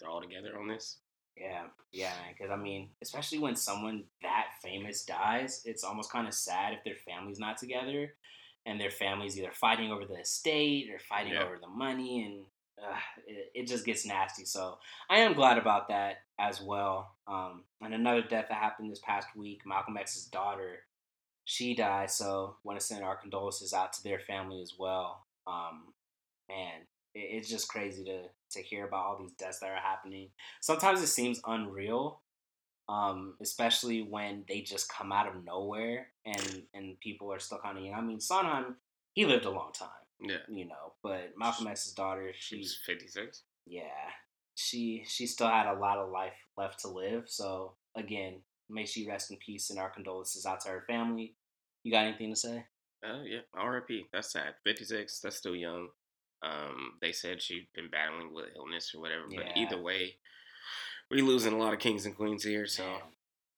they're 0.00 0.10
all 0.10 0.20
together 0.22 0.58
on 0.58 0.68
this. 0.68 0.98
Yeah, 1.36 1.64
yeah, 1.92 2.12
because 2.28 2.50
I 2.50 2.56
mean, 2.56 2.90
especially 3.02 3.38
when 3.38 3.56
someone 3.56 4.04
that 4.22 4.46
famous 4.62 5.04
dies, 5.04 5.62
it's 5.64 5.84
almost 5.84 6.12
kind 6.12 6.26
of 6.28 6.34
sad 6.34 6.74
if 6.74 6.84
their 6.84 6.96
family's 7.06 7.38
not 7.38 7.56
together, 7.56 8.14
and 8.66 8.80
their 8.80 8.90
family's 8.90 9.38
either 9.38 9.52
fighting 9.52 9.90
over 9.90 10.04
the 10.04 10.20
estate 10.20 10.90
or 10.92 10.98
fighting 10.98 11.32
Yeah. 11.34 11.44
over 11.44 11.58
the 11.60 11.68
money, 11.68 12.24
and 12.24 12.44
uh, 12.84 12.96
it, 13.26 13.50
it 13.54 13.66
just 13.68 13.86
gets 13.86 14.04
nasty. 14.04 14.44
So 14.44 14.78
I 15.08 15.18
am 15.18 15.34
glad 15.34 15.56
about 15.56 15.88
that 15.88 16.16
as 16.38 16.60
well. 16.60 17.14
Um, 17.26 17.64
and 17.80 17.94
another 17.94 18.22
death 18.22 18.46
that 18.48 18.58
happened 18.58 18.90
this 18.90 19.00
past 19.02 19.28
week, 19.36 19.62
Malcolm 19.64 19.96
X's 19.96 20.26
daughter, 20.26 20.80
she 21.44 21.74
died. 21.74 22.10
So 22.10 22.56
want 22.64 22.78
to 22.78 22.84
send 22.84 23.04
our 23.04 23.16
condolences 23.16 23.72
out 23.72 23.92
to 23.94 24.02
their 24.02 24.18
family 24.20 24.60
as 24.60 24.74
well. 24.78 25.24
Um, 25.46 25.92
man, 26.48 26.80
it, 27.14 27.18
it's 27.18 27.48
just 27.48 27.68
crazy 27.68 28.04
to 28.04 28.22
to 28.50 28.62
hear 28.62 28.86
about 28.86 29.04
all 29.04 29.18
these 29.18 29.32
deaths 29.32 29.58
that 29.60 29.70
are 29.70 29.76
happening 29.76 30.28
sometimes 30.60 31.00
it 31.02 31.06
seems 31.08 31.40
unreal 31.46 32.20
um, 32.88 33.34
especially 33.40 34.02
when 34.02 34.44
they 34.48 34.62
just 34.62 34.92
come 34.92 35.12
out 35.12 35.28
of 35.28 35.44
nowhere 35.44 36.08
and 36.26 36.62
and 36.74 36.98
people 36.98 37.32
are 37.32 37.38
still 37.38 37.58
kind 37.58 37.78
of 37.78 37.84
young. 37.84 37.94
I 37.94 38.00
mean, 38.00 38.18
Sondheim, 38.18 38.74
he 39.14 39.24
lived 39.26 39.44
a 39.44 39.50
long 39.50 39.70
time, 39.72 39.88
Yeah, 40.20 40.38
you 40.48 40.66
know, 40.66 40.94
but 41.00 41.32
Malcolm 41.38 41.68
X's 41.68 41.92
daughter, 41.92 42.32
she, 42.36 42.56
she's 42.56 42.76
56. 42.84 43.44
yeah, 43.64 43.84
she 44.56 45.04
she 45.06 45.28
still 45.28 45.46
had 45.46 45.66
a 45.72 45.78
lot 45.78 45.98
of 45.98 46.10
life 46.10 46.32
left 46.56 46.80
to 46.80 46.88
live. 46.88 47.24
So 47.28 47.74
again, 47.96 48.40
may 48.68 48.86
she 48.86 49.06
rest 49.08 49.30
in 49.30 49.36
peace, 49.36 49.70
and 49.70 49.78
our 49.78 49.90
condolences 49.90 50.44
out 50.44 50.58
to 50.62 50.70
her 50.70 50.84
family. 50.88 51.36
You 51.84 51.92
got 51.92 52.06
anything 52.06 52.30
to 52.30 52.36
say? 52.36 52.64
Oh 53.04 53.22
yeah, 53.22 53.40
RIP. 53.64 54.06
That's 54.12 54.32
sad. 54.32 54.54
56. 54.64 55.20
That's 55.20 55.36
still 55.36 55.54
young. 55.54 55.90
Um, 56.42 56.98
they 57.00 57.12
said 57.12 57.42
she'd 57.42 57.68
been 57.74 57.90
battling 57.90 58.32
with 58.32 58.56
illness 58.56 58.94
or 58.94 59.00
whatever. 59.00 59.24
But 59.28 59.46
Yeah. 59.56 59.62
either 59.62 59.80
way, 59.80 60.18
we 61.10 61.22
losing 61.22 61.52
a 61.52 61.58
lot 61.58 61.74
of 61.74 61.80
kings 61.80 62.06
and 62.06 62.16
queens 62.16 62.44
here. 62.44 62.66
So 62.66 62.84
Man, 62.84 63.16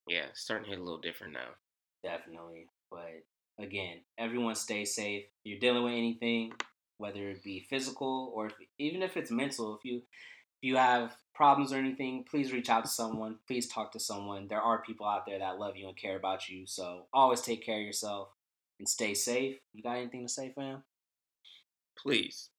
yeah, 0.08 0.32
starting 0.34 0.64
to 0.64 0.70
hit 0.70 0.78
a 0.80 0.82
little 0.82 1.00
different 1.00 1.32
now. 1.34 1.56
definitely. 2.02 2.68
But 2.90 3.24
again, 3.58 4.04
everyone 4.18 4.54
stay 4.56 4.84
safe. 4.84 5.24
If 5.26 5.30
you're 5.44 5.60
dealing 5.60 5.84
with 5.84 5.92
anything, 5.92 6.52
whether 6.98 7.30
it 7.30 7.42
be 7.42 7.60
physical 7.60 8.32
or 8.34 8.46
if, 8.46 8.54
even 8.78 9.02
if 9.02 9.16
it's 9.16 9.30
mental, 9.30 9.76
if 9.76 9.84
you 9.84 9.98
if 9.98 10.68
you 10.68 10.76
have 10.76 11.16
problems 11.34 11.72
or 11.72 11.76
anything, 11.76 12.24
please 12.24 12.52
reach 12.52 12.70
out 12.70 12.84
to 12.84 12.90
someone. 12.90 13.38
Please 13.48 13.66
talk 13.68 13.92
to 13.92 14.00
someone. 14.00 14.46
There 14.48 14.60
are 14.60 14.82
people 14.82 15.06
out 15.06 15.26
there 15.26 15.38
that 15.40 15.58
love 15.58 15.76
you 15.76 15.88
and 15.88 15.96
care 15.96 16.16
about 16.16 16.48
you. 16.48 16.66
So 16.66 17.08
always 17.12 17.40
take 17.40 17.64
care 17.64 17.80
of 17.80 17.84
yourself 17.86 18.28
and 18.78 18.88
stay 18.88 19.14
safe. 19.14 19.58
You 19.72 19.82
got 19.82 19.96
anything 19.96 20.26
to 20.26 20.32
say, 20.32 20.52
fam? 20.54 20.84
Please 21.96 22.50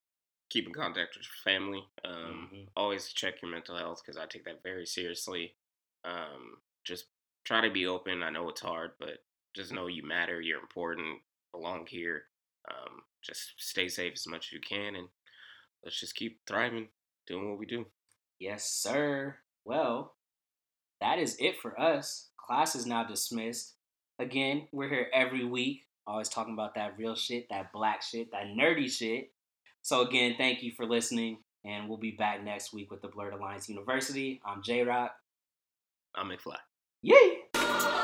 keep 0.54 0.68
in 0.68 0.74
contact 0.74 1.18
with 1.18 1.26
your 1.26 1.34
family. 1.44 1.84
Um, 2.06 2.50
Mhm. 2.54 2.70
Always 2.76 3.12
check 3.12 3.42
your 3.42 3.50
mental 3.50 3.76
health 3.76 4.04
because 4.04 4.18
I 4.18 4.28
take 4.28 4.46
that 4.46 4.62
very 4.62 4.86
seriously. 4.86 5.58
Um, 6.04 6.62
just 6.84 7.08
try 7.44 7.62
to 7.62 7.72
be 7.72 7.88
open. 7.88 8.22
I 8.22 8.30
know 8.30 8.48
it's 8.50 8.62
hard, 8.62 8.92
but 9.00 9.26
just 9.56 9.72
know 9.72 9.88
you 9.88 10.04
matter. 10.04 10.40
You're 10.40 10.60
important. 10.60 11.24
Belong 11.52 11.88
here. 11.88 12.30
Um, 12.70 13.04
just 13.24 13.60
stay 13.60 13.88
safe 13.90 14.14
as 14.14 14.28
much 14.28 14.48
as 14.48 14.52
you 14.54 14.62
can, 14.62 14.96
and 14.96 15.10
let's 15.84 16.00
just 16.00 16.16
keep 16.16 16.46
thriving, 16.46 16.92
doing 17.26 17.50
what 17.50 17.58
we 17.58 17.66
do. 17.66 17.92
Yes, 18.40 18.70
sir. 18.70 19.40
Well, 19.66 20.18
that 21.00 21.18
is 21.20 21.36
it 21.40 21.60
for 21.60 21.80
us. 21.80 22.32
Class 22.38 22.76
is 22.76 22.86
now 22.86 23.04
dismissed. 23.04 23.76
Again, 24.20 24.68
we're 24.72 24.90
here 24.90 25.10
every 25.14 25.46
week, 25.46 25.88
always 26.06 26.30
talking 26.30 26.54
about 26.54 26.76
that 26.76 26.98
real 26.98 27.16
shit, 27.16 27.50
that 27.50 27.72
black 27.74 28.04
shit, 28.04 28.32
that 28.32 28.48
nerdy 28.48 28.90
shit. 28.92 29.33
So, 29.84 30.02
again, 30.02 30.36
thank 30.38 30.64
you 30.64 30.72
for 30.72 30.86
listening. 30.86 31.38
And 31.66 31.88
we'll 31.88 31.98
be 31.98 32.12
back 32.12 32.44
next 32.44 32.74
week 32.74 32.92
with 32.92 33.02
the 33.02 33.08
Blerd 33.08 33.34
Alliance 33.34 33.70
University. 33.70 34.42
I'm 34.46 34.62
JRock. 34.62 35.10
I'm 36.16 36.30
McFly. 36.30 36.58
Yay! 37.02 38.00